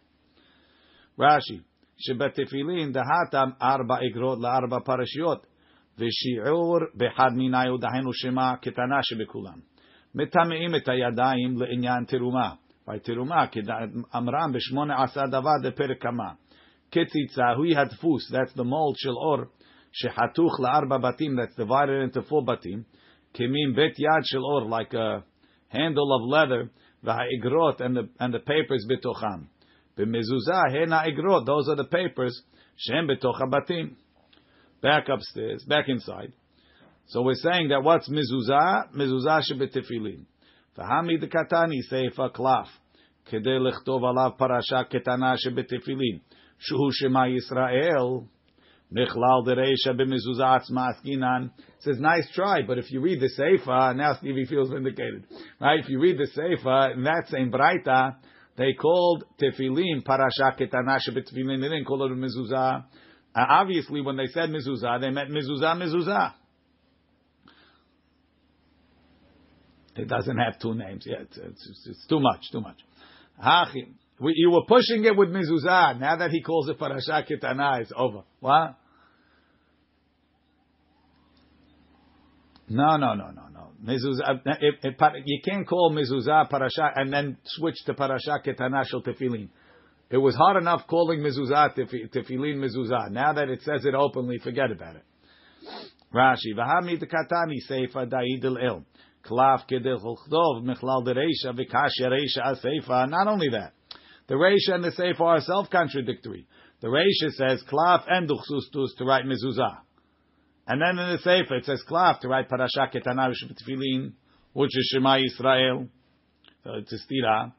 Rashi, 1.19 1.63
שבתפילין 1.99 2.93
דהתם 2.93 3.51
ארבע 3.63 3.97
אגרות 4.11 4.39
לארבע 4.41 4.79
פרשיות 4.85 5.47
ושיעור 5.99 6.79
באחד 6.95 7.31
מיניו 7.37 7.77
דהיינו 7.81 8.13
שמה 8.13 8.57
קטנה 8.57 9.03
שבכולם. 9.03 9.59
מטמאים 10.15 10.75
את 10.75 10.89
הידיים 10.89 11.57
לעניין 11.57 12.05
תרומה. 12.05 12.51
תרומה, 13.03 13.45
אמרם 14.17 14.53
בשמונה 14.53 15.03
עשה 15.03 15.23
דבר 15.31 15.71
דפרק 15.71 16.03
כמה. 16.03 16.33
קציצה, 16.91 17.45
היא 17.65 17.79
הדפוס, 17.79 18.33
that's 18.33 18.59
the 18.59 18.63
mold 18.63 18.97
של 18.97 19.11
אור, 19.11 19.39
שחתוך 19.93 20.61
לארבע 20.61 20.99
בתים, 20.99 21.39
that's 21.39 21.61
divided 21.61 22.15
into 22.15 22.31
four 22.31 22.45
בתים, 22.47 22.83
כמין 23.35 23.75
בית 23.75 23.99
יד 23.99 24.23
של 24.23 24.39
אור, 24.39 24.79
like 24.79 24.95
a 24.95 25.23
handle 25.75 26.09
of 26.17 26.33
leather, 26.35 26.69
והאגרות 27.03 27.81
and 27.81 27.97
the, 27.97 28.23
and 28.23 28.35
the 28.35 28.49
papers 28.49 28.89
בתוכם. 28.89 29.41
במזוזה 29.99 30.55
הן 30.73 30.93
האגרות, 30.93 31.43
those 31.43 31.75
are 31.75 31.81
the 31.81 31.93
papers, 31.93 32.57
שהם 32.77 33.07
בתוך 33.07 33.41
הבתים. 33.41 33.95
back 34.81 35.09
upstairs, 35.09 35.65
back 35.65 35.89
inside. 35.89 36.33
So 37.07 37.23
we're 37.23 37.35
saying 37.35 37.69
that 37.69 37.83
what's 37.83 38.09
mezuzah? 38.09 38.95
Mezuzah 38.95 39.43
shebetefilin. 39.51 40.25
V'hami 40.77 41.23
dekatani 41.23 41.81
seifa 41.91 42.33
klaf. 42.33 42.69
כדי 43.27 43.59
לכתוב 43.59 44.05
עליו 44.05 44.31
פרשה 44.37 44.85
קטנה 44.85 45.35
שבתפילין, 45.37 46.19
שהוא 46.59 46.91
שמע 46.93 47.29
ישראל, 47.29 48.27
נכלל 48.93 49.41
דרישה 49.45 49.93
במזוזה 49.93 50.55
עצמה 50.55 50.89
עסקינן. 50.89 51.47
says, 51.81 51.99
nice 51.99 52.31
try, 52.35 52.63
but 52.67 52.79
if 52.79 52.91
you 52.93 53.01
read 53.01 53.19
the 53.21 53.31
Seifa, 53.39 53.97
now 53.97 54.15
Stevie 54.15 54.45
feels 54.45 54.71
vindicated. 54.71 55.25
Right? 55.61 55.81
If 55.81 55.89
you 55.89 55.99
read 55.99 56.17
the 56.17 56.29
Seifa, 56.37 56.95
in 56.95 57.03
that 57.05 57.25
same 57.29 57.51
Braita, 57.51 58.17
they 58.57 58.73
called 58.75 59.25
tefillin 59.41 60.05
parasha 60.05 60.57
ketana 60.57 60.99
shebetefilin. 61.05 61.61
They 61.61 61.69
didn't 61.69 61.87
call 61.87 62.05
it 62.05 62.13
a 62.13 62.15
mezuzah. 62.15 62.85
Uh, 63.36 63.46
obviously, 63.50 64.02
when 64.02 64.18
they 64.18 64.28
said 64.28 64.50
mezuzah, 64.50 65.00
they 65.00 65.10
meant 65.10 65.30
mezuzah, 65.30 65.76
mezuzah. 65.76 66.34
It 69.96 70.08
doesn't 70.08 70.38
have 70.38 70.60
two 70.60 70.76
names. 70.76 71.04
Yeah, 71.06 71.22
it's, 71.22 71.38
it's, 71.38 71.88
it's 71.88 72.08
too 72.08 72.20
much, 72.20 72.42
too 72.52 72.62
much. 72.62 72.78
We, 74.20 74.34
you 74.36 74.52
were 74.52 74.66
pushing 74.68 75.06
it 75.06 75.16
with 75.16 75.30
mezuzah. 75.30 76.00
Now 76.00 76.18
that 76.18 76.32
he 76.32 76.42
calls 76.42 76.70
it 76.70 76.80
parasha 76.80 77.24
ketana, 77.30 77.82
it's 77.82 77.92
over. 77.96 78.24
What? 78.40 78.76
No, 82.70 82.98
no, 82.98 83.14
no, 83.14 83.30
no, 83.30 83.44
no. 83.54 83.68
Mezuzah, 83.84 84.42
if, 84.62 84.76
if, 84.84 84.96
you 85.26 85.42
can't 85.46 85.68
call 85.68 85.92
mezuzah 85.92 86.50
parasha 86.50 86.92
and 86.96 87.14
then 87.14 87.38
switch 87.46 87.76
to 87.86 87.94
parasha 87.94 88.40
ketana 88.46 88.84
shel 88.86 89.02
tefillin. 89.02 89.50
It 90.10 90.18
was 90.18 90.36
hard 90.36 90.56
enough 90.62 90.88
calling 90.88 91.20
mezuzah 91.20 91.76
tefillin 91.76 92.58
mezuzah. 92.58 93.12
Now 93.12 93.34
that 93.34 93.50
it 93.50 93.62
says 93.64 93.84
it 93.84 93.94
openly, 93.94 94.38
forget 94.38 94.72
about 94.72 94.96
it. 94.96 95.04
Rashi, 96.14 96.56
v'hami 96.56 96.98
dekatani 96.98 97.60
seifa 97.70 98.10
da'idil 98.10 98.64
el. 98.64 98.86
Klaf 99.26 99.68
kedel 99.70 100.00
chochdov 100.02 100.64
mechlal 100.64 101.06
dereisha 101.06 101.54
v'kashya 101.54 102.08
reisha 102.10 102.42
aseifa. 102.46 103.10
Not 103.10 103.28
only 103.28 103.50
that, 103.50 103.74
the 104.28 104.36
reisha 104.36 104.76
and 104.76 104.84
the 104.84 104.92
seifa 104.92 105.20
are 105.20 105.42
self-contradictory. 105.42 106.48
The 106.80 106.88
reisha 106.88 107.32
says 107.32 107.62
klaf 107.70 108.04
and 108.08 108.30
duchsustus 108.30 108.96
to 109.00 109.04
write 109.04 109.26
mezuzah. 109.26 109.80
And 110.68 110.82
then 110.82 110.98
in 111.04 111.18
the 111.18 111.20
seifa 111.26 111.52
it 111.60 111.66
says 111.66 111.84
klaf 111.90 112.22
to 112.22 112.30
write 112.30 112.48
parasha 112.48 112.90
ketana 112.94 113.34
tefillin, 113.34 114.14
which 114.54 114.78
is 114.78 114.90
Shema 114.94 115.18
Yisrael. 115.18 115.90
So 116.64 116.74
it's 116.76 116.94
a 116.94 116.96
stira. 116.96 117.52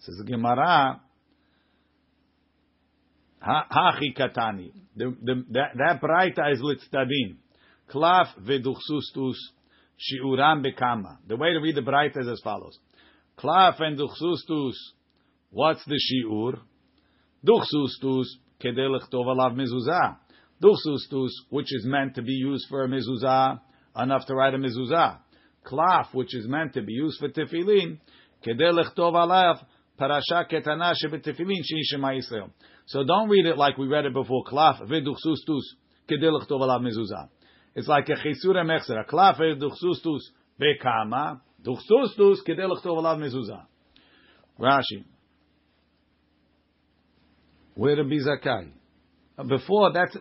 Says 0.00 0.16
the 0.18 0.30
Gemara, 0.30 1.00
Hachi 3.44 4.16
katani. 4.16 4.72
That, 4.96 6.00
braita 6.02 6.52
is 6.52 6.60
litstadin. 6.60 7.36
Klaf 7.92 8.28
veduchsustus 8.40 9.36
shiuram 9.98 10.64
bekama. 10.64 11.18
The 11.26 11.36
way 11.36 11.52
to 11.52 11.60
read 11.60 11.74
the 11.76 11.82
braita 11.82 12.22
is 12.22 12.28
as 12.28 12.40
follows. 12.42 12.78
Klaf 13.38 13.80
and 13.80 13.98
duchsustus. 13.98 14.74
What's 15.50 15.84
the 15.84 16.00
shiur? 16.00 16.58
Duchsustus 17.46 18.26
kedelech 18.62 19.10
tov 19.12 19.26
alav 19.26 19.54
mezuzah. 19.54 20.16
Duchsustus, 20.62 21.30
which 21.50 21.74
is 21.74 21.84
meant 21.84 22.14
to 22.14 22.22
be 22.22 22.32
used 22.32 22.66
for 22.70 22.84
a 22.84 22.88
mezuzah, 22.88 23.60
enough 23.96 24.26
to 24.26 24.34
write 24.34 24.54
a 24.54 24.58
mezuzah. 24.58 25.18
Klaf, 25.66 26.14
which 26.14 26.34
is 26.34 26.46
meant 26.48 26.72
to 26.74 26.82
be 26.82 26.92
used 26.92 27.18
for 27.18 27.28
tefillin, 27.28 27.98
kedelech 28.46 28.94
tov 28.96 29.14
alav 29.14 29.62
parasha 29.98 30.46
ketana 30.50 30.94
shebetefillin 30.94 31.60
sheishema 31.60 32.16
Yisrael. 32.16 32.50
So 32.86 33.04
don't 33.04 33.28
read 33.28 33.46
it 33.46 33.56
like 33.56 33.78
we 33.78 33.86
read 33.86 34.04
it 34.04 34.12
before. 34.12 34.44
Klaf 34.44 34.80
v'duchsustus 34.82 35.62
kedelach 36.10 36.48
tov 36.48 36.60
alav 36.60 36.80
mezuzah. 36.80 37.28
It's 37.74 37.88
like 37.88 38.08
a 38.08 38.12
chisura 38.12 38.64
mechzer. 38.64 39.06
Klaf 39.06 39.38
v'duchsustus 39.38 40.20
bekama 40.60 41.40
duchsustus 41.62 42.38
kedelach 42.46 42.84
tov 42.84 42.98
alav 43.02 43.18
mezuzah. 43.18 43.64
Rashi. 44.58 45.04
Where 47.74 47.96
to 47.96 48.04
be 48.04 48.20
zakai? 48.20 48.70
Before 49.48 49.92
that's 49.92 50.16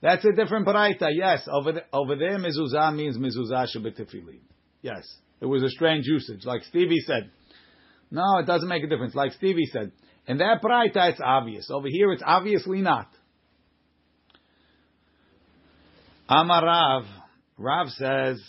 that's 0.00 0.24
a 0.24 0.32
different 0.32 0.66
baraita. 0.66 1.08
Yes, 1.12 1.48
over 1.50 1.72
the, 1.72 1.80
over 1.92 2.14
there 2.16 2.38
mezuzah 2.38 2.94
means 2.94 3.16
mezuzah 3.16 3.66
shebetefillin. 3.74 4.40
Yes, 4.82 5.02
it 5.40 5.46
was 5.46 5.62
a 5.62 5.70
strange 5.70 6.06
usage, 6.06 6.44
like 6.44 6.62
Stevie 6.64 7.00
said. 7.06 7.30
No, 8.10 8.38
it 8.38 8.46
doesn't 8.46 8.68
make 8.68 8.84
a 8.84 8.86
difference. 8.86 9.16
Like 9.16 9.32
Stevie 9.32 9.66
said, 9.72 9.90
in 10.26 10.38
that 10.38 10.60
Braita, 10.62 11.10
it's 11.10 11.20
obvious. 11.22 11.68
Over 11.70 11.88
here, 11.88 12.12
it's 12.12 12.22
obviously 12.24 12.80
not. 12.80 13.08
Amar 16.28 16.64
Rav, 16.64 17.04
Rav 17.56 17.88
says, 17.90 18.42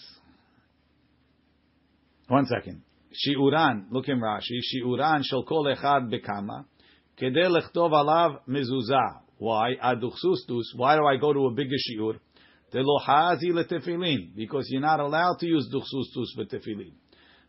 one 2.28 2.46
second. 2.48 2.82
Shiuran, 3.14 3.86
look 3.92 4.08
in 4.10 4.20
Rashi. 4.20 4.60
Shiuran 4.74 5.22
shall 5.24 5.44
call 5.44 5.66
echad 5.66 6.12
bekama, 6.12 6.66
kede 7.20 7.48
lechtov 7.48 7.92
alav 7.92 8.40
mezuzah. 8.48 9.22
Why? 9.38 9.76
Aduchsustus. 9.76 10.76
Why 10.76 10.96
do 10.96 11.06
I 11.06 11.18
go 11.18 11.32
to 11.32 11.46
a 11.46 11.52
bigger 11.52 11.76
shiur? 11.76 12.20
Delo 12.72 13.00
hazi 13.00 13.52
letefilin. 13.52 14.36
Because 14.36 14.66
you're 14.70 14.82
not 14.82 15.00
allowed 15.00 15.38
to 15.40 15.46
use 15.46 15.70
duchsustus 15.74 16.36
for 16.36 16.46
tefillin. 16.46 16.94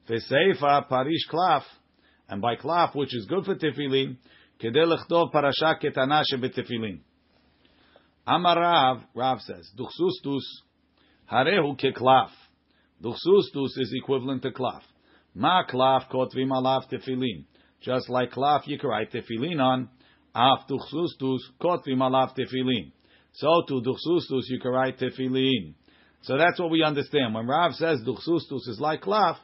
Veseifa 0.09 0.89
parish 0.89 1.27
klaf. 1.31 1.63
And 2.29 2.43
by 2.43 2.57
klaf, 2.57 2.95
which 2.95 3.15
is 3.15 3.27
good 3.27 3.45
for 3.45 3.55
tefillin, 3.55 4.17
kedei 4.63 4.85
lechtov 4.87 5.33
parasha 5.33 5.77
ketana 5.83 6.23
shebetefillin. 6.31 7.01
Amar 8.27 8.61
Rav, 8.61 9.03
Rav 9.15 9.41
says, 9.41 9.71
duchsustus 9.79 10.43
harehu 11.33 11.79
keklaf. 11.81 12.29
Duchsustus 13.03 13.79
is 13.79 13.95
equivalent 13.95 14.43
to 14.43 14.51
klaf. 14.51 14.83
Ma 15.35 15.65
klaf 15.65 16.11
kotvim 16.11 16.51
alav 16.51 16.83
tefillin. 16.93 17.45
Just 17.81 18.11
like 18.11 18.33
klaf, 18.33 18.67
you 18.67 18.79
can 18.79 18.91
write 18.91 19.11
tefillin 19.13 19.61
on. 19.61 19.89
Af 20.35 20.67
duchsustus 20.69 21.41
kotvim 21.61 21.99
alav 21.99 22.37
tefillin. 22.37 22.93
So 23.33 23.63
to 23.69 23.75
duchsustus, 23.81 24.43
you 24.49 24.59
can 24.61 24.73
write 24.73 24.99
tefillin. 24.99 25.75
So 26.23 26.37
that's 26.37 26.59
what 26.59 26.71
we 26.71 26.83
understand. 26.83 27.35
When 27.35 27.47
Rav 27.47 27.73
says 27.75 28.01
duchsustus 28.07 28.69
is 28.69 28.79
like 28.81 29.03
klaf, 29.03 29.37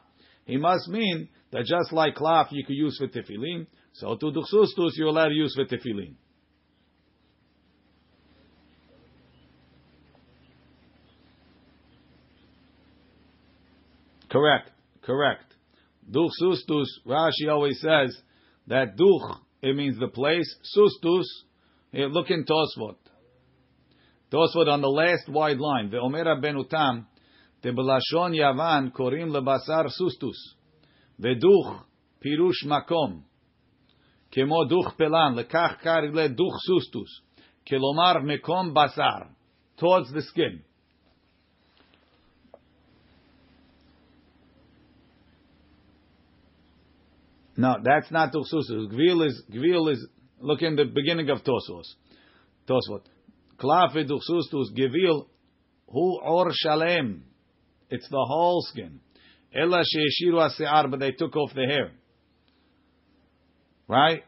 he 0.45 0.57
must 0.57 0.87
mean 0.89 1.29
that 1.55 1.63
just 1.63 1.93
like 1.93 2.15
klaf 2.15 2.47
you 2.51 2.65
could 2.65 2.75
use 2.75 2.97
for 2.97 3.07
tefillin, 3.07 3.65
so 3.93 4.17
to 4.17 4.25
duchsustus 4.25 4.91
you're 4.97 5.07
allowed 5.07 5.29
to 5.29 5.35
use 5.35 5.55
for 5.55 5.63
tefillin. 5.63 6.15
Correct, 14.29 14.69
correct. 15.01 15.53
Duch 16.11 16.31
sustus, 16.43 16.87
Rashi 17.07 17.49
always 17.49 17.79
says 17.79 18.19
that 18.67 18.97
duch, 18.97 19.39
it 19.61 19.77
means 19.77 19.97
the 19.97 20.09
place, 20.09 20.53
sustus, 20.77 21.23
Here, 21.93 22.07
look 22.07 22.29
in 22.31 22.43
Tosfot. 22.43 22.97
Tosfot 24.29 24.67
on 24.67 24.81
the 24.81 24.89
last 24.89 25.29
wide 25.29 25.59
line. 25.59 25.89
Ve'omer 25.89 26.25
Rabbeinu 26.25 26.69
Tam, 26.69 27.07
Tebelashon 27.63 28.35
Yavan 28.35 28.91
korim 28.91 29.29
lebasar 29.29 29.89
sustus. 29.97 30.54
Pirush 31.21 32.65
makom. 32.65 33.23
Kemo 34.31 34.69
duch 34.69 34.97
pelan, 34.97 35.35
lekach 35.35 35.81
kar 35.81 36.03
le 36.03 36.29
duch 36.29 36.57
sustus. 36.67 37.21
Kelomar 37.65 38.21
mekom 38.23 38.73
basar. 38.73 39.29
Towards 39.77 40.11
the 40.11 40.21
skin. 40.21 40.63
No, 47.57 47.77
that's 47.83 48.11
not 48.11 48.33
Duchsustus. 48.33 48.91
Gvil 48.91 49.27
is, 49.27 49.43
Gvil 49.51 49.91
is, 49.93 50.07
look 50.39 50.61
in 50.61 50.75
the 50.75 50.85
beginning 50.85 51.29
of 51.29 51.39
Tosos. 51.39 51.85
Tosfot. 52.67 53.03
Klafe 53.57 54.05
Duchsustus, 54.05 54.77
Gvil, 54.77 55.25
Hu 55.87 56.19
Or 56.21 56.51
Shalem. 56.51 57.23
It's 57.89 58.07
the 58.09 58.25
whole 58.27 58.61
skin. 58.69 58.99
But 59.55 60.99
they 60.99 61.11
took 61.11 61.35
off 61.35 61.53
the 61.55 61.65
hair. 61.65 61.91
Right? 63.87 64.23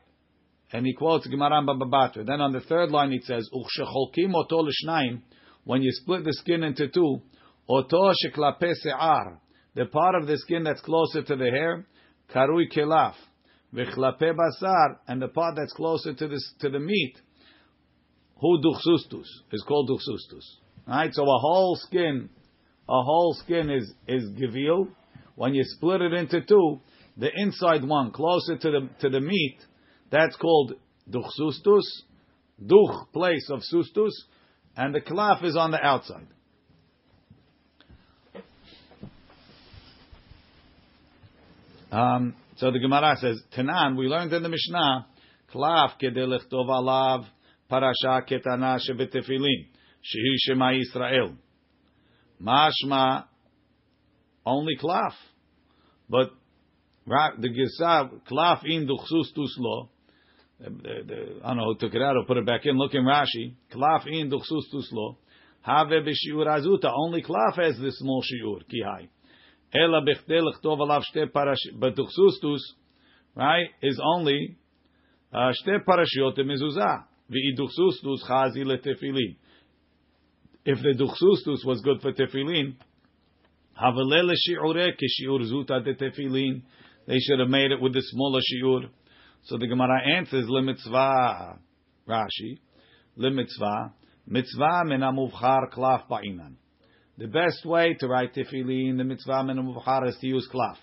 And 0.72 0.86
he 0.86 0.94
quotes 0.94 1.28
Gemaram 1.28 1.68
Bababatra. 1.68 2.26
Then 2.26 2.42
on 2.42 2.54
the 2.54 2.62
third 2.62 2.92
line 2.92 3.12
it 3.12 3.24
says, 3.24 3.50
Uchshecholkim 3.54 4.34
oto 4.34 4.58
l'shnaim, 4.58 5.22
when 5.64 5.82
you 5.82 5.92
split 5.92 6.24
the 6.24 6.34
skin 6.34 6.64
into 6.64 6.88
two, 6.88 7.22
oto 7.68 8.14
sheklape 8.24 8.74
se'ar, 8.74 9.42
the 9.76 9.86
part 9.86 10.16
of 10.16 10.28
the 10.28 10.38
skin 10.38 10.64
that's 10.64 10.82
closer 10.82 11.24
to 11.24 11.36
the 11.36 11.50
hair, 11.50 11.86
karui 12.34 12.66
kelaf, 12.74 13.16
v'chlape 13.74 14.34
basar, 14.34 14.98
and 15.08 15.22
the 15.22 15.28
part 15.28 15.56
that's 15.56 15.74
closer 15.74 16.14
to 16.14 16.28
the, 16.28 16.42
to 16.60 16.70
the 16.70 16.80
meat, 16.80 17.16
hu 18.40 18.62
duchsustus, 18.62 19.28
is 19.52 19.64
called 19.68 19.90
duchsustus. 19.90 20.44
Right? 20.88 21.14
So 21.14 21.24
a 21.24 21.40
whole 21.40 21.78
skin, 21.82 22.30
a 22.88 23.02
whole 23.04 23.36
skin 23.44 23.70
is, 23.70 23.94
is 24.08 24.30
givil. 24.38 24.88
When 25.38 25.54
you 25.54 25.64
split 25.64 26.02
it 26.02 26.14
into 26.14 26.42
two, 26.42 26.80
the 27.16 27.30
inside 27.32 27.84
one 27.84 28.10
closer 28.10 28.58
to 28.58 28.72
the, 28.72 28.90
to 29.02 29.10
the 29.10 29.22
meat, 29.22 29.60
that's 30.10 30.36
called 30.36 30.74
duchsustus, 31.08 31.84
duch, 32.60 33.14
place 33.14 33.48
of 33.52 33.60
sustus, 33.72 34.14
and 34.76 34.96
the 34.96 35.00
klaf 35.00 35.44
is 35.44 35.56
on 35.56 35.70
the 35.70 35.78
outside. 35.78 36.26
Um, 41.92 42.34
so 42.56 42.72
the 42.72 42.80
Gemara 42.80 43.16
says, 43.22 43.40
Tanan, 43.56 43.96
we 43.96 44.08
learned 44.08 44.34
in 44.34 44.42
the 44.42 44.50
Mishnah, 44.50 45.06
Klaf 45.54 45.92
kedeh 46.02 46.40
tov 46.52 46.68
alav 46.68 47.26
parasha 47.70 48.26
ketana 48.28 48.80
shebetefilin, 48.80 49.68
shehi 50.02 50.36
shema 50.48 50.72
Yisrael. 50.72 51.36
Mashma, 52.42 53.26
only 54.48 54.78
Klaf. 54.78 55.14
But 56.10 56.32
the 57.06 57.50
Gesa, 57.50 58.10
Klaf 58.30 58.62
in 58.66 58.88
duchsus 58.88 59.34
tuslo, 59.36 59.90
I 60.60 60.70
don't 60.70 61.58
know 61.58 61.66
who 61.66 61.76
took 61.76 61.94
it 61.94 62.02
out 62.02 62.16
or 62.18 62.26
put 62.26 62.38
it 62.38 62.46
back 62.46 62.62
in. 62.66 62.78
Look 62.78 62.94
in 62.94 63.04
Rashi. 63.04 63.54
Klaf 63.72 64.08
in 64.08 64.32
duchsus 64.32 64.64
tuslo. 64.74 65.18
Have 65.62 65.88
b'shiur 65.88 66.48
azuta. 66.48 66.92
Only 66.96 67.22
klaf 67.22 67.62
has 67.62 67.78
this 67.78 68.00
small 68.00 68.24
shiur. 68.24 68.62
Kihai. 68.64 69.10
Ela 69.74 70.02
b'chdei 70.02 70.42
l'chtov 70.42 70.80
alav 70.80 71.04
shte 71.04 71.30
parash. 71.32 71.58
But 71.78 71.96
duchsustus, 71.96 72.62
right, 73.36 73.68
is 73.82 74.00
only 74.02 74.58
uh, 75.34 75.52
shte 75.52 75.84
parashiot 75.86 76.38
mezuzah. 76.40 77.04
V'i 77.30 77.54
duchsustus 77.58 78.24
chazi 78.28 78.64
letefilin. 78.64 79.36
If 80.66 80.80
the 80.80 80.94
duchsustus 80.98 81.66
was 81.66 81.82
good 81.82 82.02
for 82.02 82.14
tefillin, 82.14 82.76
havelele 83.82 84.34
shi'ure 84.36 84.94
kishiur 84.94 85.42
zuta 85.44 85.84
de 85.84 85.94
tefillin. 85.96 86.62
They 87.08 87.20
should 87.20 87.40
have 87.40 87.50
made 87.50 87.72
it 87.72 87.82
with 87.82 87.94
the 87.94 88.02
smaller 88.02 88.42
shiur. 88.42 88.90
So 89.44 89.58
the 89.58 89.68
Gemara 89.68 90.16
answers 90.18 90.46
lemitzvah. 90.48 91.60
Rashi, 92.08 92.60
lemitzvah 93.18 93.92
mitzvah 94.28 94.84
min 94.86 95.02
amuvchar 95.02 95.72
klaf 95.74 96.08
ba'inan. 96.10 96.56
The 97.18 97.28
best 97.28 97.66
way 97.66 97.96
to 98.00 98.08
write 98.08 98.34
tefillin, 98.34 98.98
the 98.98 99.04
mitzvah 99.04 99.44
min 99.44 99.58
amuvchar 99.58 100.08
is 100.10 100.18
to 100.22 100.28
use 100.28 100.48
klaf. 100.54 100.78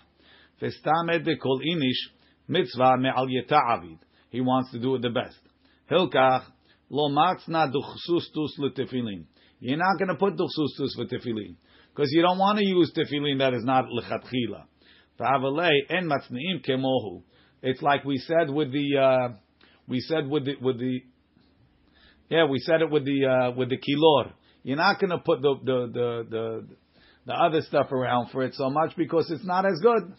Festamed 0.61 1.29
kol 1.41 1.61
inish 1.61 1.99
mitzvah 2.49 2.97
me'al 2.99 3.29
avid. 3.53 3.99
He 4.31 4.41
wants 4.41 4.73
to 4.73 4.79
do 4.79 4.95
it 4.95 5.03
the 5.03 5.11
best. 5.11 5.39
Hilkach 5.91 6.45
lo 6.91 7.11
matzna 7.11 7.71
duchsustus 7.73 8.59
letefillin. 8.59 9.25
You're 9.61 9.79
not 9.79 9.99
going 9.99 10.09
to 10.09 10.17
put 10.17 10.35
duchsustus 10.35 10.95
for 10.97 11.05
tefillin 11.05 11.57
because 11.95 12.11
you 12.13 12.23
don't 12.23 12.39
want 12.39 12.59
to 12.59 12.65
use 12.65 12.93
tefillin 12.93 13.39
that 13.39 13.55
is 13.55 13.65
not 13.65 13.85
lechatchila. 13.87 14.65
En 15.91 16.09
matzniim 16.09 16.65
kemohu. 16.67 17.23
It's 17.63 17.81
like 17.81 18.05
we 18.05 18.19
said 18.19 18.51
with 18.51 18.73
the 18.73 18.99
uh, 18.99 19.35
we 19.87 20.01
said 20.01 20.29
with 20.29 20.45
the 20.45 20.55
with 20.61 20.79
the 20.79 21.01
yeah 22.29 22.47
we 22.47 22.59
said 22.59 22.83
it 22.83 22.91
with 22.91 23.05
the 23.05 23.27
uh, 23.27 23.51
with 23.53 23.71
the 23.71 23.77
kilor. 23.77 24.33
You're 24.65 24.77
not 24.77 24.99
going 24.99 25.11
to 25.11 25.19
put 25.19 25.41
the 25.41 25.55
the, 25.63 25.91
the 25.93 26.27
the 26.31 26.67
the 27.27 27.33
other 27.33 27.61
stuff 27.63 27.93
around 27.93 28.31
for 28.31 28.43
it 28.43 28.55
so 28.55 28.71
much 28.71 28.97
because 28.97 29.31
it's 29.31 29.45
not 29.45 29.65
as 29.65 29.79
good. 29.81 30.15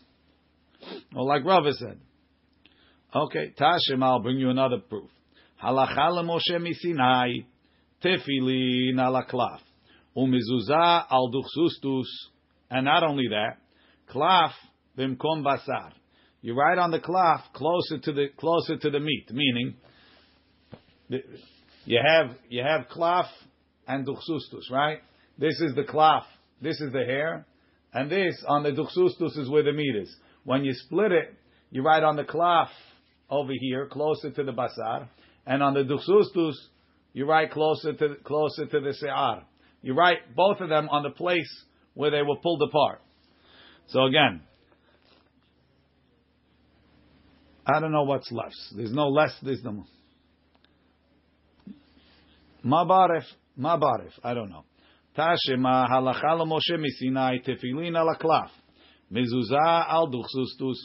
Or 1.15 1.25
like 1.25 1.43
Rava 1.43 1.73
said. 1.73 1.99
Okay, 3.13 3.53
Tashem, 3.57 4.03
I'll 4.03 4.21
bring 4.21 4.37
you 4.37 4.49
another 4.49 4.77
proof. 4.77 5.09
Halacha 5.63 6.23
Moshe 6.23 6.51
misinai 6.51 7.45
tefillin 8.03 8.99
ala 8.99 9.25
klaf 9.25 9.59
umizuzah 10.15 11.05
al 11.11 11.31
duchsustus, 11.31 12.07
and 12.69 12.85
not 12.85 13.03
only 13.03 13.27
that, 13.29 13.57
klaf 14.09 14.51
bimkom 14.97 15.43
basar 15.43 15.91
you 16.45 16.53
write 16.53 16.77
on 16.77 16.91
the 16.91 16.99
cloth 16.99 17.41
closer 17.53 17.97
to 17.97 18.13
the 18.13 18.27
closer 18.37 18.77
to 18.77 18.91
the 18.91 18.99
meat, 18.99 19.31
meaning 19.31 19.73
you 21.09 21.99
have 22.05 22.35
you 22.49 22.61
have 22.61 22.87
cloth 22.87 23.31
and 23.87 24.05
duchsustus, 24.05 24.69
right? 24.69 24.99
This 25.39 25.59
is 25.59 25.73
the 25.73 25.85
cloth, 25.85 26.27
this 26.61 26.79
is 26.79 26.93
the 26.93 27.03
hair, 27.03 27.47
and 27.91 28.11
this 28.11 28.35
on 28.47 28.61
the 28.61 28.69
duchsustus 28.69 29.39
is 29.39 29.49
where 29.49 29.63
the 29.63 29.73
meat 29.73 29.95
is. 29.95 30.15
When 30.43 30.63
you 30.63 30.73
split 30.75 31.11
it, 31.11 31.33
you 31.71 31.81
write 31.81 32.03
on 32.03 32.15
the 32.15 32.23
cloth 32.23 32.69
over 33.27 33.53
here, 33.59 33.87
closer 33.87 34.29
to 34.29 34.43
the 34.43 34.53
basar, 34.53 35.07
and 35.47 35.63
on 35.63 35.73
the 35.73 35.81
duchsustus, 35.81 36.53
you 37.13 37.25
write 37.25 37.49
closer 37.53 37.93
to 37.93 38.17
closer 38.23 38.67
to 38.67 38.79
the 38.81 38.93
se'ar. 38.93 39.45
You 39.85 39.93
write 39.93 40.35
both 40.35 40.61
of 40.61 40.69
them 40.69 40.89
on 40.89 41.03
the 41.03 41.11
place 41.11 41.63
where 41.93 42.09
they 42.09 42.23
were 42.23 42.37
pulled 42.41 42.63
apart. 42.63 43.03
So 43.89 44.05
again, 44.05 44.41
I 47.67 47.79
don't 47.79 47.91
know 47.91 48.01
what's 48.01 48.31
less. 48.31 48.55
There's 48.75 48.91
no 48.91 49.09
less. 49.09 49.31
There's 49.43 49.63
no. 49.63 49.85
Mabaref, 52.65 53.25
mabaref. 53.59 54.09
I 54.23 54.33
don't 54.33 54.49
know. 54.49 54.65
Tashema 55.15 55.87
halacha 55.87 56.35
Moshe 56.47 56.79
misinai 56.79 57.47
tefillin 57.47 57.95
ala 57.95 58.17
klaf. 58.17 58.49
Mezuzah 59.13 59.87
al 59.87 60.11
duchsustus. 60.11 60.77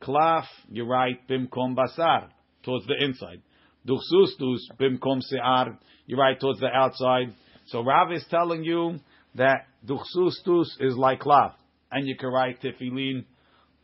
Klaf, 0.00 0.46
you 0.70 0.86
write 0.86 1.28
bimkom 1.28 1.76
basar, 1.76 2.28
towards 2.62 2.86
the 2.86 2.94
inside. 2.98 3.42
Duchsustus 3.86 4.60
bimkom 4.80 5.20
se'ar, 5.20 5.78
you 6.06 6.16
write 6.16 6.40
towards 6.40 6.60
the 6.60 6.68
outside. 6.68 7.34
So 7.68 7.82
Rav 7.82 8.12
is 8.12 8.24
telling 8.30 8.64
you 8.64 8.98
that 9.34 9.66
duchsustus 9.86 10.66
is 10.80 10.96
like 10.96 11.20
klaf. 11.20 11.52
And 11.90 12.06
you 12.06 12.16
can 12.16 12.30
write 12.30 12.60
tefillin 12.60 13.24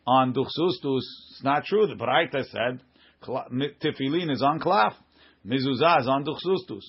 on 0.06 0.34
duchsustus. 0.34 1.02
It's 1.30 1.42
not 1.42 1.64
true. 1.64 1.86
The 1.86 1.94
Baraita 1.94 2.44
said 2.50 2.80
tefillin 3.26 4.30
is 4.30 4.42
on 4.42 4.60
klaf, 4.60 4.94
mizuzah 5.46 6.00
is 6.00 6.08
on 6.08 6.24
duchsustus. 6.24 6.82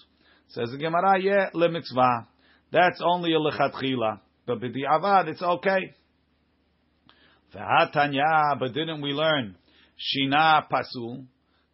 Says 0.49 0.69
the 0.71 0.77
Gemara, 0.77 1.19
yeah, 1.21 1.49
lemitzvah. 1.53 2.27
That's 2.71 3.01
only 3.03 3.33
a 3.33 3.39
lechatchila, 3.39 4.19
but 4.45 4.59
b'di'avad 4.59 5.27
it's 5.27 5.41
okay. 5.41 5.95
V'hatanya, 7.53 8.59
but 8.59 8.73
didn't 8.73 9.01
we 9.01 9.11
learn 9.11 9.55
shina 9.97 10.67
pasul 10.69 11.25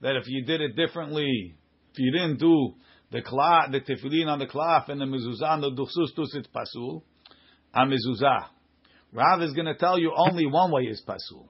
that 0.01 0.15
if 0.15 0.27
you 0.27 0.45
did 0.45 0.61
it 0.61 0.75
differently, 0.75 1.55
if 1.93 1.99
you 1.99 2.11
didn't 2.11 2.39
do 2.39 2.75
the 3.11 3.21
klaf, 3.21 3.71
the 3.71 3.81
tefillin 3.81 4.27
on 4.27 4.39
the 4.39 4.47
klaf 4.47 4.87
and 4.87 5.01
the 5.01 5.05
mezuzah 5.05 5.49
on 5.49 5.61
the 5.61 5.71
duchsustus, 5.71 6.33
it's 6.33 6.47
pasul. 6.47 7.03
A 7.73 7.81
mezuzah. 7.81 8.45
Rav 9.13 9.41
is 9.41 9.53
going 9.53 9.65
to 9.65 9.75
tell 9.75 9.99
you 9.99 10.13
only 10.15 10.45
one 10.45 10.71
way 10.71 10.83
is 10.83 11.01
pasul. 11.05 11.49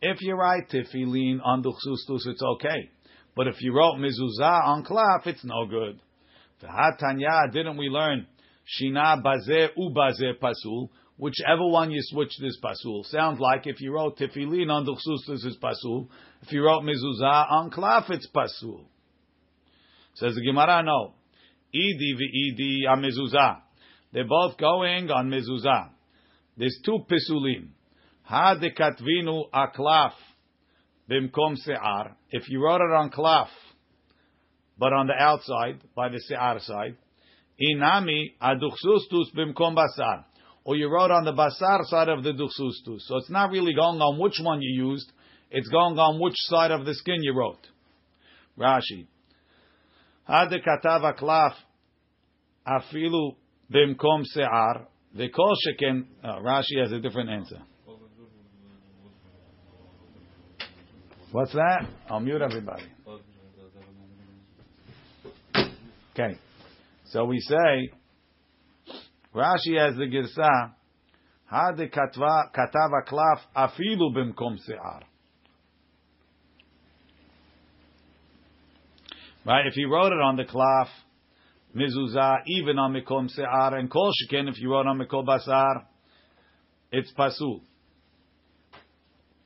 If 0.00 0.18
you 0.20 0.34
write 0.34 0.70
tefillin 0.70 1.40
on 1.44 1.64
duchsustus, 1.64 2.26
it's 2.26 2.42
okay. 2.42 2.90
But 3.34 3.48
if 3.48 3.56
you 3.60 3.76
wrote 3.76 3.96
mezuzah 3.96 4.64
on 4.66 4.84
klaf, 4.84 5.26
it's 5.26 5.44
no 5.44 5.66
good. 5.66 6.00
V'hatanya, 6.62 7.52
didn't 7.52 7.76
we 7.76 7.88
learn 7.88 8.26
shina 8.80 9.20
bazeh 9.20 9.68
ubazeh 9.76 10.38
pasul? 10.40 10.90
Whichever 11.16 11.66
one 11.66 11.90
you 11.90 12.00
switch 12.02 12.32
this 12.40 12.58
pasul. 12.62 13.04
Sounds 13.06 13.40
like 13.40 13.66
if 13.66 13.80
you 13.80 13.92
wrote 13.92 14.16
tefillin 14.16 14.70
on 14.70 14.86
duchsustus, 14.86 15.44
it's 15.44 15.56
pasul. 15.56 16.08
If 16.42 16.52
you 16.52 16.64
wrote 16.64 16.82
mezuzah 16.82 17.50
on 17.50 17.70
klaf, 17.70 18.10
it's 18.10 18.28
pasul. 18.28 18.89
Says 20.14 20.34
the 20.34 20.42
Gemara, 20.42 20.82
no. 20.82 21.14
V'idi 21.74 22.86
a 22.86 22.96
mezuzah. 22.96 23.60
They're 24.12 24.26
both 24.26 24.58
going 24.58 25.10
on 25.10 25.30
mezuzah. 25.30 25.90
There's 26.56 26.78
two 26.84 26.98
pisulim. 27.10 27.68
Ha 28.24 28.56
katvinu 28.56 29.44
aklaf 29.52 30.12
bimkom 31.10 31.56
se'ar. 31.56 32.16
If 32.30 32.48
you 32.48 32.62
wrote 32.62 32.80
it 32.80 32.92
on 32.92 33.10
klaf, 33.10 33.48
but 34.78 34.92
on 34.92 35.06
the 35.06 35.14
outside, 35.14 35.80
by 35.94 36.08
the 36.08 36.20
se'ar 36.20 36.58
side, 36.60 36.96
inami 37.60 38.34
aduchsustus 38.42 39.34
bimkom 39.36 39.76
basar. 39.76 40.24
Or 40.64 40.76
you 40.76 40.92
wrote 40.92 41.10
on 41.10 41.24
the 41.24 41.32
basar 41.32 41.84
side 41.84 42.08
of 42.08 42.22
the 42.22 42.32
duchsustus. 42.32 43.00
So 43.06 43.16
it's 43.16 43.30
not 43.30 43.50
really 43.50 43.74
going 43.74 44.00
on 44.00 44.18
which 44.18 44.38
one 44.42 44.60
you 44.60 44.88
used, 44.88 45.10
it's 45.50 45.68
going 45.68 45.98
on 45.98 46.20
which 46.20 46.36
side 46.36 46.70
of 46.70 46.84
the 46.84 46.94
skin 46.94 47.22
you 47.22 47.34
wrote. 47.34 47.66
Rashi. 48.58 49.06
Aklaf 50.30 51.54
afilu 52.66 53.36
bimkom 53.72 54.22
se'ar. 54.24 54.86
The 55.14 55.28
kol 55.28 55.54
sheken, 55.66 56.06
uh, 56.22 56.38
Rashi 56.38 56.80
has 56.80 56.92
a 56.92 57.00
different 57.00 57.30
answer. 57.30 57.58
What's 61.32 61.52
that? 61.52 61.86
I'll 62.08 62.20
mute 62.20 62.42
everybody. 62.42 62.84
Okay. 66.12 66.38
So 67.06 67.24
we 67.24 67.40
say, 67.40 67.90
Rashi 69.34 69.78
has 69.78 69.96
the 69.96 70.06
girsa, 70.06 70.72
had 71.46 71.76
katava 71.76 73.04
klaf 73.08 73.40
afilu 73.56 74.14
bimkom 74.14 74.58
se'ar. 74.64 75.02
Right? 79.44 79.66
If 79.66 79.74
he 79.74 79.84
wrote 79.84 80.12
it 80.12 80.20
on 80.20 80.36
the 80.36 80.44
klaf, 80.44 80.88
mizuzah, 81.74 82.42
even 82.46 82.78
on 82.78 82.92
mikom 82.92 83.30
se'ar, 83.30 83.74
and 83.74 83.90
kol 83.90 84.10
sheken, 84.10 84.48
if 84.48 84.60
you 84.60 84.72
wrote 84.72 84.86
on 84.86 84.98
mikol 84.98 85.24
basar, 85.26 85.84
it's 86.92 87.12
pasul. 87.12 87.62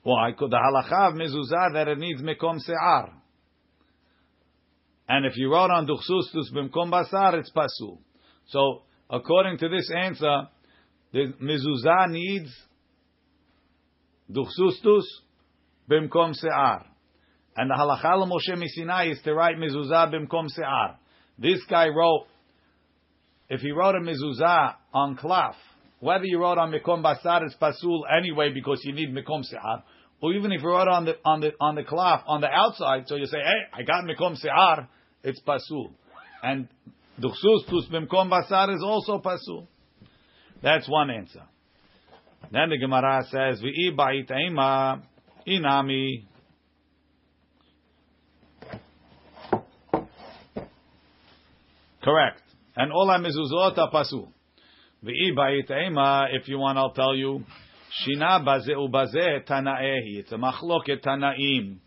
Why? 0.03 0.33
Because 0.33 0.51
the 0.51 0.57
halacha 0.57 1.11
of 1.11 1.15
mezuzah 1.15 1.75
that 1.75 1.89
it 1.89 1.99
needs 1.99 2.23
mikom 2.23 2.59
se'ar. 2.59 3.13
And 5.09 5.27
if 5.27 5.37
you 5.37 5.53
wrote 5.53 5.71
on 5.71 5.87
duchsustus 5.87 6.53
bimkom 6.53 6.91
basar, 6.91 7.39
it's 7.39 7.51
pasul. 7.51 7.99
So, 8.47 8.83
according 9.09 9.59
to 9.59 9.69
this 9.69 9.91
answer, 9.95 10.49
the 11.13 11.33
mezuzah 11.41 12.11
needs 12.11 12.51
duchsustus 14.31 15.05
bimkom 15.89 16.35
se'ar. 16.35 16.87
And 17.57 17.71
the 17.71 17.75
halacha 17.75 18.29
Moshe 18.29 18.57
Misinai 18.57 19.13
is 19.13 19.21
to 19.23 19.35
write 19.35 19.57
mezuzah 19.57 20.13
bimkom 20.13 20.49
se'ar. 20.51 20.97
This 21.39 21.61
guy 21.69 21.89
wrote, 21.89 22.27
if 23.49 23.61
he 23.61 23.71
wrote 23.71 23.95
a 23.95 24.01
mezuzah 24.01 24.75
on 24.93 25.17
klaf, 25.17 25.55
whether 26.01 26.25
you 26.25 26.41
wrote 26.41 26.59
on 26.59 26.73
mikom 26.73 27.03
basar, 27.03 27.45
it's 27.45 27.55
pasul 27.55 28.03
anyway 28.17 28.51
because 28.53 28.81
you 28.85 28.93
need 28.93 29.15
mikom 29.15 29.45
se'ar, 29.45 29.83
or 30.21 30.33
even 30.33 30.53
if 30.53 30.63
you 30.63 30.69
wrote 30.69 30.89
on 30.89 31.05
the 31.05 31.17
on 31.25 31.41
the 31.41 31.53
on 31.61 31.75
the 31.77 31.83
klaf 31.83 32.23
on 32.27 32.41
the 32.41 32.49
outside, 32.49 33.05
so 33.07 33.15
you 33.17 33.27
say, 33.27 33.39
hey, 33.39 33.61
I 33.73 33.83
got 33.83 34.05
mikom 34.05 34.37
se'ar, 34.37 34.89
it's 35.23 35.41
pasul, 35.41 35.93
and 36.43 36.69
duchsus 37.21 37.67
tus 37.69 37.87
mikom 37.91 38.31
basar 38.31 38.75
is 38.75 38.83
also 38.83 39.19
pasul. 39.19 39.69
That's 40.63 40.89
one 40.89 41.11
answer. 41.11 41.43
Then 42.51 42.71
the 42.71 42.79
Gemara 42.79 43.25
says, 43.31 43.63
"V'i 43.63 43.97
ba'it 43.97 44.29
inami." 45.47 46.25
Correct. 52.05 52.43
And 52.77 52.93
all 52.93 53.07
mezuzot 53.07 53.77
ba'it 55.37 56.35
if 56.35 56.49
you 56.49 56.59
want, 56.59 56.79
I'll 56.79 56.93
tell 56.93 57.15
you. 57.15 57.45
Shina 58.07 58.45
baze 58.45 58.75
ubaze 58.77 59.47
tanaehi. 59.47 60.19
It's 60.19 60.33
a 60.33 60.37
machloket 60.37 61.03
tanaim. 61.03 61.79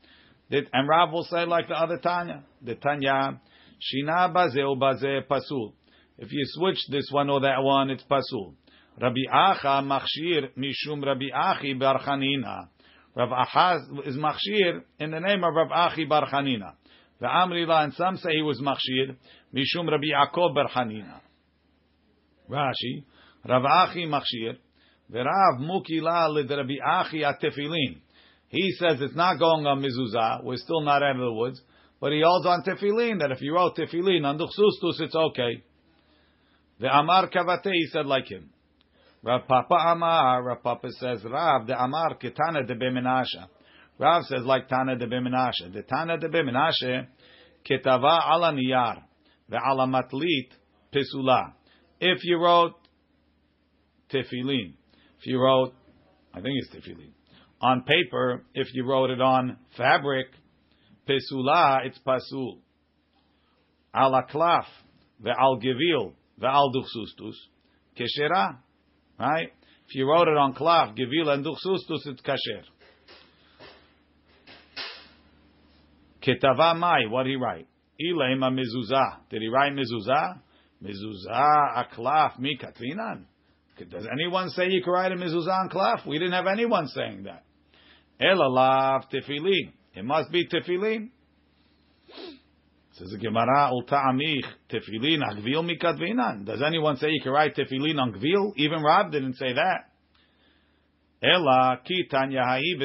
And 0.49 0.87
Rav 0.87 1.11
will 1.11 1.25
say 1.25 1.45
like 1.45 1.67
the 1.67 1.75
other 1.75 1.97
Tanya. 1.97 2.43
The 2.63 2.75
Tanya, 2.75 3.39
Shina 3.79 4.33
baze 4.33 4.57
ubaze 4.57 5.27
pasul. 5.27 5.73
If 6.17 6.31
you 6.31 6.43
switch 6.45 6.79
this 6.89 7.09
one 7.11 7.29
or 7.29 7.41
that 7.41 7.61
one, 7.61 7.91
it's 7.91 8.03
pasul. 8.03 8.55
Rabbi 8.99 9.25
Acha 9.31 9.83
machshir 9.83 10.49
mishum 10.57 11.05
Rabbi 11.05 11.25
Achi 11.31 11.73
bar 11.73 11.99
Chanina. 12.01 12.69
Rav 13.15 13.29
Acha 13.29 14.07
is 14.07 14.15
machshir 14.15 14.81
in 14.99 15.11
the 15.11 15.19
name 15.19 15.43
of 15.43 15.53
Rav 15.53 15.71
Achi 15.71 16.05
bar 16.05 16.27
Chanina. 16.27 16.73
And 17.19 17.93
some 17.93 18.17
say 18.17 18.31
he 18.35 18.41
was 18.41 18.61
machshir 18.61 19.15
mishum 19.53 19.89
Rabbi 19.89 20.07
Yaakov 20.13 20.53
bar. 20.53 20.69
Rashi, 22.49 23.03
Rav 23.47 23.63
Achi 23.65 24.05
machshir 24.05 24.57
Verav 25.11 25.59
mukila 25.59 26.49
Rabbi 26.49 26.75
achi 26.85 27.23
tefillin. 27.41 28.01
He 28.49 28.71
says 28.73 28.99
it's 29.01 29.15
not 29.15 29.39
going 29.39 29.65
on 29.65 29.81
mezuzah. 29.81 30.43
We're 30.43 30.57
still 30.57 30.81
not 30.81 31.01
out 31.01 31.15
of 31.15 31.21
the 31.21 31.33
woods. 31.33 31.61
But 31.99 32.11
he 32.11 32.21
holds 32.23 32.45
on 32.45 32.63
tefillin, 32.63 33.19
that 33.19 33.31
if 33.31 33.41
you 33.41 33.55
wrote 33.55 33.75
tefillin 33.75 34.25
on 34.25 34.37
duchsustus, 34.37 35.01
it's 35.01 35.15
okay. 35.15 35.63
The 36.79 36.87
Amar 36.87 37.29
Kavate, 37.29 37.71
he 37.71 37.87
said 37.91 38.05
like 38.05 38.27
him. 38.27 38.49
Rav 39.23 39.47
Papa 39.47 39.73
Amar, 39.73 40.43
Rav 40.43 40.61
Papa 40.61 40.89
says, 40.91 41.23
Rav, 41.23 41.65
the 41.67 41.81
Amar 41.81 42.17
Ketana 42.17 42.67
de 42.67 42.75
Bemenasha. 42.75 43.47
Rav 43.99 44.23
says 44.25 44.43
like 44.43 44.69
Tana 44.69 44.95
de 44.95 45.07
Bemenasha. 45.07 45.73
The 45.73 45.83
Tana 45.83 46.17
de 46.17 46.29
Bemenasha, 46.29 47.07
Ketava 47.69 48.19
ala 48.31 48.53
niyar, 48.53 49.01
the 49.49 49.57
ala 49.57 49.87
matlit, 49.87 50.49
pisula. 50.93 51.53
If 51.99 52.19
you 52.23 52.37
wrote 52.37 52.75
tefillin, 54.13 54.73
if 55.19 55.25
you 55.25 55.39
wrote, 55.39 55.73
I 56.33 56.41
think 56.41 56.53
it's 56.57 56.69
tefillin, 56.69 57.11
on 57.59 57.83
paper, 57.83 58.43
if 58.53 58.67
you 58.73 58.85
wrote 58.85 59.09
it 59.09 59.19
on 59.19 59.57
fabric, 59.75 60.27
pesula, 61.09 61.85
it's 61.85 61.99
pasul. 62.05 62.59
Al 63.93 64.11
aklaf, 64.11 64.65
ve'al 65.23 65.61
gevil, 65.61 66.13
ve'al 66.39 66.71
duchsustus, 66.71 67.33
keshera, 67.97 68.57
right? 69.19 69.51
If 69.87 69.95
you 69.95 70.07
wrote 70.07 70.27
it 70.27 70.37
on 70.37 70.53
klaf, 70.53 70.95
gevil, 70.95 71.29
and 71.29 71.43
duchsustus, 71.43 72.05
it's 72.05 72.21
kasher. 72.21 72.63
Ketava 76.27 76.77
mai, 76.77 77.05
what 77.09 77.23
did 77.23 77.31
he 77.31 77.35
write? 77.37 77.67
Ilema 78.01 78.51
mezuzah. 78.51 79.29
Did 79.29 79.41
he 79.41 79.47
write 79.47 79.71
mezuzah? 79.71 80.39
Mezuzah 80.83 81.85
aklaf 81.85 82.37
mi 82.37 82.57
katrinan. 82.57 83.23
Does 83.89 84.07
anyone 84.11 84.49
say 84.49 84.69
you 84.69 84.83
can 84.83 84.91
write 84.91 85.11
a 85.11 85.15
mezuzah 85.15 85.61
on 85.61 85.69
klaf? 85.69 86.05
We 86.05 86.19
didn't 86.19 86.33
have 86.33 86.47
anyone 86.47 86.87
saying 86.87 87.23
that. 87.23 87.45
Elalav 88.19 89.03
tefillin. 89.13 89.71
It 89.95 90.03
must 90.03 90.31
be 90.31 90.47
tefillin. 90.47 91.09
Says 92.93 93.09
the 93.11 93.17
Gemara, 93.19 93.71
ulta'amich 93.71 94.45
tefillin 94.71 95.21
agvil 95.21 95.63
mikadvinan. 95.63 96.45
Does 96.45 96.61
anyone 96.61 96.97
say 96.97 97.07
you 97.09 97.21
can 97.21 97.31
write 97.31 97.55
tefillin 97.55 97.99
on 97.99 98.13
gvil? 98.13 98.53
Even 98.57 98.83
Rab 98.83 99.11
didn't 99.11 99.35
say 99.35 99.53
that. 99.53 99.91
Ela 101.23 101.79
ki 101.85 102.07
tanya 102.09 102.43
ha'i 102.43 102.75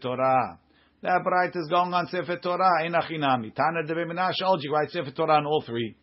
Torah. 0.00 0.58
That 1.02 1.22
bright 1.22 1.54
is 1.54 1.68
going 1.68 1.94
on 1.94 2.08
Sefer 2.08 2.38
Torah. 2.38 2.82
Inachinami. 2.84 3.54
Tana 3.54 3.86
de 3.86 3.94
Beminash. 3.94 4.34
You 4.60 4.72
write 4.72 4.90
Sefer 4.90 5.12
Torah 5.12 5.36
on 5.36 5.46
all 5.46 5.62
three. 5.64 5.96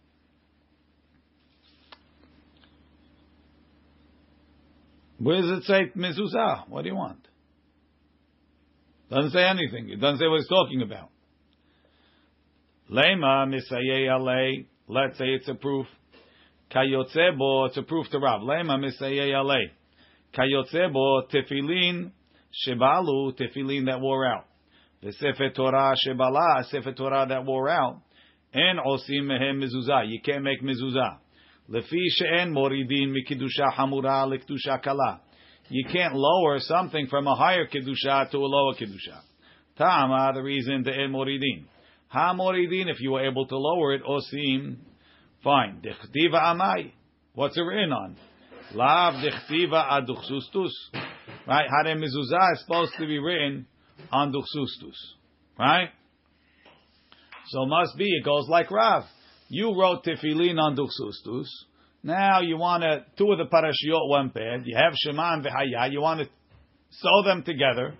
Where 5.19 5.41
does 5.41 5.59
it 5.59 5.63
say 5.63 5.91
mezuzah? 5.95 6.69
What 6.69 6.83
do 6.83 6.89
you 6.89 6.95
want? 6.95 7.27
Doesn't 9.09 9.31
say 9.31 9.43
anything. 9.43 9.89
It 9.89 9.99
doesn't 9.99 10.19
say 10.19 10.27
what 10.27 10.39
it's 10.39 10.49
talking 10.49 10.81
about. 10.81 11.09
Lema 12.91 13.47
misaye 13.47 14.07
ale. 14.09 14.65
Let's 14.87 15.17
say 15.17 15.25
it's 15.25 15.47
a 15.47 15.55
proof. 15.55 15.87
Kayotzebo, 16.71 17.67
it's 17.67 17.77
a 17.77 17.83
proof 17.83 18.07
to 18.11 18.19
Rav. 18.19 18.41
Lema 18.41 18.77
misaye 18.77 19.33
ale. 19.33 19.71
Kayotzebo 20.37 21.29
tefillin 21.31 22.11
shebalu, 22.67 23.37
tefillin 23.39 23.85
that 23.85 24.01
wore 24.01 24.27
out. 24.27 24.45
The 25.05 25.13
Sefer 25.13 25.51
Torah 25.51 25.93
shebala, 26.03 26.65
Sefer 26.71 26.93
Torah 26.93 27.27
that 27.29 27.45
wore 27.45 27.69
out. 27.69 28.01
And 28.51 28.79
osim 28.79 29.25
mehem 29.25 29.61
mezuzah. 29.61 30.09
You 30.09 30.19
can't 30.19 30.43
make 30.43 30.63
mezuzah. 30.63 31.19
Lefi 31.69 31.99
she'en 32.09 32.51
moridin 32.51 33.13
mikidusha 33.13 33.71
hamura 33.77 34.25
lekdusha 34.25 34.81
kala. 34.81 35.21
You 35.69 35.85
can't 35.93 36.15
lower 36.15 36.57
something 36.57 37.05
from 37.05 37.27
a 37.27 37.35
higher 37.35 37.67
kedusha 37.67 38.31
to 38.31 38.37
a 38.37 38.47
lower 38.47 38.73
kedusha. 38.73 39.19
Ta'ama, 39.77 40.31
the 40.33 40.41
reason 40.41 40.81
the 40.81 40.91
en 40.91 41.11
moridin. 41.11 41.65
Ha 42.07 42.33
moridin, 42.33 42.89
if 42.89 42.99
you 42.99 43.11
were 43.11 43.29
able 43.29 43.45
to 43.45 43.57
lower 43.59 43.93
it, 43.93 44.01
osim, 44.03 44.77
fine. 45.43 45.83
Dechtiva 45.83 46.41
amai. 46.41 46.93
What's 47.35 47.55
it 47.55 47.61
written 47.61 47.91
on? 47.91 48.15
Lav 48.73 49.23
dechtiva 49.23 49.87
aduchsustus. 49.87 50.71
Right? 51.47 51.67
Hare 51.69 51.95
mezuzah 51.95 52.53
is 52.53 52.61
supposed 52.61 52.93
to 52.97 53.05
be 53.05 53.19
written 53.19 53.67
on 54.11 54.31
duchsustus. 54.31 54.95
Right? 55.57 55.89
So 57.47 57.65
must 57.65 57.97
be, 57.97 58.05
it 58.05 58.25
goes 58.25 58.47
like 58.49 58.71
Rav. 58.71 59.03
You 59.49 59.79
wrote 59.79 60.03
tefillin 60.03 60.59
on 60.59 60.75
duchsustus. 60.75 61.47
Now 62.03 62.41
you 62.41 62.57
want 62.57 62.83
to 62.83 63.05
two 63.17 63.31
of 63.31 63.37
the 63.37 63.45
parashiot 63.45 64.09
one 64.09 64.29
pad. 64.29 64.63
You 64.65 64.75
have 64.75 64.93
Shema 64.95 65.33
and 65.33 65.45
V'haya. 65.45 65.91
You 65.91 66.01
want 66.01 66.21
to 66.21 66.29
sew 66.91 67.23
them 67.23 67.43
together 67.43 67.95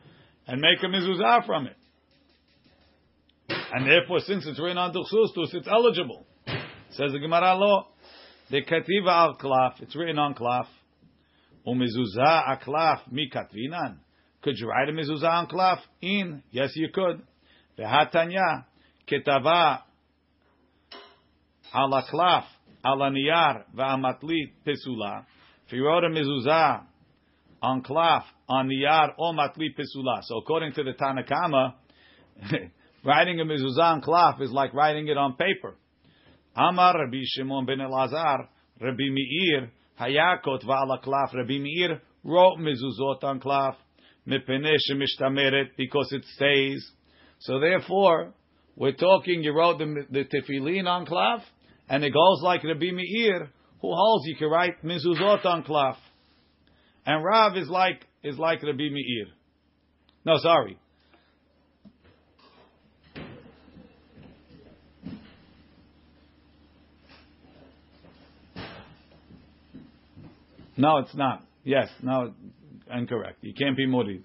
and 0.47 0.61
make 0.61 0.83
a 0.83 0.87
mezuzah 0.87 1.45
from 1.45 1.67
it. 1.67 1.75
And 3.49 3.85
therefore, 3.85 4.19
since 4.19 4.45
it's 4.47 4.59
written 4.59 4.77
on 4.77 4.93
duchsustus, 4.93 5.53
it's 5.53 5.67
eligible. 5.67 6.25
Says 6.91 7.11
the 7.11 7.19
Gemara 7.19 7.55
law. 7.55 7.87
The 8.49 8.61
kativa 8.61 9.09
al 9.09 9.37
klaf. 9.37 9.81
It's 9.81 9.95
written 9.95 10.19
on 10.19 10.35
klaf. 10.35 10.67
Umezuzah 11.67 12.59
aklaf 12.61 13.11
mi 13.11 13.29
katvinan. 13.29 13.97
Could 14.45 14.59
you 14.59 14.67
write 14.69 14.87
a 14.87 14.91
mezuzah 14.91 15.27
on 15.27 15.47
klaf? 15.47 15.79
In 16.03 16.43
yes, 16.51 16.69
you 16.75 16.89
could. 16.93 17.19
V'hatanya 17.79 18.65
ketava 19.11 19.79
ala 21.73 22.03
klaf 22.13 22.43
ala 22.85 23.09
niyar 23.09 23.63
pesula. 23.75 25.25
If 25.65 25.73
you 25.73 25.83
wrote 25.83 26.03
a 26.03 26.09
mezuzah 26.09 26.83
on 27.59 27.81
klaf 27.81 28.21
on 28.47 28.69
niyar 28.69 29.13
or 29.17 29.33
matlit 29.33 29.75
pesula. 29.75 30.21
So 30.21 30.37
according 30.37 30.73
to 30.73 30.83
the 30.83 30.91
Tanakama, 30.91 31.73
writing 33.03 33.39
a 33.39 33.45
mezuzah 33.45 33.93
on 33.93 34.01
klaf 34.03 34.39
is 34.41 34.51
like 34.51 34.75
writing 34.75 35.07
it 35.07 35.17
on 35.17 35.37
paper. 35.37 35.73
Amar 36.55 36.93
Rabbi 36.99 37.21
Shimon 37.23 37.65
ben 37.65 37.79
Elazar, 37.79 38.47
Rabbi 38.79 39.09
Meir, 39.09 39.71
Hayakot 39.99 40.63
va'ala 40.63 41.03
klaf. 41.03 41.33
Rabbi 41.33 41.57
Meir 41.57 41.99
wrote 42.23 42.59
mezuzot 42.59 43.23
on 43.23 43.39
klaf, 43.39 43.75
because 44.25 46.11
it 46.11 46.23
stays. 46.35 46.91
So 47.39 47.59
therefore, 47.59 48.33
we're 48.75 48.93
talking, 48.93 49.43
you 49.43 49.55
wrote 49.55 49.77
the, 49.77 50.05
the 50.09 50.25
tefillin 50.25 50.87
on 50.87 51.05
klaf, 51.05 51.41
and 51.87 52.03
it 52.03 52.11
goes 52.11 52.41
like 52.41 52.63
Rabbi 52.63 52.91
Meir, 52.91 53.49
who 53.81 53.93
holds 53.93 54.27
you 54.27 54.35
can 54.35 54.49
write 54.49 54.83
mezuzot 54.83 55.45
on 55.45 55.63
klaf. 55.63 55.95
And 57.05 57.23
Rav 57.23 57.55
is 57.55 57.69
like, 57.69 58.05
is 58.23 58.37
like 58.39 58.63
Rabbi 58.63 58.89
Meir. 58.89 59.27
No, 60.25 60.37
sorry. 60.37 60.79
No, 70.77 70.97
it's 70.97 71.15
not. 71.15 71.43
Yes, 71.63 71.89
no, 72.01 72.33
incorrect. 72.91 73.39
You 73.41 73.53
can't 73.53 73.77
be 73.77 73.87
murid. 73.87 74.23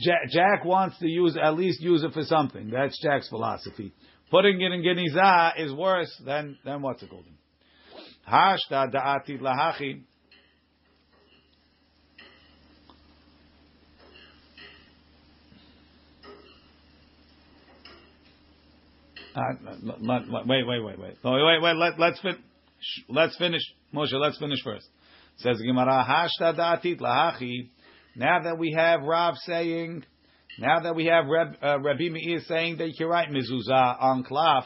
Jack, 0.00 0.30
Jack, 0.30 0.64
wants 0.64 0.98
to 0.98 1.06
use 1.08 1.36
at 1.40 1.54
least 1.56 1.80
use 1.80 2.04
it 2.04 2.12
for 2.12 2.22
something. 2.22 2.70
That's 2.70 3.00
Jack's 3.02 3.28
philosophy. 3.28 3.92
Putting 4.30 4.60
it 4.60 4.72
in 4.72 4.82
genizah 4.82 5.52
is 5.58 5.72
worse 5.72 6.14
than 6.24 6.58
than 6.64 6.82
what's 6.82 7.02
it 7.02 7.10
called? 7.10 7.24
Hashta 8.30 8.92
da'ati 8.92 9.40
lahachi. 9.40 10.02
Uh, 19.34 19.40
wait, 20.46 20.66
wait, 20.66 20.84
wait, 20.84 20.98
wait, 20.98 21.18
wait, 21.22 21.62
wait. 21.62 21.76
Let, 21.76 21.98
let's 21.98 22.20
fin- 22.20 22.42
let's 23.08 23.36
finish, 23.36 23.62
Moshe. 23.94 24.12
Let's 24.12 24.38
finish 24.38 24.62
first. 24.62 24.88
Says 25.38 25.60
Gemara, 25.64 26.04
Hashta 26.08 26.56
da'atit 26.56 26.98
lahachi. 27.00 27.70
Now 28.16 28.42
that 28.42 28.58
we 28.58 28.74
have 28.76 29.02
Rav 29.02 29.36
saying, 29.46 30.04
now 30.58 30.80
that 30.80 30.96
we 30.96 31.06
have 31.06 31.26
Reb, 31.26 31.56
uh, 31.62 31.78
Rabbi 31.80 32.08
Meir 32.08 32.40
saying 32.40 32.78
that 32.78 32.88
you 32.88 32.94
can 32.98 33.06
write 33.06 33.28
mezuzah 33.28 34.02
on 34.02 34.24
klaf, 34.24 34.64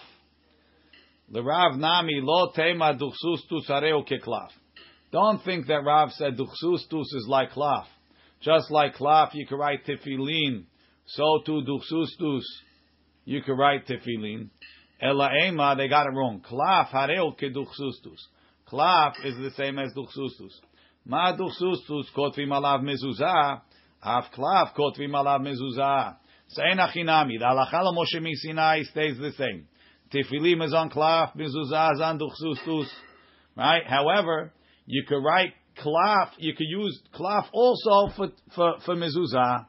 the 1.30 1.42
Rav 1.42 1.76
Nami 1.76 2.20
lo 2.22 2.52
tema 2.54 2.94
duchsustus 2.94 3.68
areu 3.68 4.06
keklaf. 4.08 4.48
Don't 5.12 5.44
think 5.44 5.66
that 5.66 5.84
Rav 5.84 6.12
said 6.12 6.38
duchsustus 6.38 7.14
is 7.14 7.26
like 7.28 7.50
klaf. 7.50 7.84
Just 8.40 8.70
like 8.70 8.94
klaf, 8.94 9.30
you 9.34 9.46
can 9.46 9.58
write 9.58 9.84
tefillin. 9.86 10.64
So 11.06 11.42
too 11.44 11.62
duchsustus, 11.68 12.42
you 13.24 13.42
can 13.42 13.56
write 13.56 13.86
tefillin. 13.86 14.48
Ela 15.02 15.30
ema, 15.42 15.74
they 15.76 15.88
got 15.88 16.06
it 16.06 16.14
wrong. 16.14 16.40
Klaf 16.48 16.90
hareu 16.90 17.36
keduchsustus. 17.36 18.20
Klaf 18.70 19.14
is 19.24 19.34
the 19.36 19.50
same 19.56 19.78
as 19.80 19.92
duchsustus. 19.94 20.52
Ma 21.04 21.36
duchsustus 21.36 22.04
kotvim 22.16 22.50
alav 22.50 22.82
mezuzah. 22.82 23.62
Af 24.00 24.26
klaf 24.32 24.74
kotvim 24.76 25.10
alav 25.10 25.40
mezuzah. 25.40 26.16
Sein 26.48 26.78
achinami. 26.78 27.38
The 27.38 27.44
halacha 27.44 27.92
Moshe 27.92 28.34
Sinai 28.36 28.84
stays 28.84 29.18
the 29.18 29.32
same. 29.32 29.66
Tefilim 30.14 30.64
is 30.64 30.72
on 30.72 30.88
klaf, 30.88 31.36
mezuzah 31.36 31.94
is 31.94 32.00
on 32.00 32.20
duchsustus. 32.20 32.86
Right? 33.56 33.82
However, 33.84 34.52
you 34.86 35.04
could 35.08 35.22
write 35.24 35.54
klaf, 35.82 36.30
you 36.38 36.54
could 36.54 36.68
use 36.68 37.00
klaf 37.12 37.46
also 37.52 38.14
for, 38.16 38.28
for, 38.54 38.74
for 38.86 38.94
mezuzah. 38.94 39.66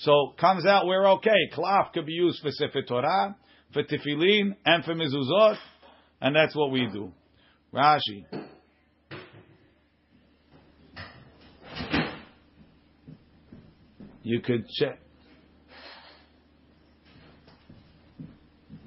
So 0.00 0.34
comes 0.38 0.66
out 0.66 0.86
we're 0.86 1.08
okay. 1.12 1.50
Klaf 1.54 1.94
could 1.94 2.04
be 2.04 2.12
used 2.12 2.42
for 2.42 2.50
Sefer 2.50 2.82
Torah, 2.82 3.36
for 3.72 3.82
tefillin, 3.82 4.56
and 4.64 4.84
for 4.84 4.94
mezuzot, 4.94 5.56
and 6.20 6.34
that's 6.34 6.54
what 6.54 6.70
we 6.70 6.88
do. 6.92 7.12
Rashi. 7.72 8.24
You 14.22 14.40
could 14.40 14.68
check. 14.68 14.98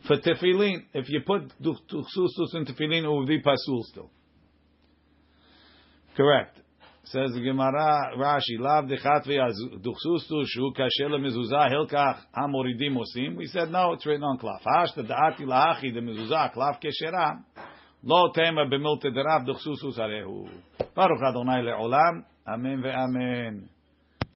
For 0.05 0.17
tefillin, 0.17 0.85
if 0.93 1.07
you 1.07 1.21
put 1.25 1.53
duchsustus 1.61 2.55
in 2.55 2.65
tefillin, 2.65 3.03
it 3.03 3.07
will 3.07 3.27
be 3.27 3.41
pasul 3.41 3.83
still. 3.83 4.09
Correct. 6.17 6.59
Says 7.11 7.31
the 7.33 7.41
Gemara, 7.41 8.11
Rashi, 8.19 8.59
lav 8.59 8.85
dechatvi 8.85 9.39
duchsustus 9.81 10.45
shu 10.45 10.71
kasher 10.77 11.09
lemezuzah 11.09 11.71
hilkach 11.71 12.19
hamoridim 12.37 12.97
osim. 12.97 13.35
We 13.35 13.47
said 13.47 13.71
no, 13.71 13.93
it's 13.93 14.05
written 14.05 14.23
on 14.23 14.37
klaf. 14.37 14.61
Hashta 14.63 15.07
da'ati 15.09 15.41
lahachi 15.41 15.91
de 15.91 16.01
mezuzah 16.01 16.53
klaf 16.53 16.79
keshera. 16.79 17.43
Lo 18.03 18.31
tema 18.31 18.67
b'milte 18.69 19.05
derav 19.05 19.43
duchsustus 19.43 19.97
arehu. 19.97 20.49
Baruch 20.95 21.23
Adonai 21.23 21.63
le'olam. 21.63 22.25
Amen 22.47 22.83
ve'amen. 22.83 23.78